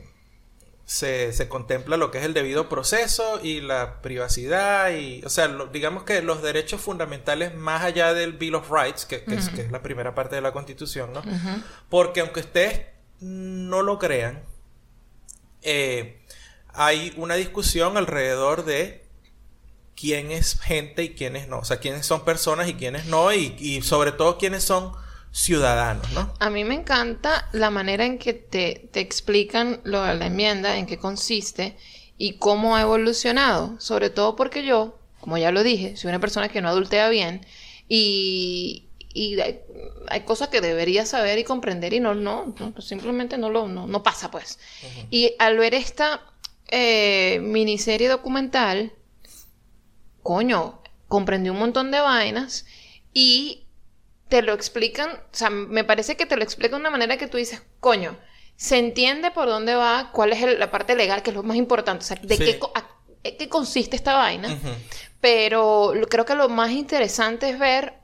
se, 0.84 1.32
se 1.32 1.48
contempla 1.48 1.96
lo 1.96 2.10
que 2.10 2.18
es 2.18 2.24
el 2.24 2.34
debido 2.34 2.68
proceso 2.68 3.40
y 3.42 3.60
la 3.60 4.00
privacidad 4.00 4.90
y, 4.92 5.22
o 5.24 5.28
sea, 5.28 5.46
lo- 5.48 5.66
digamos 5.66 6.04
que 6.04 6.22
los 6.22 6.42
derechos 6.42 6.80
fundamentales 6.80 7.54
más 7.54 7.82
allá 7.82 8.14
del 8.14 8.32
Bill 8.34 8.54
of 8.54 8.70
Rights, 8.70 9.04
que, 9.04 9.22
que 9.24 9.34
es, 9.34 9.48
que 9.50 9.60
es 9.62 9.70
la 9.70 9.82
primera 9.82 10.14
parte 10.14 10.34
de 10.36 10.40
la 10.40 10.52
Constitución, 10.52 11.12
¿no? 11.12 11.22
Porque 11.90 12.20
aunque 12.20 12.40
ustedes 12.40 12.86
no 13.20 13.82
lo 13.82 13.98
crean, 13.98 14.44
eh, 15.62 16.20
hay 16.72 17.12
una 17.16 17.34
discusión 17.34 17.96
alrededor 17.96 18.64
de 18.64 19.04
quién 19.96 20.30
es 20.30 20.60
gente 20.60 21.02
y 21.02 21.14
quiénes 21.14 21.48
no. 21.48 21.58
O 21.58 21.64
sea, 21.64 21.78
quiénes 21.80 22.06
son 22.06 22.24
personas 22.24 22.68
y 22.68 22.74
quiénes 22.74 23.06
no. 23.06 23.32
Y, 23.32 23.56
y 23.58 23.82
sobre 23.82 24.12
todo 24.12 24.38
quiénes 24.38 24.62
son 24.62 24.92
ciudadanos, 25.32 26.10
¿no? 26.12 26.32
A 26.38 26.50
mí 26.50 26.64
me 26.64 26.74
encanta 26.74 27.48
la 27.52 27.70
manera 27.70 28.04
en 28.04 28.18
que 28.18 28.32
te, 28.34 28.88
te 28.92 29.00
explican 29.00 29.80
lo 29.84 30.02
de 30.02 30.14
la 30.14 30.26
enmienda, 30.26 30.76
en 30.76 30.86
qué 30.86 30.98
consiste 30.98 31.76
y 32.16 32.34
cómo 32.34 32.76
ha 32.76 32.82
evolucionado. 32.82 33.80
Sobre 33.80 34.10
todo 34.10 34.36
porque 34.36 34.64
yo, 34.64 34.98
como 35.20 35.38
ya 35.38 35.52
lo 35.52 35.62
dije, 35.62 35.96
soy 35.96 36.08
una 36.08 36.20
persona 36.20 36.48
que 36.48 36.60
no 36.60 36.68
adultea 36.68 37.08
bien 37.08 37.46
y, 37.88 38.88
y 39.12 39.40
hay, 39.40 39.60
hay 40.08 40.20
cosas 40.22 40.48
que 40.48 40.60
debería 40.60 41.06
saber 41.06 41.38
y 41.38 41.44
comprender 41.44 41.92
y 41.92 42.00
no, 42.00 42.14
no, 42.14 42.54
no, 42.58 42.80
simplemente 42.80 43.38
no 43.38 43.50
lo, 43.50 43.68
no, 43.68 43.86
no 43.86 44.02
pasa 44.02 44.30
pues. 44.30 44.58
Y 45.10 45.34
al 45.38 45.56
ver 45.56 45.74
esta 45.74 46.22
eh, 46.68 47.38
miniserie 47.42 48.08
documental, 48.08 48.92
coño, 50.22 50.82
comprendí 51.06 51.48
un 51.50 51.58
montón 51.58 51.90
de 51.90 52.00
vainas 52.00 52.66
y 53.14 53.67
te 54.28 54.42
lo 54.42 54.52
explican, 54.52 55.10
o 55.10 55.20
sea, 55.36 55.50
me 55.50 55.84
parece 55.84 56.16
que 56.16 56.26
te 56.26 56.36
lo 56.36 56.42
explican 56.42 56.72
de 56.78 56.80
una 56.80 56.90
manera 56.90 57.16
que 57.16 57.26
tú 57.28 57.36
dices, 57.38 57.62
coño, 57.80 58.16
se 58.56 58.78
entiende 58.78 59.30
por 59.30 59.46
dónde 59.46 59.74
va, 59.74 60.10
cuál 60.12 60.32
es 60.32 60.42
el- 60.42 60.58
la 60.58 60.70
parte 60.70 60.94
legal, 60.96 61.22
que 61.22 61.30
es 61.30 61.36
lo 61.36 61.42
más 61.42 61.56
importante, 61.56 62.04
o 62.04 62.06
sea, 62.06 62.18
de 62.20 62.36
Sí. 62.36 62.44
qué, 62.44 62.60
a- 62.74 63.36
qué 63.38 63.48
consiste 63.48 63.96
esta 63.96 64.14
vaina. 64.14 64.58
Pero 65.20 65.92
creo 66.10 66.24
que 66.24 66.34
lo 66.34 66.48
más 66.48 66.70
interesante 66.70 67.50
es 67.50 67.58
ver 67.58 67.94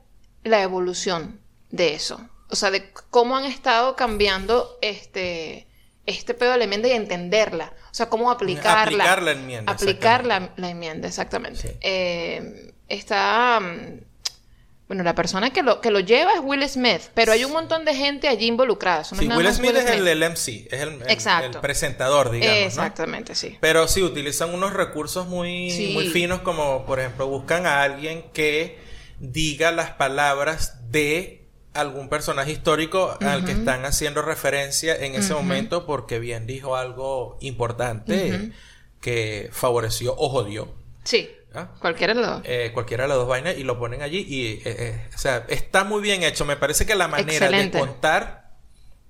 la 0.43 0.61
evolución 0.61 1.39
de 1.69 1.93
eso. 1.95 2.19
O 2.49 2.55
sea, 2.55 2.71
de 2.71 2.91
cómo 3.09 3.35
han 3.37 3.45
estado 3.45 3.95
cambiando 3.95 4.77
este, 4.81 5.67
este 6.05 6.33
pedo 6.33 6.51
de 6.51 6.57
la 6.57 6.63
enmienda 6.65 6.87
y 6.87 6.91
entenderla. 6.91 7.73
O 7.89 7.93
sea, 7.93 8.09
cómo 8.09 8.29
aplicarla. 8.31 8.81
Aplicar 8.83 9.23
la 9.23 9.31
enmienda, 9.31 9.71
Aplicar 9.71 10.25
la, 10.25 10.51
la 10.57 10.69
enmienda, 10.69 11.07
exactamente. 11.07 11.59
Sí. 11.59 11.69
Eh, 11.81 12.73
está... 12.87 13.59
Bueno, 14.87 15.01
la 15.03 15.15
persona 15.15 15.51
que 15.51 15.63
lo, 15.63 15.81
que 15.81 15.89
lo 15.89 15.99
lleva 15.99 16.33
es 16.33 16.41
Will 16.43 16.67
Smith, 16.69 17.01
pero 17.15 17.31
hay 17.31 17.43
un 17.43 17.51
montón 17.51 17.85
de 17.85 17.95
gente 17.95 18.27
allí 18.27 18.45
involucrada. 18.45 19.01
Eso 19.01 19.15
no 19.15 19.21
Sí, 19.21 19.27
es 19.27 19.35
Will 19.35 19.51
Smith 19.53 19.75
es 19.75 19.89
el, 19.89 20.07
el 20.07 20.19
MC, 20.23 20.67
es 20.71 20.81
el, 20.81 20.89
el- 21.01 21.09
Exacto. 21.09 21.57
el 21.57 21.61
presentador, 21.61 22.29
digamos. 22.29 22.55
¿no? 22.59 22.65
Exactamente, 22.67 23.33
sí. 23.33 23.57
Pero 23.61 23.87
sí, 23.87 24.03
utilizan 24.03 24.53
unos 24.53 24.73
recursos 24.73 25.25
muy, 25.27 25.71
Sí. 25.71 25.91
muy 25.93 26.07
finos, 26.09 26.41
como 26.41 26.85
por 26.85 26.99
ejemplo, 26.99 27.25
buscan 27.27 27.65
a 27.65 27.81
alguien 27.81 28.25
que 28.31 28.77
diga 29.19 29.71
las 29.71 29.89
palabras 29.91 30.91
de 30.91 31.47
algún 31.73 32.07
personaje 32.07 32.51
histórico 32.51 33.17
al 33.21 33.43
que 33.43 33.53
están 33.53 33.85
haciendo 33.85 34.21
referencia 34.21 34.95
en 34.95 35.15
ese 35.15 35.33
momento, 35.33 35.85
porque 35.87 36.19
bien 36.19 36.45
dijo 36.45 36.75
algo 36.75 37.37
importante 37.41 38.51
que 39.01 39.49
favoreció 39.51 40.15
o 40.17 40.29
jodió. 40.29 40.73
Sí. 41.03 41.29
¿Ah? 41.55 41.75
Cualquiera 41.79 42.13
de 42.13 42.21
los 42.21 42.29
dos. 42.29 42.41
Eh, 42.45 42.71
cualquiera 42.73 43.03
de 43.03 43.09
las 43.09 43.17
dos 43.17 43.27
vainas 43.27 43.57
y 43.57 43.63
lo 43.63 43.79
ponen 43.79 44.01
allí 44.01 44.25
y 44.27 44.45
eh, 44.45 44.61
eh, 44.65 45.09
o 45.13 45.17
sea 45.17 45.45
está 45.47 45.83
muy 45.83 46.01
bien 46.01 46.23
hecho 46.23 46.45
me 46.45 46.57
parece 46.57 46.85
que 46.85 46.95
la 46.95 47.07
manera 47.07 47.45
Excelente. 47.45 47.77
de 47.77 47.85
contar 47.85 48.51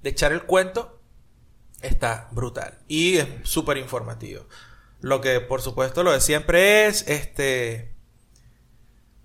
de 0.01 0.09
echar 0.09 0.31
el 0.31 0.43
cuento 0.43 1.01
está 1.81 2.29
brutal 2.31 2.79
y 2.87 3.17
es 3.17 3.27
súper 3.43 3.77
informativo 3.77 4.45
lo 5.01 5.21
que 5.21 5.39
por 5.39 5.61
supuesto 5.61 6.03
lo 6.03 6.11
de 6.11 6.21
siempre 6.21 6.87
es 6.87 7.07
este 7.07 7.95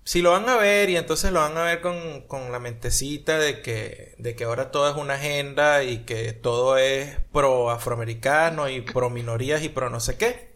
si 0.03 0.21
lo 0.21 0.31
van 0.31 0.49
a 0.49 0.57
ver 0.57 0.89
y 0.89 0.97
entonces 0.97 1.31
lo 1.31 1.41
van 1.41 1.57
a 1.57 1.63
ver 1.63 1.81
con, 1.81 2.21
con 2.27 2.51
la 2.51 2.59
mentecita 2.59 3.37
de 3.37 3.61
que, 3.61 4.15
de 4.17 4.35
que 4.35 4.45
ahora 4.45 4.71
todo 4.71 4.89
es 4.89 4.95
una 4.95 5.13
agenda 5.13 5.83
y 5.83 5.99
que 5.99 6.33
todo 6.33 6.77
es 6.77 7.17
pro 7.31 7.69
afroamericano 7.69 8.67
y 8.67 8.81
pro 8.81 9.09
minorías 9.09 9.63
y 9.63 9.69
pro 9.69 9.89
no 9.89 9.99
sé 9.99 10.17
qué 10.17 10.50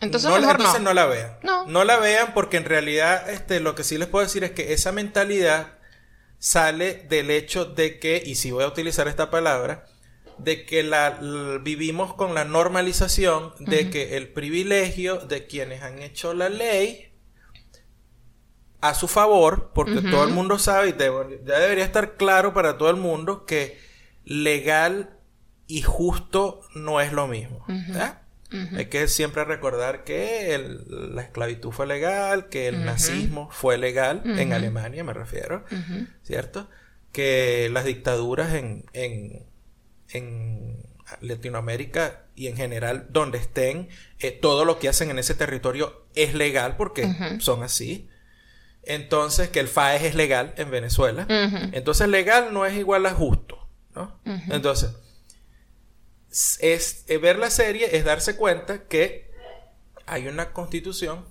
Entonces 0.00 0.30
no, 0.30 0.38
mejor 0.38 0.56
entonces 0.56 0.80
no. 0.80 0.90
no 0.90 0.94
la 0.94 1.06
vean. 1.06 1.38
No. 1.42 1.84
la 1.84 1.98
vean 1.98 2.32
porque 2.32 2.56
en 2.56 2.64
realidad 2.64 3.28
este, 3.28 3.60
lo 3.60 3.74
que 3.74 3.84
sí 3.84 3.98
les 3.98 4.08
puedo 4.08 4.24
decir 4.24 4.44
es 4.44 4.52
que 4.52 4.72
esa 4.72 4.92
mentalidad 4.92 5.78
sale 6.38 7.06
del 7.08 7.30
hecho 7.30 7.66
de 7.66 7.98
que, 7.98 8.22
y 8.24 8.36
si 8.36 8.50
voy 8.50 8.64
a 8.64 8.68
utilizar 8.68 9.08
esta 9.08 9.30
palabra, 9.30 9.84
de 10.38 10.64
que 10.64 10.82
la, 10.82 11.18
vivimos 11.62 12.14
con 12.14 12.34
la 12.34 12.44
normalización 12.44 13.52
de 13.58 13.90
que 13.90 14.16
el 14.16 14.28
privilegio 14.28 15.18
de 15.18 15.46
quienes 15.46 15.82
han 15.82 16.00
hecho 16.00 16.32
la 16.32 16.48
ley 16.48 17.12
a 18.80 18.94
su 18.94 19.06
favor, 19.06 19.72
porque 19.74 20.00
todo 20.00 20.24
el 20.24 20.32
mundo 20.32 20.58
sabe 20.58 20.88
y 20.88 20.92
ya 20.92 21.58
debería 21.58 21.84
estar 21.84 22.16
claro 22.16 22.54
para 22.54 22.78
todo 22.78 22.88
el 22.88 22.96
mundo 22.96 23.44
que 23.44 23.78
legal 24.24 25.18
y 25.66 25.82
justo 25.82 26.62
no 26.74 27.02
es 27.02 27.12
lo 27.12 27.26
mismo. 27.26 27.64
¿verdad? 27.68 28.22
Hay 28.76 28.86
que 28.86 29.06
siempre 29.08 29.44
recordar 29.44 30.04
que 30.04 30.54
el- 30.54 31.14
la 31.14 31.22
esclavitud 31.22 31.70
fue 31.70 31.86
legal, 31.86 32.48
que 32.48 32.66
el 32.68 32.84
nazismo 32.84 33.48
fue 33.52 33.78
legal, 33.78 34.22
en 34.24 34.52
Alemania 34.52 35.04
me 35.04 35.12
refiero, 35.12 35.64
¿cierto? 36.22 36.68
Que 37.12 37.68
las 37.72 37.84
dictaduras 37.84 38.54
en, 38.54 38.84
en, 38.92 39.44
en 40.10 40.76
Latinoamérica 41.20 42.26
y 42.36 42.46
en 42.48 42.56
general 42.56 43.06
donde 43.10 43.38
estén, 43.38 43.88
eh, 44.20 44.30
todo 44.32 44.64
lo 44.64 44.78
que 44.78 44.88
hacen 44.88 45.10
en 45.10 45.18
ese 45.18 45.34
territorio 45.34 46.04
es 46.14 46.34
legal 46.34 46.76
porque 46.76 47.02
son 47.40 47.62
así. 47.62 48.08
Entonces, 48.82 49.48
que 49.50 49.60
el 49.60 49.68
FAES 49.68 50.02
es 50.04 50.14
legal 50.14 50.54
en 50.56 50.70
Venezuela. 50.70 51.26
Entonces, 51.72 52.08
legal 52.08 52.52
no 52.54 52.64
es 52.64 52.76
igual 52.78 53.04
a 53.06 53.10
justo, 53.12 53.58
¿no? 53.94 54.18
Entonces, 54.50 54.90
es, 56.30 57.04
eh, 57.08 57.18
ver 57.18 57.38
la 57.38 57.50
serie 57.50 57.96
es 57.96 58.04
darse 58.04 58.36
cuenta 58.36 58.84
que 58.84 59.30
hay 60.06 60.28
una 60.28 60.52
constitución 60.52 61.24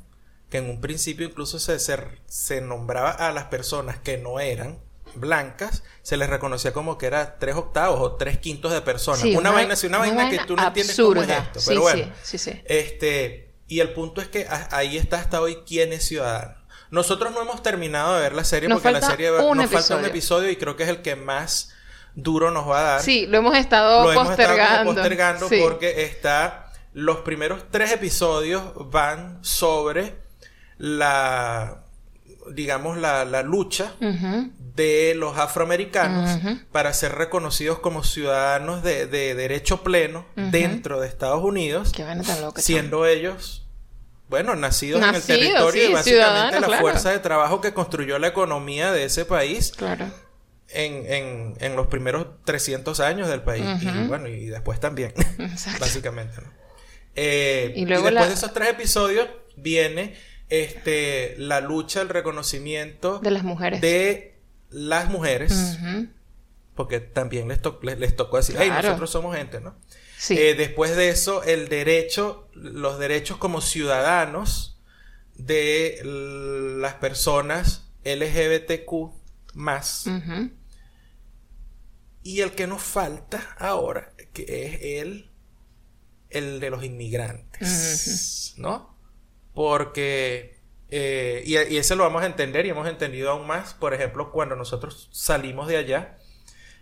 que 0.49 0.57
en 0.57 0.69
un 0.69 0.81
principio 0.81 1.27
incluso 1.27 1.59
se, 1.59 1.79
se, 1.79 1.97
se 2.25 2.61
nombraba 2.61 3.11
a 3.11 3.31
las 3.31 3.45
personas 3.45 3.99
que 3.99 4.17
no 4.17 4.39
eran 4.39 4.79
blancas, 5.15 5.83
se 6.01 6.17
les 6.17 6.29
reconocía 6.29 6.73
como 6.73 6.97
que 6.97 7.05
era 7.05 7.37
tres 7.39 7.55
octavos 7.55 7.99
o 7.99 8.15
tres 8.15 8.37
quintos 8.37 8.71
de 8.71 8.81
personas. 8.81 9.21
Sí, 9.21 9.35
una, 9.35 9.51
vaina, 9.51 9.75
sí, 9.75 9.87
una, 9.87 9.99
vaina, 9.99 10.29
que 10.29 10.39
tú 10.39 10.55
no 10.55 10.67
entiendes 10.67 10.95
cómo 10.95 11.21
es 11.21 11.29
esto. 11.29 11.59
Pero 11.65 11.81
bueno, 11.81 12.11
sí, 12.21 12.37
este, 12.65 13.53
y 13.67 13.79
el 13.79 13.93
punto 13.93 14.21
es 14.21 14.27
que 14.27 14.47
ahí 14.71 14.97
está 14.97 15.17
hasta 15.17 15.41
hoy 15.41 15.59
quién 15.65 15.93
es 15.93 16.05
ciudadano. 16.05 16.55
Nosotros 16.91 17.31
no 17.31 17.41
hemos 17.41 17.61
terminado 17.61 18.15
de 18.15 18.21
ver 18.21 18.33
la 18.33 18.43
serie 18.43 18.67
Nos 18.67 18.81
porque 18.81 18.99
la 18.99 19.07
serie 19.07 19.29
nos 19.31 19.69
falta 19.69 19.95
un 19.95 20.05
episodio 20.05 20.49
y 20.49 20.55
creo 20.55 20.75
que 20.75 20.83
es 20.83 20.89
el 20.89 21.01
que 21.01 21.15
más 21.15 21.71
duro 22.15 22.51
nos 22.51 22.67
va 22.67 22.79
a 22.79 22.83
dar. 22.83 23.01
Sí, 23.01 23.25
lo 23.27 23.37
hemos 23.37 23.57
estado 23.57 24.03
Lo 24.03 24.11
hemos 24.11 24.29
estado 24.31 24.47
postergando. 24.49 24.93
postergando 24.93 25.49
Sí. 25.49 25.59
porque 25.61 26.03
está 26.03 26.71
los 26.93 27.17
primeros 27.17 27.63
tres 27.71 27.91
episodios 27.91 28.63
van 28.91 29.39
sobre 29.41 30.15
la 30.77 31.83
digamos 32.51 32.97
la, 32.97 33.25
la 33.25 33.43
lucha 33.43 33.93
de 34.57 35.13
los 35.15 35.37
afroamericanos 35.37 36.39
para 36.71 36.93
ser 36.93 37.13
reconocidos 37.15 37.77
como 37.79 38.03
ciudadanos 38.03 38.81
de, 38.81 39.05
de 39.05 39.35
derecho 39.35 39.83
pleno 39.83 40.25
dentro 40.35 40.99
de 40.99 41.07
Estados 41.07 41.43
Unidos 41.43 41.91
Qué 41.95 42.03
vaina 42.03 42.23
tan 42.23 42.41
loca. 42.41 42.61
siendo 42.61 43.05
ellos, 43.05 43.67
bueno, 44.29 44.55
nacidos, 44.55 45.03
en 45.03 45.13
el 45.15 45.21
territorio 45.21 45.83
sí, 45.83 45.89
y 45.89 45.93
básicamente 45.93 46.59
la 46.59 46.67
claro. 46.67 46.81
fuerza 46.81 47.11
de 47.11 47.19
trabajo 47.19 47.61
que 47.61 47.73
construyó 47.73 48.17
la 48.17 48.27
economía 48.27 48.91
de 48.91 49.03
ese 49.05 49.25
país. 49.25 49.71
Claro. 49.77 50.05
En, 50.71 51.05
en, 51.11 51.53
en 51.59 51.75
los 51.75 51.87
primeros 51.87 52.27
300 52.45 52.99
años 52.99 53.27
del 53.29 53.41
país. 53.41 53.63
Y 53.81 54.07
bueno, 54.07 54.27
y 54.27 54.45
después 54.45 54.79
también, 54.79 55.13
básicamente. 55.79 56.41
¿no? 56.41 56.51
Eh, 57.15 57.73
Y 57.75 57.81
y, 57.81 57.85
luego 57.85 58.03
después 58.05 58.13
la- 58.13 58.27
de 58.27 58.33
esos 58.33 58.53
tres 58.53 58.69
episodios 58.69 59.27
viene 59.57 60.15
este, 60.49 61.35
la 61.37 61.59
lucha, 61.61 62.01
el 62.01 62.09
reconocimiento 62.09 63.19
De 63.19 63.31
las 63.31 63.43
mujeres. 63.43 63.81
de 63.81 64.35
las 64.69 65.09
mujeres. 65.09 65.77
Ujú. 65.81 66.07
Porque 66.75 66.99
también 66.99 67.47
les, 67.49 67.61
to- 67.61 67.79
les, 67.83 67.99
les 67.99 68.15
tocó 68.15 68.37
decir, 68.37 68.55
hey, 68.57 68.67
Claro. 68.69 68.87
nosotros 68.87 69.09
somos 69.09 69.35
gente, 69.35 69.59
¿no? 69.59 69.75
Sí. 70.17 70.37
Eh, 70.37 70.53
después 70.55 70.95
de 70.95 71.09
eso, 71.09 71.43
el 71.43 71.67
derecho, 71.69 72.47
los 72.53 72.99
derechos 72.99 73.37
como 73.37 73.61
ciudadanos 73.61 74.77
de 75.35 75.99
las 76.03 76.95
personas 76.95 77.89
LGBTQ 78.03 79.11
más. 79.53 80.05
Ujú. 80.07 80.51
Y 82.23 82.41
el 82.41 82.51
que 82.51 82.67
nos 82.67 82.83
falta 82.83 83.55
ahora, 83.57 84.13
que 84.33 84.43
es 84.43 85.01
el, 85.01 85.31
el 86.29 86.59
de 86.59 86.69
los 86.69 86.83
inmigrantes, 86.83 88.53
¿no? 88.57 88.97
Porque, 89.53 90.59
eh, 90.89 91.43
y, 91.45 91.57
y 91.73 91.77
ese 91.77 91.95
lo 91.95 92.03
vamos 92.03 92.23
a 92.23 92.27
entender 92.27 92.65
y 92.65 92.69
hemos 92.69 92.87
entendido 92.87 93.31
aún 93.31 93.47
más, 93.47 93.73
por 93.73 93.93
ejemplo, 93.93 94.31
cuando 94.31 94.55
nosotros 94.55 95.09
salimos 95.11 95.67
de 95.67 95.77
allá, 95.77 96.17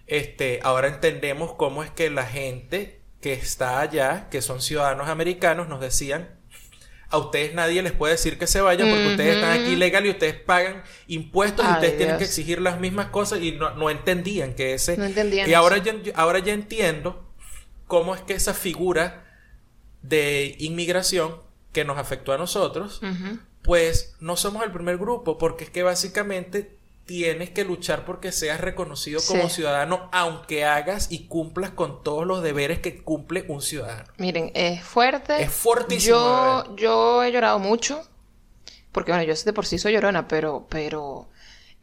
este, 0.08 0.60
ahora 0.64 0.88
entendemos 0.88 1.54
cómo 1.54 1.84
es 1.84 1.92
que 1.92 2.10
la 2.10 2.26
gente 2.26 3.02
que 3.22 3.34
está 3.34 3.80
allá, 3.80 4.30
que 4.30 4.42
son 4.42 4.62
ciudadanos 4.62 5.10
americanos, 5.10 5.68
nos 5.68 5.82
decían, 5.82 6.37
a 7.10 7.18
ustedes 7.18 7.54
nadie 7.54 7.82
les 7.82 7.94
puede 7.94 8.14
decir 8.14 8.38
que 8.38 8.48
se 8.48 8.60
vayan 8.60 8.90
porque 8.90 9.08
ustedes 9.08 9.36
están 9.36 9.62
aquí 9.62 9.76
legal 9.76 10.06
y 10.06 10.10
ustedes 10.10 10.36
pagan 10.36 10.84
impuestos 11.08 11.66
y 11.66 11.72
ustedes 11.72 11.98
tienen 11.98 12.18
que 12.18 12.26
exigir 12.26 12.62
las 12.62 12.80
mismas 12.80 13.08
cosas 13.08 13.42
y 13.42 13.54
no, 13.54 13.74
no 13.76 13.90
entendían 13.90 14.54
que 14.54 14.74
ese... 14.74 14.98
No 14.98 15.06
entendían 15.06 15.50
y 15.50 15.54
ahora 15.54 15.78
ya, 15.78 15.94
ahora 16.16 16.40
ya 16.40 16.54
entiendo 16.54 17.26
cómo 17.88 18.14
es 18.14 18.22
que 18.22 18.34
esa 18.34 18.54
figura 18.54 19.26
de 20.02 20.56
inmigración 20.60 21.42
que 21.72 21.86
nos 21.86 21.98
afectó 21.98 22.34
a 22.34 22.38
nosotros, 22.38 23.02
pues 23.62 24.16
no 24.20 24.36
somos 24.36 24.64
el 24.64 24.72
primer 24.72 24.98
grupo, 24.98 25.38
porque 25.38 25.66
es 25.66 25.70
que 25.70 25.84
básicamente 25.84 26.77
tienes 27.08 27.50
que 27.50 27.64
luchar 27.64 28.06
porque 28.06 28.32
seas 28.32 28.62
reconocido 28.62 29.20
como 29.26 29.50
Sí. 29.50 29.56
ciudadano, 29.56 30.10
aunque 30.12 30.66
hagas 30.66 31.08
y 31.10 31.26
cumplas 31.28 31.72
con 31.72 32.04
todos 32.04 32.28
los 32.28 32.44
deberes 32.44 32.80
que 32.80 33.02
cumple 33.02 33.46
un 33.48 33.62
ciudadano. 33.64 34.12
Miren, 34.18 34.52
es 34.54 34.84
fuerte. 34.84 35.42
Es 35.42 35.52
fuertísimo, 35.52 36.16
Yo, 36.18 36.64
de 36.76 36.82
yo 36.82 37.24
he 37.24 37.32
llorado 37.32 37.58
mucho. 37.58 38.08
Porque 38.92 39.12
bueno, 39.12 39.24
yo 39.24 39.34
de 39.34 39.54
por 39.54 39.66
sí 39.66 39.78
soy 39.80 39.94
llorona, 39.94 40.28
pero, 40.28 40.68
pero 40.70 41.30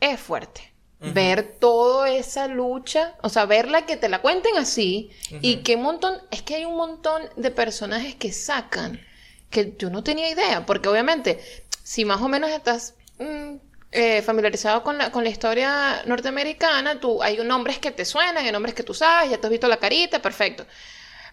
es 0.00 0.20
fuerte. 0.20 0.72
Ver 1.00 1.56
toda 1.60 2.08
esa 2.10 2.46
lucha, 2.48 3.16
o 3.20 3.28
sea, 3.28 3.44
verla 3.44 3.84
que 3.84 3.98
te 3.98 4.08
la 4.08 4.22
cuenten 4.22 4.56
así 4.56 5.10
y 5.42 5.56
que 5.56 5.76
montón, 5.76 6.14
es 6.30 6.40
que 6.40 6.54
hay 6.54 6.64
un 6.64 6.76
montón 6.76 7.22
de 7.36 7.50
personajes 7.50 8.14
que 8.14 8.32
sacan 8.32 9.00
que 9.50 9.74
yo 9.78 9.90
no 9.90 10.02
tenía 10.02 10.30
idea, 10.30 10.64
porque 10.64 10.88
obviamente, 10.88 11.40
si 11.82 12.06
más 12.06 12.22
o 12.22 12.28
menos 12.28 12.50
estás 12.50 12.94
mm, 13.18 13.56
eh, 13.94 14.22
familiarizado 14.22 14.82
con 14.82 14.98
la, 14.98 15.10
con 15.10 15.24
la 15.24 15.30
historia 15.30 16.02
norteamericana, 16.06 17.00
tú, 17.00 17.22
hay 17.22 17.38
nombres 17.38 17.78
que 17.78 17.90
te 17.90 18.04
suenan, 18.04 18.44
hay 18.44 18.52
nombres 18.52 18.74
que 18.74 18.82
tú 18.82 18.92
sabes, 18.94 19.30
ya 19.30 19.38
te 19.38 19.46
has 19.46 19.50
visto 19.50 19.68
la 19.68 19.78
carita, 19.78 20.20
perfecto. 20.20 20.66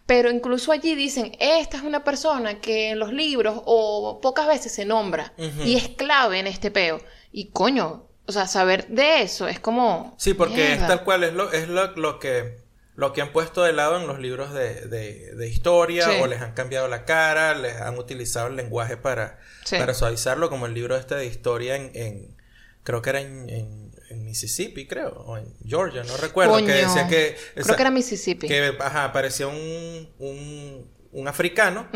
Pero 0.06 0.30
incluso 0.32 0.72
allí 0.72 0.96
dicen, 0.96 1.36
esta 1.40 1.78
es 1.78 1.84
una 1.84 2.04
persona 2.04 2.60
que 2.60 2.90
en 2.92 3.00
los 3.00 3.14
libros 3.14 3.62
o 3.66 4.20
pocas 4.22 4.48
veces 4.48 4.74
se 4.74 4.86
nombra 4.86 5.34
y 5.64 5.76
es 5.76 5.90
clave 5.90 6.40
en 6.40 6.48
este 6.48 6.72
peo. 6.72 7.02
Y 7.32 7.50
coño, 7.52 8.08
o 8.26 8.32
sea, 8.32 8.48
saber 8.48 8.88
de 8.88 9.22
eso 9.22 9.48
es 9.48 9.60
como... 9.60 10.16
Sí, 10.18 10.34
porque 10.34 10.74
es 10.74 10.88
tal 10.88 11.04
cual, 11.04 11.24
es 11.24 11.34
lo, 11.34 11.52
es 11.52 11.68
lo, 11.68 11.88
lo 11.96 12.20
que 12.20 12.60
lo 12.96 13.14
que 13.14 13.22
han 13.22 13.32
puesto 13.32 13.64
de 13.64 13.72
lado 13.74 13.98
en 14.00 14.06
los 14.06 14.20
libros 14.20 14.54
de, 14.54 14.82
de- 14.88 15.34
de 15.34 15.50
historia, 15.50 16.06
Sí. 16.06 16.18
o 16.22 16.28
les 16.28 16.42
han 16.42 16.54
cambiado 16.54 16.88
la 16.90 17.06
cara, 17.06 17.56
les 17.56 17.76
han 17.82 17.98
utilizado 17.98 18.48
el 18.48 18.58
lenguaje 18.58 18.98
para, 18.98 19.40
Sí. 19.64 19.78
para 19.78 19.94
suavizarlo, 19.94 20.50
como 20.50 20.66
el 20.68 20.74
libro 20.74 20.96
este 20.98 21.16
de 21.16 21.26
historia 21.26 21.78
en, 21.78 21.90
en- 21.96 22.36
creo 22.84 23.02
que 23.02 23.10
era 23.10 23.22
en, 23.22 23.50
en- 23.50 23.92
en 24.10 24.26
Mississippi, 24.26 24.88
creo, 24.88 25.12
o 25.26 25.38
en 25.38 25.46
Georgia, 25.66 26.04
no 26.04 26.18
recuerdo, 26.18 26.54
Coño. 26.54 26.66
que 26.68 26.74
decía 26.74 27.08
que, 27.08 27.36
Creo 27.56 27.76
que 27.78 27.82
era 27.82 27.92
Mississippi. 27.92 28.46
que 28.48 28.76
ajá, 28.80 29.06
aparecía 29.06 29.48
un, 29.48 30.10
un, 30.20 30.92
un 31.14 31.28
africano 31.28 31.88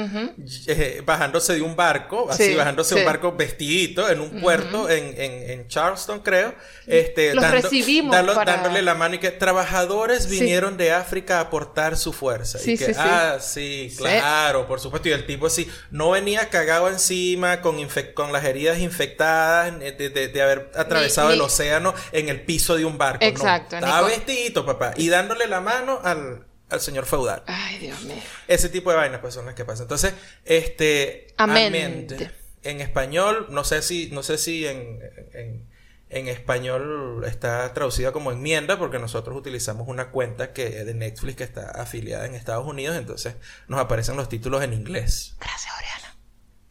eh, 0.68 1.02
bajándose 1.06 1.54
de 1.56 1.62
un 1.62 1.76
barco, 1.76 2.28
así 2.30 2.46
Sí, 2.52 2.56
bajándose 2.56 2.96
de 2.96 3.02
sí. 3.02 3.06
un 3.06 3.12
barco 3.12 3.32
vestidito 3.32 4.10
en 4.10 4.20
un 4.20 4.42
puerto 4.42 4.90
en, 4.90 5.14
en, 5.20 5.50
en 5.52 5.68
Charleston, 5.68 6.20
creo. 6.20 6.54
Este, 6.86 7.34
Los 7.34 7.50
recibimos 7.50 8.12
dando- 8.14 8.34
para- 8.36 8.54
Dándole 8.58 8.82
la 8.82 8.94
mano 8.94 9.16
y 9.16 9.20
que 9.20 9.32
trabajadores 9.32 10.24
Sí. 10.26 10.40
vinieron 10.40 10.76
de 10.78 10.92
África 10.92 11.38
a 11.38 11.42
aportar 11.42 11.98
su 11.98 12.12
fuerza. 12.14 12.60
Sí, 12.60 12.74
y 12.74 12.78
que, 12.78 12.94
ah, 12.98 13.38
sí, 13.40 13.94
claro, 13.98 14.68
por 14.68 14.80
supuesto. 14.80 15.08
Y 15.10 15.12
el 15.14 15.26
tipo 15.26 15.48
así, 15.48 15.70
no 15.92 16.12
venía 16.12 16.50
cagado 16.50 16.90
encima 16.90 17.62
con, 17.62 17.78
con 18.14 18.34
las 18.34 18.44
heridas 18.44 18.80
infectadas 18.80 19.74
eh, 19.82 19.92
de, 19.98 20.10
de- 20.10 20.28
de 20.28 20.42
haber 20.42 20.72
atravesado 20.76 21.30
ni- 21.30 21.36
el 21.36 21.42
océano 21.42 21.94
en 22.12 22.30
el 22.30 22.42
piso 22.42 22.76
de 22.76 22.86
un 22.86 22.98
barco. 22.98 23.24
no. 23.24 23.30
Exacto, 23.30 23.78
ni 23.78 23.84
Estaba 23.84 24.02
con- 24.02 24.10
vestidito, 24.10 24.66
papá. 24.66 24.94
Y 24.98 25.08
dándole 25.10 25.48
la 25.48 25.62
mano 25.62 26.00
al, 26.04 26.46
al 26.76 26.82
señor 26.82 27.06
feudal. 27.06 27.44
Ay, 27.48 27.80
Dios 27.80 28.02
mío. 28.04 28.22
Ese 28.48 28.70
tipo 28.70 28.92
de 28.92 28.98
vainas 28.98 29.20
pues 29.22 29.34
son 29.34 29.46
las 29.46 29.56
que 29.56 29.66
pasan. 29.66 29.86
Entonces, 29.86 30.14
este 30.44 31.34
amente. 31.38 32.32
En 32.64 32.82
español, 32.82 33.48
no 33.52 33.64
sé 33.64 33.82
si, 33.84 34.10
no 34.12 34.24
sé 34.24 34.40
si 34.40 34.66
en, 34.66 35.00
en, 35.34 35.70
en 36.10 36.28
español 36.28 37.24
está 37.28 37.72
traducida 37.74 38.12
como 38.12 38.32
enmienda, 38.32 38.80
porque 38.80 38.98
nosotros 38.98 39.38
utilizamos 39.38 39.88
una 39.88 40.10
cuenta 40.10 40.52
que 40.52 40.84
de 40.84 40.94
Netflix 40.96 41.38
que 41.38 41.44
está 41.44 41.70
afiliada 41.70 42.26
en 42.26 42.34
Estados 42.34 42.66
Unidos, 42.66 42.98
entonces 42.98 43.36
nos 43.68 43.80
aparecen 43.80 44.18
los 44.18 44.30
títulos 44.30 44.64
en 44.64 44.74
inglés. 44.74 45.36
Gracias, 45.40 45.74
Oriana. 45.78 46.18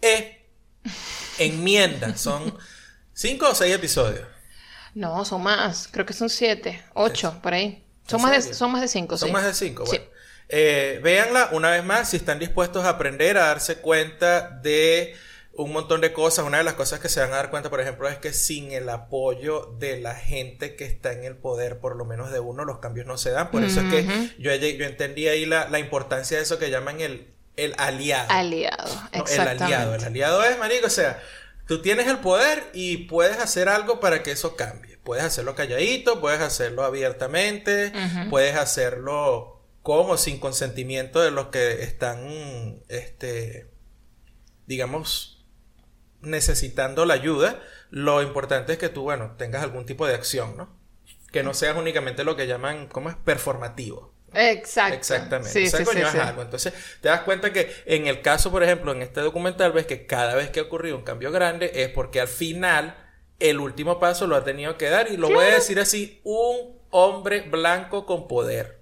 E 0.02 0.50
enmienda, 1.38 2.16
son 2.16 2.58
cinco 3.12 3.48
o 3.50 3.54
seis 3.54 3.74
episodios. 3.74 4.26
No, 4.94 5.24
son 5.24 5.42
más. 5.42 5.88
Creo 5.90 6.06
que 6.06 6.12
son 6.12 6.28
siete, 6.28 6.82
ocho, 6.94 7.40
por 7.42 7.54
ahí. 7.54 7.83
Son 8.06 8.20
¿En 8.20 8.26
más, 8.26 8.46
de, 8.46 8.54
son 8.54 8.72
más 8.72 8.80
de 8.82 8.88
cinco, 8.88 9.16
Son 9.16 9.28
sí. 9.28 9.32
más 9.32 9.44
de 9.44 9.54
cinco, 9.54 9.84
Sí. 9.86 9.96
bueno. 9.98 10.04
Eh, 10.50 11.00
véanla 11.02 11.48
una 11.52 11.70
vez 11.70 11.82
más 11.84 12.10
si 12.10 12.18
están 12.18 12.38
dispuestos 12.38 12.84
a 12.84 12.90
aprender 12.90 13.38
a 13.38 13.46
darse 13.46 13.76
cuenta 13.76 14.50
de 14.50 15.16
un 15.54 15.72
montón 15.72 16.00
de 16.02 16.12
cosas. 16.12 16.44
Una 16.44 16.58
de 16.58 16.64
las 16.64 16.74
cosas 16.74 17.00
que 17.00 17.08
se 17.08 17.20
van 17.20 17.32
a 17.32 17.36
dar 17.36 17.50
cuenta, 17.50 17.70
por 17.70 17.80
ejemplo, 17.80 18.08
es 18.08 18.18
que 18.18 18.32
sin 18.34 18.70
el 18.72 18.88
apoyo 18.90 19.74
de 19.78 20.00
la 20.00 20.14
gente 20.14 20.76
que 20.76 20.84
está 20.84 21.12
en 21.12 21.24
el 21.24 21.36
poder, 21.36 21.78
por 21.78 21.96
lo 21.96 22.04
menos 22.04 22.30
de 22.30 22.40
uno, 22.40 22.64
los 22.66 22.78
cambios 22.78 23.06
no 23.06 23.16
se 23.16 23.30
dan. 23.30 23.50
Por 23.50 23.64
eso 23.64 23.80
es 23.80 23.86
que 23.90 24.04
yo, 24.38 24.54
yo 24.54 24.84
entendí 24.84 25.28
ahí 25.28 25.46
la, 25.46 25.68
la 25.70 25.78
importancia 25.78 26.36
de 26.36 26.42
eso 26.42 26.58
que 26.58 26.70
llaman 26.70 27.00
el, 27.00 27.32
el 27.56 27.74
aliado. 27.78 28.26
Aliado, 28.30 28.84
No, 29.14 29.24
el 29.26 29.40
aliado. 29.40 29.94
El 29.94 30.04
aliado 30.04 30.44
es, 30.44 30.58
marico, 30.58 30.88
o 30.88 30.90
sea, 30.90 31.22
tú 31.66 31.80
tienes 31.80 32.06
el 32.08 32.18
poder 32.18 32.64
y 32.74 32.98
puedes 33.08 33.38
hacer 33.38 33.68
algo 33.70 33.98
para 34.00 34.22
que 34.22 34.32
eso 34.32 34.56
cambie. 34.56 34.93
Puedes 35.04 35.24
hacerlo 35.24 35.54
calladito, 35.54 36.20
puedes 36.20 36.40
hacerlo 36.40 36.82
abiertamente, 36.82 37.92
puedes 38.30 38.56
hacerlo 38.56 39.60
como 39.82 40.16
sin 40.16 40.40
consentimiento 40.40 41.20
de 41.20 41.30
los 41.30 41.48
que 41.48 41.82
están, 41.82 42.82
este, 42.88 43.70
digamos, 44.66 45.44
necesitando 46.22 47.04
la 47.04 47.14
ayuda. 47.14 47.60
Lo 47.90 48.22
importante 48.22 48.72
es 48.72 48.78
que 48.78 48.88
tú, 48.88 49.02
bueno, 49.02 49.34
tengas 49.36 49.62
algún 49.62 49.84
tipo 49.84 50.06
de 50.06 50.14
acción, 50.14 50.56
¿no? 50.56 50.74
Que 51.30 51.42
no 51.42 51.52
seas 51.52 51.76
únicamente 51.76 52.24
lo 52.24 52.34
que 52.34 52.46
llaman, 52.46 52.88
¿cómo 52.88 53.10
es? 53.10 53.16
Performativo. 53.16 54.14
Exacto. 54.32 54.96
Exactamente. 54.96 55.50
Sí, 55.50 55.66
O 55.66 55.70
sea, 55.70 55.78
sí, 55.80 55.84
coño, 55.84 55.98
sí, 56.00 56.06
es 56.06 56.12
sí. 56.12 56.18
algo. 56.18 56.42
Entonces, 56.42 56.72
te 57.02 57.08
das 57.08 57.20
cuenta 57.20 57.52
que 57.52 57.70
en 57.84 58.06
el 58.06 58.22
caso, 58.22 58.50
por 58.50 58.62
ejemplo, 58.62 58.92
en 58.92 59.02
este 59.02 59.20
documental, 59.20 59.72
ves 59.72 59.86
que 59.86 60.06
cada 60.06 60.34
vez 60.34 60.48
que 60.50 60.60
ha 60.60 60.64
ocurrido 60.64 60.96
un 60.96 61.04
cambio 61.04 61.30
grande 61.30 61.70
es 61.74 61.90
porque 61.90 62.20
al 62.20 62.28
final 62.28 62.96
el 63.40 63.60
último 63.60 63.98
paso 63.98 64.26
lo 64.26 64.36
ha 64.36 64.44
tenido 64.44 64.76
que 64.78 64.88
dar, 64.88 65.10
y 65.10 65.16
lo 65.16 65.28
voy 65.28 65.44
a 65.44 65.54
decir 65.54 65.78
así, 65.80 66.20
un 66.24 66.78
hombre 66.90 67.42
blanco 67.42 68.06
con 68.06 68.28
poder. 68.28 68.80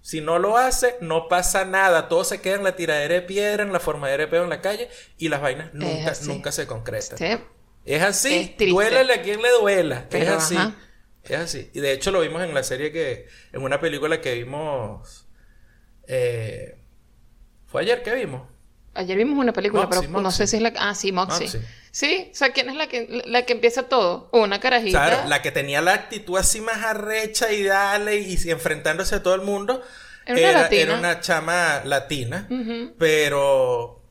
Si 0.00 0.20
no 0.20 0.38
lo 0.38 0.56
hace, 0.56 0.96
no 1.00 1.28
pasa 1.28 1.64
nada. 1.64 2.08
Todo 2.08 2.24
se 2.24 2.40
queda 2.40 2.56
en 2.56 2.64
la 2.64 2.74
tiradera 2.74 3.14
de 3.14 3.22
piedra, 3.22 3.62
en 3.62 3.72
la 3.72 3.78
formadera 3.78 4.24
de 4.24 4.28
pedo 4.28 4.42
en 4.42 4.50
la 4.50 4.60
calle, 4.60 4.88
y 5.16 5.28
las 5.28 5.40
vainas 5.40 5.72
nunca, 5.74 6.12
nunca 6.24 6.50
se 6.50 6.66
concretan. 6.66 7.18
Sí. 7.18 7.38
Es 7.84 8.02
así, 8.02 8.56
Es 8.58 8.68
duélele 8.70 9.14
a 9.14 9.22
quien 9.22 9.40
le 9.42 9.50
duela. 9.50 10.06
Pero, 10.10 10.24
es 10.24 10.30
así. 10.30 10.56
ajá. 10.56 10.74
Es 11.24 11.38
así. 11.38 11.70
Y 11.72 11.80
de 11.80 11.92
hecho 11.92 12.10
lo 12.10 12.20
vimos 12.20 12.42
en 12.42 12.52
la 12.52 12.62
serie 12.64 12.90
que, 12.90 13.28
en 13.52 13.62
una 13.62 13.80
película 13.80 14.20
que 14.20 14.34
vimos, 14.34 15.28
eh, 16.08 16.78
fue 17.66 17.82
ayer 17.82 18.02
que 18.02 18.14
vimos. 18.14 18.48
Ayer 18.94 19.16
vimos 19.16 19.38
una 19.38 19.52
película, 19.52 19.84
Moxie, 19.84 20.08
pero 20.08 20.20
no 20.20 20.30
sé 20.30 20.46
si 20.46 20.56
es 20.56 20.62
la... 20.62 20.72
Ah, 20.76 20.94
sí, 20.94 21.12
Moxie. 21.12 21.44
Moxie. 21.46 21.62
Sí, 21.92 22.30
o 22.32 22.34
sea, 22.34 22.52
¿quién 22.52 22.68
es 22.70 22.74
la 22.74 22.88
que, 22.88 23.22
la 23.26 23.44
que 23.44 23.52
empieza 23.52 23.82
todo? 23.84 24.28
Una 24.32 24.58
carajita. 24.60 25.06
Claro, 25.06 25.28
la 25.28 25.42
que 25.42 25.52
tenía 25.52 25.80
la 25.82 25.92
actitud 25.92 26.38
así 26.38 26.60
más 26.62 26.82
arrecha 26.82 27.52
y 27.52 27.62
dale 27.62 28.16
y, 28.16 28.36
enfrentándose 28.50 29.14
a 29.16 29.22
todo 29.22 29.34
el 29.34 29.42
mundo. 29.42 29.82
Era 30.24 30.38
una 30.50 30.62
latina. 30.62 30.82
era 30.82 30.98
una 30.98 31.20
chama 31.20 31.82
latina, 31.84 32.48
pero, 32.98 34.02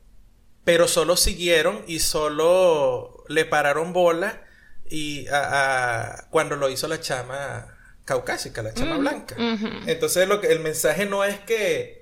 pero 0.64 0.86
solo 0.88 1.16
siguieron 1.16 1.82
y 1.86 1.98
solo 1.98 3.24
le 3.28 3.44
pararon 3.44 3.92
bola 3.92 4.42
y 4.88 5.26
a, 5.28 6.12
a- 6.12 6.28
cuando 6.30 6.56
lo 6.56 6.68
hizo 6.70 6.86
la 6.88 7.00
chama 7.00 7.66
caucásica, 8.04 8.62
la 8.62 8.74
chama 8.74 8.98
blanca. 8.98 9.34
ujú. 9.36 9.66
Entonces 9.86 10.28
lo 10.28 10.40
que 10.40 10.48
el 10.52 10.60
mensaje 10.60 11.06
no 11.06 11.24
es 11.24 11.38
que 11.40 12.01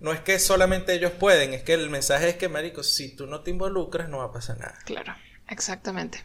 no 0.00 0.12
es 0.12 0.20
que 0.20 0.38
solamente 0.38 0.94
ellos 0.94 1.12
pueden, 1.12 1.54
es 1.54 1.62
que 1.62 1.74
el 1.74 1.90
mensaje 1.90 2.30
es 2.30 2.36
que 2.36 2.48
marico, 2.48 2.82
si 2.82 3.14
tú 3.14 3.26
no 3.26 3.40
te 3.40 3.50
involucras 3.50 4.08
no 4.08 4.18
va 4.18 4.24
a 4.24 4.32
pasar 4.32 4.58
nada. 4.58 4.78
Claro, 4.84 5.14
exactamente. 5.48 6.24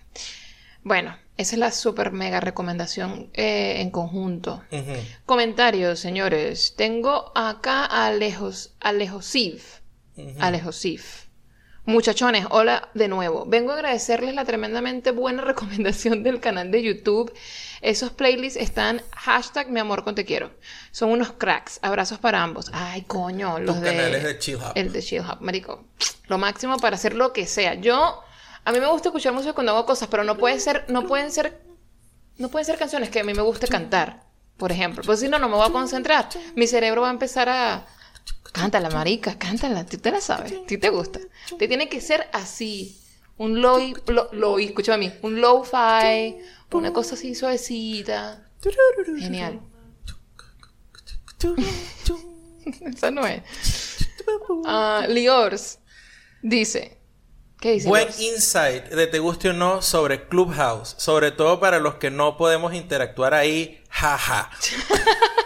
Bueno, 0.84 1.18
esa 1.38 1.56
es 1.56 1.60
la 1.60 1.72
super 1.72 2.12
mega 2.12 2.40
recomendación 2.40 3.30
eh, 3.34 3.82
en 3.82 3.90
conjunto. 3.90 4.64
Comentarios, 5.26 6.00
señores. 6.00 6.76
Tengo 6.78 7.32
acá 7.36 7.86
a 7.86 8.06
Alejos, 8.06 8.76
Alejosiv. 8.80 9.62
Ujú. 10.16 10.36
Alejosiv. 10.40 11.25
Muchachones, 11.88 12.48
hola 12.50 12.90
de 12.96 13.08
nuevo. 13.08 13.46
Vengo 13.46 13.72
a 13.72 13.76
agradecerles 13.76 14.34
la 14.34 14.44
tremendamente 14.44 15.12
buena 15.12 15.42
recomendación 15.44 16.24
del 16.24 16.40
canal 16.40 16.72
de 16.72 16.82
YouTube. 16.82 17.32
Esos 17.82 18.10
playlists 18.10 18.60
están 18.60 19.04
hashtag 19.16 19.70
mi 19.70 19.80
amor 19.80 20.04
con 20.04 20.16
te 20.16 20.26
quiero. 20.26 20.50
Son 20.92 21.12
unos 21.12 21.34
cracks. 21.34 21.78
Abrazos 21.84 22.18
para 22.18 22.42
ambos. 22.42 22.72
Ay, 22.74 23.04
coño. 23.04 23.60
Los 23.60 23.76
Tus 23.76 23.84
de... 23.84 23.96
canales 23.96 24.24
de 24.24 24.40
Chill 24.40 24.56
Hop. 24.56 24.72
El 24.74 24.92
de 24.92 25.04
Chill 25.04 25.22
Hop, 25.22 25.42
marico. 25.42 25.86
Lo 26.28 26.40
máximo 26.40 26.78
para 26.78 26.96
hacer 26.96 27.14
lo 27.14 27.34
que 27.34 27.46
sea. 27.46 27.76
Yo... 27.76 28.20
A 28.64 28.72
mí 28.72 28.80
me 28.80 28.88
gusta 28.88 29.10
escuchar 29.10 29.34
música 29.34 29.54
cuando 29.54 29.74
hago 29.74 29.86
cosas, 29.86 30.08
pero 30.08 30.24
no 30.24 30.38
puede 30.38 30.60
ser... 30.60 30.86
No 30.88 31.06
pueden 31.06 31.32
ser... 31.32 31.62
No 32.40 32.50
pueden 32.50 32.66
ser 32.66 32.80
canciones 32.80 33.10
que 33.12 33.20
a 33.20 33.24
mí 33.24 33.36
me 33.36 33.44
guste 33.44 33.68
cantar. 33.68 34.24
Por 34.58 34.72
ejemplo. 34.72 35.04
Pues 35.06 35.20
si 35.20 35.28
no, 35.28 35.38
no 35.38 35.50
me 35.50 35.56
voy 35.56 35.68
a 35.68 35.72
concentrar. 35.72 36.30
Mi 36.56 36.66
cerebro 36.66 37.02
va 37.02 37.10
a 37.10 37.12
empezar 37.12 37.48
a... 37.48 37.86
Cántala, 38.52 38.90
marica, 38.90 39.38
cántala. 39.38 39.86
Tú 39.86 39.98
te 39.98 40.12
la 40.12 40.22
sabes. 40.22 40.54
¿A 40.54 40.66
ti 40.66 40.78
te 40.78 40.90
gusta? 40.90 41.20
Te 41.60 41.68
tiene 41.68 41.90
que 41.90 42.00
ser 42.00 42.30
así. 42.32 42.98
Un 43.38 43.62
low... 43.62 43.80
Lo, 44.08 44.30
low 44.32 44.60
escúchame 44.60 45.08
a 45.08 45.10
mí. 45.10 45.16
Un 45.22 45.42
low-fi. 45.42 46.38
Una 46.72 46.94
cosa 46.94 47.16
así 47.16 47.36
suavecita. 47.36 48.50
Genial. 49.20 49.60
Esa 52.82 53.12
no 53.12 53.28
es. 53.28 53.42
Ah, 54.66 55.06
Liors 55.08 55.80
dice... 56.42 56.98
¿Qué 57.60 57.72
dice? 57.72 57.88
Buen 57.88 58.08
insight 58.20 58.86
de 58.86 59.08
te 59.08 59.20
guste 59.20 59.50
o 59.50 59.54
no 59.54 59.82
sobre 59.82 60.28
Clubhouse, 60.28 60.96
sobre 60.98 61.32
todo 61.32 61.60
para 61.60 61.80
los 61.80 61.96
que 61.96 62.12
no 62.12 62.38
podemos 62.38 62.74
interactuar 62.74 63.34
ahí, 63.34 63.82
jaja. 63.90 64.52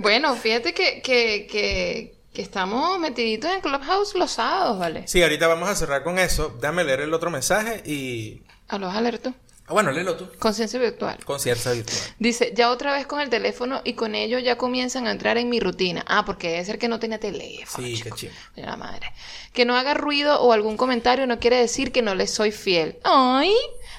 Bueno, 0.00 0.34
fíjate 0.34 0.72
que, 0.72 1.02
que, 1.02 1.46
que, 1.46 2.14
que 2.32 2.40
estamos 2.42 2.98
metiditos 2.98 3.52
en 3.52 3.60
Clubhouse 3.60 4.14
los 4.14 4.30
sábados, 4.30 4.78
¿vale? 4.78 5.06
Sí, 5.06 5.22
ahorita 5.22 5.46
vamos 5.46 5.68
a 5.68 5.74
cerrar 5.76 6.02
con 6.02 6.18
eso. 6.18 6.56
Déjame 6.58 6.84
leer 6.84 7.02
el 7.02 7.12
otro 7.12 7.30
mensaje 7.30 7.82
y... 7.84 8.42
A 8.68 8.78
los 8.78 8.94
alertos. 8.94 9.34
Ah, 9.66 9.74
bueno, 9.74 9.92
léelo 9.92 10.16
tú. 10.16 10.26
Conciencia 10.38 10.80
virtual. 10.80 11.22
Concierto 11.24 11.70
virtual. 11.72 11.98
Dice, 12.18 12.52
ya 12.56 12.70
otra 12.70 12.94
vez 12.94 13.06
con 13.06 13.20
el 13.20 13.28
teléfono 13.28 13.82
y 13.84 13.92
con 13.92 14.14
ello 14.14 14.38
ya 14.38 14.56
comienzan 14.56 15.06
a 15.06 15.10
entrar 15.10 15.36
en 15.36 15.50
mi 15.50 15.60
rutina. 15.60 16.02
Ah, 16.08 16.24
porque 16.24 16.48
debe 16.48 16.64
ser 16.64 16.78
que 16.78 16.88
no 16.88 16.98
tenía 16.98 17.20
teléfono. 17.20 17.86
Sí, 17.86 17.92
qué 17.98 18.04
chico. 18.04 18.16
chido. 18.16 18.32
Mira 18.56 18.70
la 18.70 18.76
madre. 18.76 19.12
Que 19.52 19.66
no 19.66 19.76
haga 19.76 19.92
ruido 19.92 20.40
o 20.40 20.52
algún 20.54 20.78
comentario 20.78 21.26
no 21.26 21.38
quiere 21.38 21.56
decir 21.56 21.92
que 21.92 22.00
no 22.00 22.14
les 22.14 22.30
soy 22.32 22.52
fiel. 22.52 22.98
¡Ay! 23.04 23.52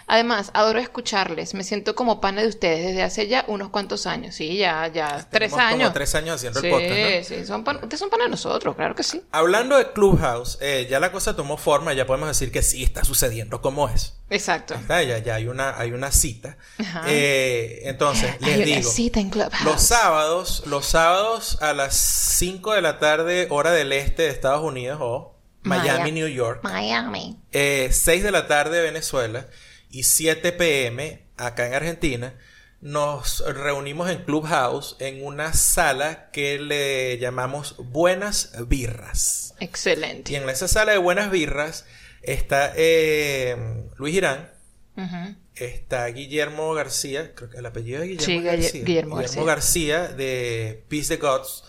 Además, 0.07 0.51
adoro 0.53 0.79
escucharles. 0.79 1.53
Me 1.53 1.63
siento 1.63 1.95
como 1.95 2.19
pana 2.21 2.41
de 2.41 2.47
ustedes 2.47 2.85
desde 2.87 3.03
hace 3.03 3.27
ya 3.27 3.45
unos 3.47 3.69
cuantos 3.69 4.05
años. 4.07 4.35
Sí, 4.35 4.57
ya, 4.57 4.87
ya. 4.87 5.27
Tres 5.31 5.53
años. 5.53 5.79
como 5.79 5.93
tres 5.93 6.15
años 6.15 6.35
haciendo 6.35 6.59
sí, 6.59 6.67
el 6.67 6.73
podcast, 6.73 7.29
¿no? 7.31 7.37
sí. 7.37 7.45
Son 7.45 7.63
pan- 7.63 7.77
Ustedes 7.77 7.99
son 7.99 8.09
pana 8.09 8.25
de 8.25 8.29
nosotros, 8.31 8.75
claro 8.75 8.95
que 8.95 9.03
sí. 9.03 9.21
Hablando 9.31 9.77
de 9.77 9.91
Clubhouse, 9.91 10.57
eh, 10.61 10.87
ya 10.89 10.99
la 10.99 11.11
cosa 11.11 11.35
tomó 11.35 11.57
forma, 11.57 11.93
ya 11.93 12.05
podemos 12.05 12.27
decir 12.27 12.51
que 12.51 12.61
sí 12.61 12.83
está 12.83 13.03
sucediendo 13.03 13.61
como 13.61 13.87
es. 13.89 14.17
Exacto. 14.29 14.73
Está, 14.75 15.03
ya, 15.03 15.17
ya 15.19 15.35
hay 15.35 15.47
una, 15.47 15.77
hay 15.77 15.91
una 15.91 16.11
cita. 16.11 16.57
Ajá. 16.79 17.03
Eh, 17.07 17.81
entonces, 17.83 18.39
les 18.41 18.49
Hay 18.49 18.55
una 18.63 18.65
digo, 18.77 18.89
cita 18.91 19.19
en 19.19 19.29
Clubhouse. 19.29 19.63
los 19.63 19.81
sábados, 19.81 20.63
los 20.67 20.85
sábados 20.85 21.61
a 21.61 21.73
las 21.73 21.95
5 21.95 22.73
de 22.73 22.81
la 22.81 22.99
tarde, 22.99 23.47
hora 23.49 23.71
del 23.71 23.91
este 23.93 24.23
de 24.23 24.29
Estados 24.29 24.63
Unidos 24.63 24.99
o 25.01 25.35
Miami, 25.63 25.87
Miami. 25.89 26.11
New 26.13 26.27
York. 26.27 26.61
Miami. 26.63 27.37
Eh, 27.51 27.89
6 27.91 28.23
de 28.23 28.31
la 28.31 28.47
tarde 28.47 28.81
Venezuela 28.81 29.47
y 29.91 30.03
7 30.03 30.51
pm 30.53 31.25
acá 31.37 31.67
en 31.67 31.73
Argentina, 31.73 32.33
nos 32.81 33.43
reunimos 33.45 34.09
en 34.09 34.23
Clubhouse 34.23 34.95
en 34.99 35.23
una 35.23 35.53
sala 35.53 36.31
que 36.31 36.57
le 36.59 37.17
llamamos 37.19 37.75
Buenas 37.77 38.53
Birras. 38.67 39.53
Y 39.59 39.65
Excelente. 39.65 40.35
en 40.35 40.49
esa 40.49 40.67
sala 40.67 40.93
de 40.93 40.97
Buenas 40.97 41.29
Birras 41.29 41.85
está 42.23 42.73
eh, 42.75 43.55
Luis 43.97 44.13
Girán, 44.15 44.51
Ujú. 44.97 45.35
está 45.55 46.05
Guillermo 46.07 46.73
García, 46.73 47.35
creo 47.35 47.49
que 47.51 47.57
el 47.57 47.65
apellido 47.65 48.01
es 48.01 48.09
Guillermo 48.09 48.25
Sí, 48.25 48.41
García. 48.43 48.83
Guillermo 48.83 49.15
García. 49.17 49.43
García 49.43 50.07
de 50.07 50.83
Peace 50.89 51.15
the 51.15 51.21
Gods 51.21 51.63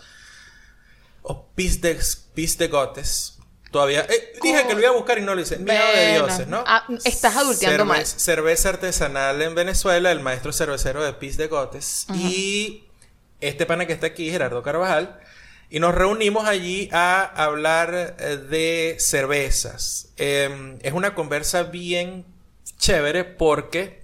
o 1.23 1.47
Peace 1.55 1.79
the, 1.79 1.99
Peace 2.35 2.57
the 2.57 2.69
Gottes. 2.69 3.32
Todavía 3.73 4.03
eh, 4.03 4.35
dije 4.43 4.67
que 4.67 4.75
lo 4.75 4.81
iba 4.81 4.91
a 4.91 4.93
buscar 4.93 5.19
y 5.19 5.23
no 5.23 5.35
lo 5.35 5.41
hice. 5.41 5.57
Miedo 5.57 5.81
de 5.97 6.13
dioses, 6.13 6.47
¿no? 6.47 6.63
Ah, 6.67 6.87
estás 7.05 7.35
adulteando 7.37 7.87
mal. 7.87 8.07
Cerveza 8.07 8.69
artesanal 8.69 9.41
en 9.41 9.55
Venezuela, 9.55 10.13
el 10.13 10.21
maestro 10.21 10.53
cervecero 10.53 11.03
de 11.03 11.15
Peace 11.15 11.39
de 11.39 11.49
Gotes. 11.49 12.07
Y 12.15 12.85
este 13.41 13.67
pana 13.67 13.87
que 13.87 13.95
está 13.95 14.09
aquí, 14.09 14.31
Gerardo 14.31 14.63
Carvajal. 14.63 15.19
Y 15.71 15.81
nos 15.81 15.95
reunimos 15.95 16.47
allí 16.47 16.91
a 16.93 17.23
hablar 17.23 18.17
eh, 18.19 18.37
de 18.37 18.97
cervezas. 18.99 20.13
Eh, 20.19 20.79
es 20.83 20.93
una 20.93 21.15
conversa 21.15 21.63
bien 21.63 22.27
chévere 22.79 23.25
porque 23.25 24.03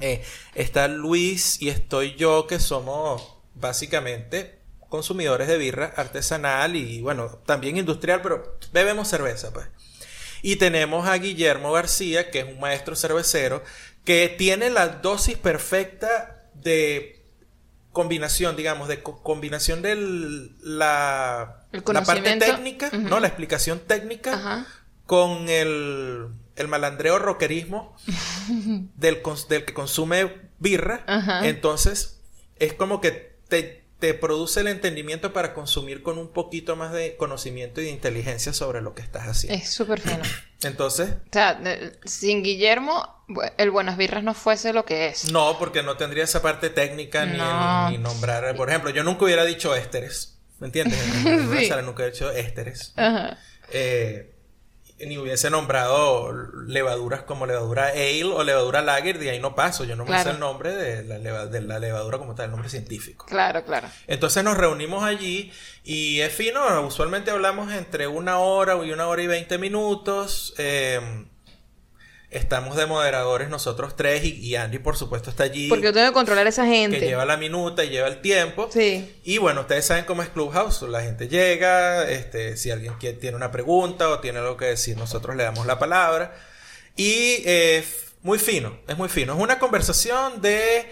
eh, 0.00 0.22
está 0.54 0.88
Luis 0.88 1.60
y 1.62 1.70
estoy 1.70 2.16
yo 2.16 2.46
que 2.46 2.58
somos 2.58 3.36
básicamente 3.54 4.59
consumidores 4.90 5.48
de 5.48 5.56
birra 5.56 5.94
artesanal 5.96 6.76
y 6.76 7.00
bueno, 7.00 7.28
también 7.46 7.78
industrial, 7.78 8.20
pero 8.22 8.58
bebemos 8.72 9.08
cerveza 9.08 9.50
pues. 9.52 9.66
Y 10.42 10.56
tenemos 10.56 11.06
a 11.08 11.14
Guillermo 11.16 11.72
García, 11.72 12.30
que 12.30 12.40
es 12.40 12.44
un 12.46 12.60
maestro 12.60 12.96
cervecero, 12.96 13.62
que 14.04 14.28
tiene 14.28 14.68
la 14.70 14.88
dosis 14.88 15.36
perfecta 15.38 16.42
de 16.54 17.22
combinación, 17.92 18.56
digamos, 18.56 18.88
de 18.88 19.02
co- 19.02 19.22
combinación 19.22 19.82
de 19.82 19.96
la, 20.62 21.64
la 21.72 22.02
parte 22.04 22.36
técnica. 22.36 22.90
¿no? 22.92 23.20
La 23.20 23.26
explicación 23.26 23.80
técnica 23.80 24.34
Ajá. 24.34 24.66
con 25.06 25.48
el, 25.48 26.28
el 26.56 26.68
malandreo 26.68 27.18
rockerismo 27.18 27.94
del, 28.96 29.22
del 29.48 29.64
que 29.64 29.74
consume 29.74 30.50
birra. 30.58 31.04
Ajá. 31.06 31.46
Entonces, 31.46 32.20
es 32.58 32.72
como 32.74 33.00
que 33.00 33.36
te, 33.48 33.79
te 34.00 34.14
produce 34.14 34.60
el 34.60 34.66
entendimiento 34.68 35.32
para 35.32 35.54
consumir 35.54 36.02
con 36.02 36.18
un 36.18 36.28
poquito 36.32 36.74
más 36.74 36.92
de 36.92 37.16
conocimiento 37.16 37.80
y 37.80 37.84
de 37.84 37.90
inteligencia 37.90 38.52
sobre 38.52 38.80
lo 38.80 38.94
que 38.94 39.02
estás 39.02 39.28
haciendo. 39.28 39.62
Es 39.62 39.70
súper 39.70 40.00
fino. 40.00 40.22
Entonces, 40.62 41.10
O 41.10 41.32
sea, 41.32 41.60
sin 42.04 42.42
Guillermo, 42.42 43.24
el 43.58 43.70
Buenas 43.70 43.96
Birras 43.96 44.24
no 44.24 44.34
fuese 44.34 44.72
lo 44.72 44.84
que 44.84 45.08
es. 45.08 45.30
no, 45.30 45.58
porque 45.58 45.82
no 45.82 45.96
tendría 45.96 46.24
esa 46.24 46.42
parte 46.42 46.70
técnica 46.70 47.24
ni, 47.26 47.38
No. 47.38 47.90
ni 47.90 47.98
nombrar. 47.98 48.56
Por 48.56 48.68
ejemplo, 48.70 48.90
yo 48.90 49.04
nunca 49.04 49.24
hubiera 49.26 49.44
dicho 49.44 49.74
ésteres. 49.76 50.38
¿Me 50.58 50.66
entiendes? 50.66 50.98
En 51.26 51.58
Sí. 51.58 51.70
nunca 51.84 52.04
he 52.04 52.10
dicho 52.10 52.30
ésteres. 52.30 52.92
Ajá. 52.96 53.38
Eh, 53.72 54.34
ni 55.06 55.18
hubiese 55.18 55.50
nombrado 55.50 56.32
levaduras 56.66 57.22
como 57.22 57.46
levadura 57.46 57.88
ale 57.88 58.24
o 58.24 58.42
levadura 58.44 58.82
lager, 58.82 59.18
de 59.18 59.30
ahí 59.30 59.40
no 59.40 59.54
paso. 59.54 59.84
Yo 59.84 59.96
no 59.96 60.04
me 60.04 60.08
Claro. 60.10 60.24
sé 60.24 60.30
el 60.30 60.40
nombre 60.40 60.74
de 60.74 61.04
la, 61.04 61.18
leva- 61.18 61.46
de 61.46 61.60
la 61.62 61.78
levadura 61.78 62.18
como 62.18 62.34
tal, 62.34 62.46
el 62.46 62.50
nombre 62.50 62.68
científico. 62.68 63.26
Claro, 63.26 63.64
claro. 63.64 63.88
Entonces 64.06 64.44
nos 64.44 64.56
reunimos 64.56 65.02
allí 65.04 65.52
y 65.84 66.20
es 66.20 66.32
fino, 66.32 66.60
usualmente 66.86 67.30
hablamos 67.30 67.72
entre 67.72 68.06
una 68.06 68.38
hora 68.38 68.74
y 68.84 68.92
una 68.92 69.06
hora 69.08 69.22
y 69.22 69.26
veinte 69.26 69.58
minutos. 69.58 70.54
eh, 70.58 71.00
estamos 72.30 72.76
de 72.76 72.86
moderadores 72.86 73.48
nosotros 73.48 73.96
tres 73.96 74.24
y, 74.24 74.34
y 74.38 74.56
Andy 74.56 74.78
por 74.78 74.96
supuesto 74.96 75.30
está 75.30 75.44
allí. 75.44 75.68
Porque 75.68 75.84
yo 75.86 75.92
tengo 75.92 76.06
que 76.08 76.12
controlar 76.14 76.46
a 76.46 76.48
esa 76.48 76.64
que 76.64 76.70
gente. 76.70 77.00
lleva 77.00 77.24
la 77.24 77.36
minuta 77.36 77.84
y 77.84 77.90
lleva 77.90 78.08
el 78.08 78.20
tiempo. 78.20 78.68
Sí. 78.72 79.16
Y 79.24 79.38
bueno, 79.38 79.62
ustedes 79.62 79.84
saben 79.86 80.04
cómo 80.04 80.22
es 80.22 80.28
Clubhouse. 80.28 80.82
La 80.82 81.02
gente 81.02 81.28
llega, 81.28 82.08
este, 82.08 82.56
si 82.56 82.70
alguien 82.70 82.94
quiere- 83.00 83.18
tiene 83.18 83.36
una 83.36 83.50
pregunta 83.50 84.08
o 84.08 84.20
tiene 84.20 84.38
algo 84.38 84.56
que 84.56 84.66
decir, 84.66 84.96
nosotros 84.96 85.34
le 85.36 85.42
damos 85.44 85.66
la 85.66 85.78
palabra. 85.78 86.34
Y 86.96 87.42
eh, 87.46 87.84
muy 88.22 88.38
fino, 88.38 88.78
es 88.86 88.96
muy 88.98 89.08
fino. 89.08 89.32
Es 89.34 89.40
una 89.40 89.58
conversación 89.58 90.40
de 90.42 90.90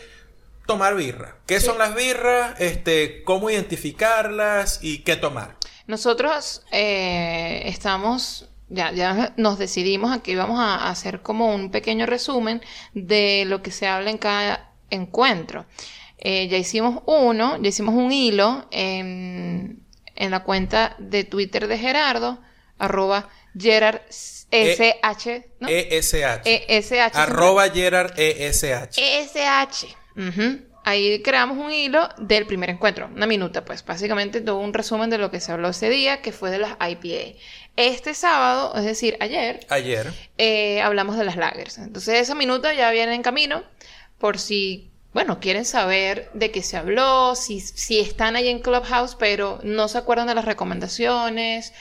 tomar 0.66 0.94
birra. 0.96 1.36
¿Qué 1.46 1.60
son 1.60 1.78
las 1.78 1.94
birras? 1.94 2.60
Este, 2.60 3.22
cómo 3.24 3.48
identificarlas 3.50 4.80
y 4.82 4.98
qué 4.98 5.16
tomar. 5.16 5.56
Nosotros 5.86 6.62
eh, 6.72 7.62
estamos, 7.66 8.46
ya, 8.68 8.92
ya 8.92 9.34
nos 9.36 9.58
decidimos 9.58 10.12
aquí, 10.12 10.34
vamos 10.34 10.58
a 10.60 10.90
hacer 10.90 11.22
como 11.22 11.54
un 11.54 11.70
pequeño 11.70 12.06
resumen 12.06 12.62
de 12.94 13.44
lo 13.46 13.62
que 13.62 13.70
se 13.70 13.86
habla 13.86 14.10
en 14.10 14.18
cada 14.18 14.72
encuentro. 14.90 15.66
Eh, 16.18 16.48
ya 16.48 16.56
hicimos 16.56 17.02
uno, 17.06 17.60
ya 17.62 17.68
hicimos 17.68 17.94
un 17.94 18.12
hilo 18.12 18.66
en, 18.70 19.84
en 20.14 20.30
la 20.30 20.42
cuenta 20.42 20.96
de 20.98 21.24
Twitter 21.24 21.68
de 21.68 21.78
Gerardo, 21.78 22.40
arroba 22.78 23.28
Gerard 23.56 24.00
SH, 24.50 25.44
¿no? 25.60 25.68
ESH. 25.68 26.42
ESH. 26.44 27.14
Arroba 27.14 27.68
Gerard 27.70 28.18
ESH. 28.18 28.98
ESH. 28.98 29.96
Ahí 30.84 31.20
creamos 31.22 31.58
un 31.58 31.70
hilo 31.70 32.08
del 32.16 32.46
primer 32.46 32.70
encuentro, 32.70 33.10
una 33.14 33.26
minuta, 33.26 33.62
pues 33.62 33.84
básicamente 33.84 34.40
todo 34.40 34.58
un 34.58 34.72
resumen 34.72 35.10
de 35.10 35.18
lo 35.18 35.30
que 35.30 35.38
se 35.38 35.52
habló 35.52 35.68
ese 35.68 35.90
día, 35.90 36.22
que 36.22 36.32
fue 36.32 36.50
de 36.50 36.58
las 36.58 36.76
IPA. 36.80 37.36
Este 37.80 38.12
sábado, 38.12 38.72
es 38.74 38.84
decir, 38.84 39.16
ayer, 39.20 39.60
Ayer. 39.68 40.12
eh, 40.36 40.80
hablamos 40.82 41.16
de 41.16 41.24
las 41.24 41.36
lagers. 41.36 41.78
Entonces 41.78 42.20
esa 42.20 42.34
minuta 42.34 42.74
ya 42.74 42.90
viene 42.90 43.14
en 43.14 43.22
camino, 43.22 43.62
por 44.18 44.40
si, 44.40 44.90
bueno, 45.12 45.38
quieren 45.38 45.64
saber 45.64 46.28
de 46.34 46.50
qué 46.50 46.60
se 46.64 46.76
habló, 46.76 47.36
si, 47.36 47.60
si 47.60 48.00
están 48.00 48.34
ahí 48.34 48.48
en 48.48 48.58
Clubhouse, 48.58 49.14
pero 49.14 49.60
no 49.62 49.86
se 49.86 49.96
acuerdan 49.98 50.26
de 50.26 50.34
las 50.34 50.44
recomendaciones, 50.44 51.72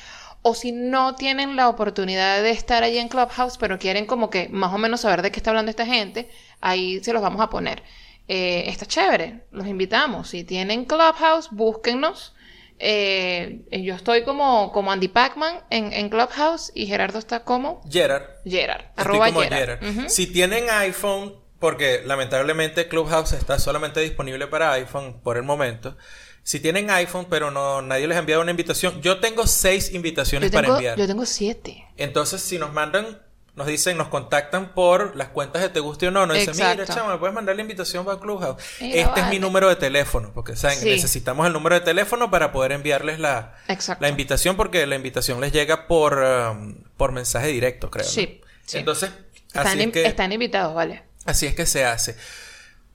o 0.44 0.54
si 0.54 0.72
no 0.72 1.16
tienen 1.16 1.56
la 1.56 1.68
oportunidad 1.68 2.44
de 2.44 2.52
estar 2.52 2.84
allí 2.84 3.00
en 3.00 3.08
Clubhouse, 3.10 3.58
pero 3.58 3.80
quieren 3.80 4.06
como 4.06 4.30
que 4.30 4.50
más 4.50 4.72
o 4.72 4.78
menos 4.78 5.02
saber 5.02 5.24
de 5.24 5.32
qué 5.32 5.40
está 5.40 5.50
hablando 5.50 5.72
esta 5.72 5.88
gente, 5.88 6.30
ahí 6.62 7.04
se 7.04 7.12
los 7.12 7.24
vamos 7.24 7.42
a 7.42 7.50
poner. 7.50 7.82
Eh, 8.28 8.66
está 8.68 8.86
chévere, 8.86 9.46
los 9.52 9.66
invitamos. 9.66 10.30
Si 10.30 10.44
tienen 10.44 10.86
Clubhouse, 10.86 11.50
búsquennos. 11.50 12.36
Eh, 12.80 13.66
yo 13.72 13.96
estoy 13.96 14.24
como, 14.24 14.72
como 14.72 14.92
Andy 14.92 15.08
Pacman 15.08 15.62
en, 15.70 15.94
en 15.94 16.10
Clubhouse 16.10 16.72
y 16.76 16.86
Gerardo 16.86 17.20
está 17.20 17.44
como 17.44 17.82
Gerard. 17.90 18.24
Gerard. 18.46 18.86
Arroba 18.96 19.28
como 19.28 19.42
Gerard. 19.42 19.80
Si 20.08 20.28
tienen 20.28 20.70
iPhone, 20.70 21.36
porque 21.60 22.02
lamentablemente 22.06 22.88
Clubhouse 22.88 23.34
está 23.34 23.58
solamente 23.60 24.00
disponible 24.02 24.48
para 24.48 24.74
iPhone 24.74 25.20
por 25.22 25.38
el 25.38 25.44
momento. 25.44 25.98
Si 26.44 26.60
tienen 26.60 26.90
iPhone, 26.90 27.28
pero 27.30 27.52
no 27.52 27.82
nadie 27.82 28.08
les 28.08 28.16
ha 28.16 28.20
enviado 28.22 28.42
una 28.42 28.52
invitación, 28.52 29.02
yo 29.02 29.20
tengo 29.20 29.46
seis 29.48 29.94
invitaciones 29.94 30.50
Yo 30.50 30.56
para 30.56 30.70
enviar. 30.70 30.98
yo 30.98 31.06
tengo 31.06 31.26
siete. 31.26 31.86
Entonces, 31.98 32.42
si 32.42 32.58
nos 32.58 32.72
mandan 32.72 33.22
nos 33.58 33.66
dicen, 33.66 33.98
nos 33.98 34.08
contactan 34.10 34.70
por 34.74 35.16
las 35.16 35.30
cuentas 35.30 35.64
de 35.64 35.70
Te 35.70 35.80
Guste 35.80 36.08
o 36.08 36.12
No. 36.12 36.28
Nos 36.28 36.38
dicen, 36.38 36.54
mira, 36.56 36.74
Exacto. 36.74 36.94
chamo, 36.94 37.10
¿me 37.10 37.18
puedes 37.18 37.34
mandar 37.34 37.56
la 37.56 37.64
invitación 37.64 38.06
para 38.06 38.20
Clubhouse? 38.20 38.62
Mira, 38.80 39.02
este 39.02 39.20
es 39.20 39.28
mi 39.30 39.40
número 39.40 39.68
de 39.68 39.76
teléfono, 39.76 40.32
porque 40.32 40.56
saben, 40.56 40.78
Sí. 40.78 40.86
necesitamos 40.90 41.48
el 41.48 41.54
número 41.54 41.74
de 41.74 41.82
teléfono 41.82 42.30
para 42.30 42.52
poder 42.52 42.72
enviarles 42.72 43.20
la, 43.20 43.56
Exacto. 43.68 44.02
la 44.04 44.10
invitación, 44.10 44.56
porque 44.58 44.86
la 44.86 44.96
invitación 44.96 45.42
les 45.42 45.52
llega 45.52 45.88
por, 45.88 46.20
um, 46.20 46.76
por 46.98 47.12
mensaje 47.12 47.48
directo, 47.48 47.90
creo. 47.90 48.06
¿no? 48.06 48.12
Sí, 48.12 48.42
sí. 48.64 48.78
Entonces, 48.78 49.10
Están, 49.48 49.68
así 49.68 49.82
es, 49.82 49.92
que, 49.92 50.06
están 50.06 50.32
invitados, 50.32 50.76
¿vale? 50.76 51.04
así 51.26 51.48
es 51.48 51.56
que 51.56 51.66
se 51.66 51.84
hace. 51.84 52.16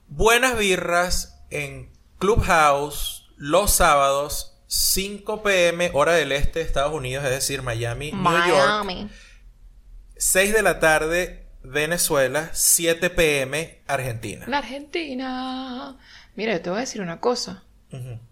Buenas 0.07 0.57
birras 0.57 1.41
en 1.49 1.91
Clubhouse 2.19 3.27
los 3.35 3.71
sábados, 3.71 4.55
5 4.67 5.43
pm, 5.43 5.91
hora 5.93 6.13
del 6.13 6.31
este 6.31 6.59
de 6.59 6.65
Estados 6.65 6.93
Unidos, 6.93 7.25
es 7.25 7.31
decir, 7.31 7.61
Miami, 7.63 8.13
New 8.13 8.47
York. 8.47 9.09
Miami. 10.33 10.47
6 10.47 10.53
de 10.53 10.61
la 10.61 10.79
tarde, 10.79 11.45
Venezuela, 11.63 12.49
7 12.53 13.09
pm, 13.09 13.81
Argentina. 13.87 14.45
La 14.47 14.59
Argentina. 14.59 15.97
Mira, 16.35 16.53
yo 16.53 16.61
te 16.61 16.69
voy 16.69 16.77
a 16.77 16.81
decir 16.81 17.01
una 17.01 17.19
cosa. 17.19 17.63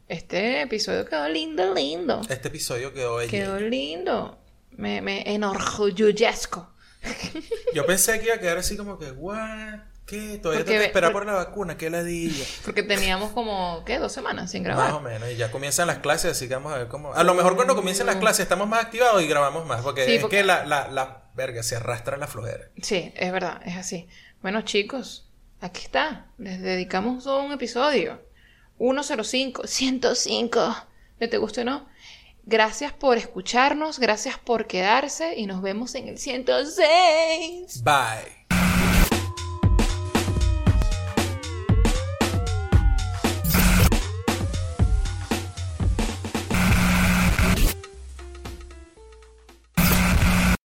Este 0.08 0.62
episodio 0.62 1.06
quedó 1.06 1.28
lindo, 1.30 1.74
lindo. 1.74 2.22
Este 2.30 2.48
episodio 2.48 2.94
quedó 2.94 3.18
bello. 3.18 3.30
Quedó 3.30 3.60
lindo. 3.60 4.40
Me, 4.72 5.02
me 5.02 5.32
enorgullezco. 5.34 6.68
Yo 7.74 7.86
pensé 7.86 8.20
que 8.20 8.26
iba 8.28 8.36
a 8.36 8.40
quedar 8.40 8.58
así 8.58 8.76
como 8.78 8.98
que, 8.98 9.12
¿what? 9.12 9.80
¿Qué? 10.06 10.40
Todavía 10.42 10.66
tengo 10.66 10.80
que 10.80 10.86
esperar 10.86 11.12
por- 11.12 11.24
por 11.24 11.32
la 11.32 11.38
vacuna, 11.38 11.78
qué 11.78 11.90
ladilla. 11.90 12.44
Porque 12.66 12.82
teníamos 12.84 13.32
como, 13.32 13.84
¿qué? 13.86 13.98
Dos 14.00 14.12
semanas 14.12 14.50
sin 14.52 14.64
Más 14.64 14.76
grabar. 14.76 14.94
o 14.94 15.00
menos, 15.02 15.30
y 15.32 15.36
ya 15.36 15.52
comienzan 15.52 15.88
las 15.88 16.00
clases, 16.00 16.32
así 16.32 16.48
que 16.48 16.56
vamos 16.56 16.74
a 16.74 16.78
ver 16.80 16.88
cómo. 16.88 17.14
A 17.14 17.24
lo 17.24 17.34
mejor 17.36 17.56
cuando 17.56 17.76
comiencen 17.76 18.08
las 18.08 18.16
clases 18.18 18.42
estamos 18.42 18.68
más 18.68 18.84
activados 18.86 19.22
y 19.22 19.28
grabamos 19.28 19.66
más, 19.68 19.82
porque 19.82 20.06
Sí, 20.06 20.16
es 20.16 20.22
porque- 20.22 20.38
que 20.38 20.44
la, 20.44 20.66
la, 20.66 20.88
la 20.90 21.21
verga 21.36 21.64
se 21.64 21.76
arrastra 21.76 22.18
la 22.18 22.28
flojera. 22.28 22.70
Sí, 22.82 23.12
es 23.16 23.32
verdad, 23.32 23.62
es 23.66 23.78
así. 23.78 24.08
Bueno, 24.42 24.62
chicos, 24.62 25.30
aquí 25.60 25.84
está. 25.84 26.28
Les 26.38 26.62
dedicamos 26.62 27.26
un 27.26 27.52
episodio. 27.52 28.22
105, 28.78 29.68
105. 29.68 30.76
¿De 31.20 31.28
te 31.28 31.38
guste 31.38 31.62
o 31.62 31.66
no? 31.66 31.88
Gracias 32.44 32.92
por 32.92 33.18
escucharnos, 33.18 34.00
gracias 34.00 34.40
por 34.40 34.66
quedarse 34.66 35.38
y 35.38 35.46
nos 35.46 35.62
vemos 35.62 35.94
en 35.94 36.08
el 36.08 36.18
106. 36.18 37.84
Bye. 37.84 38.61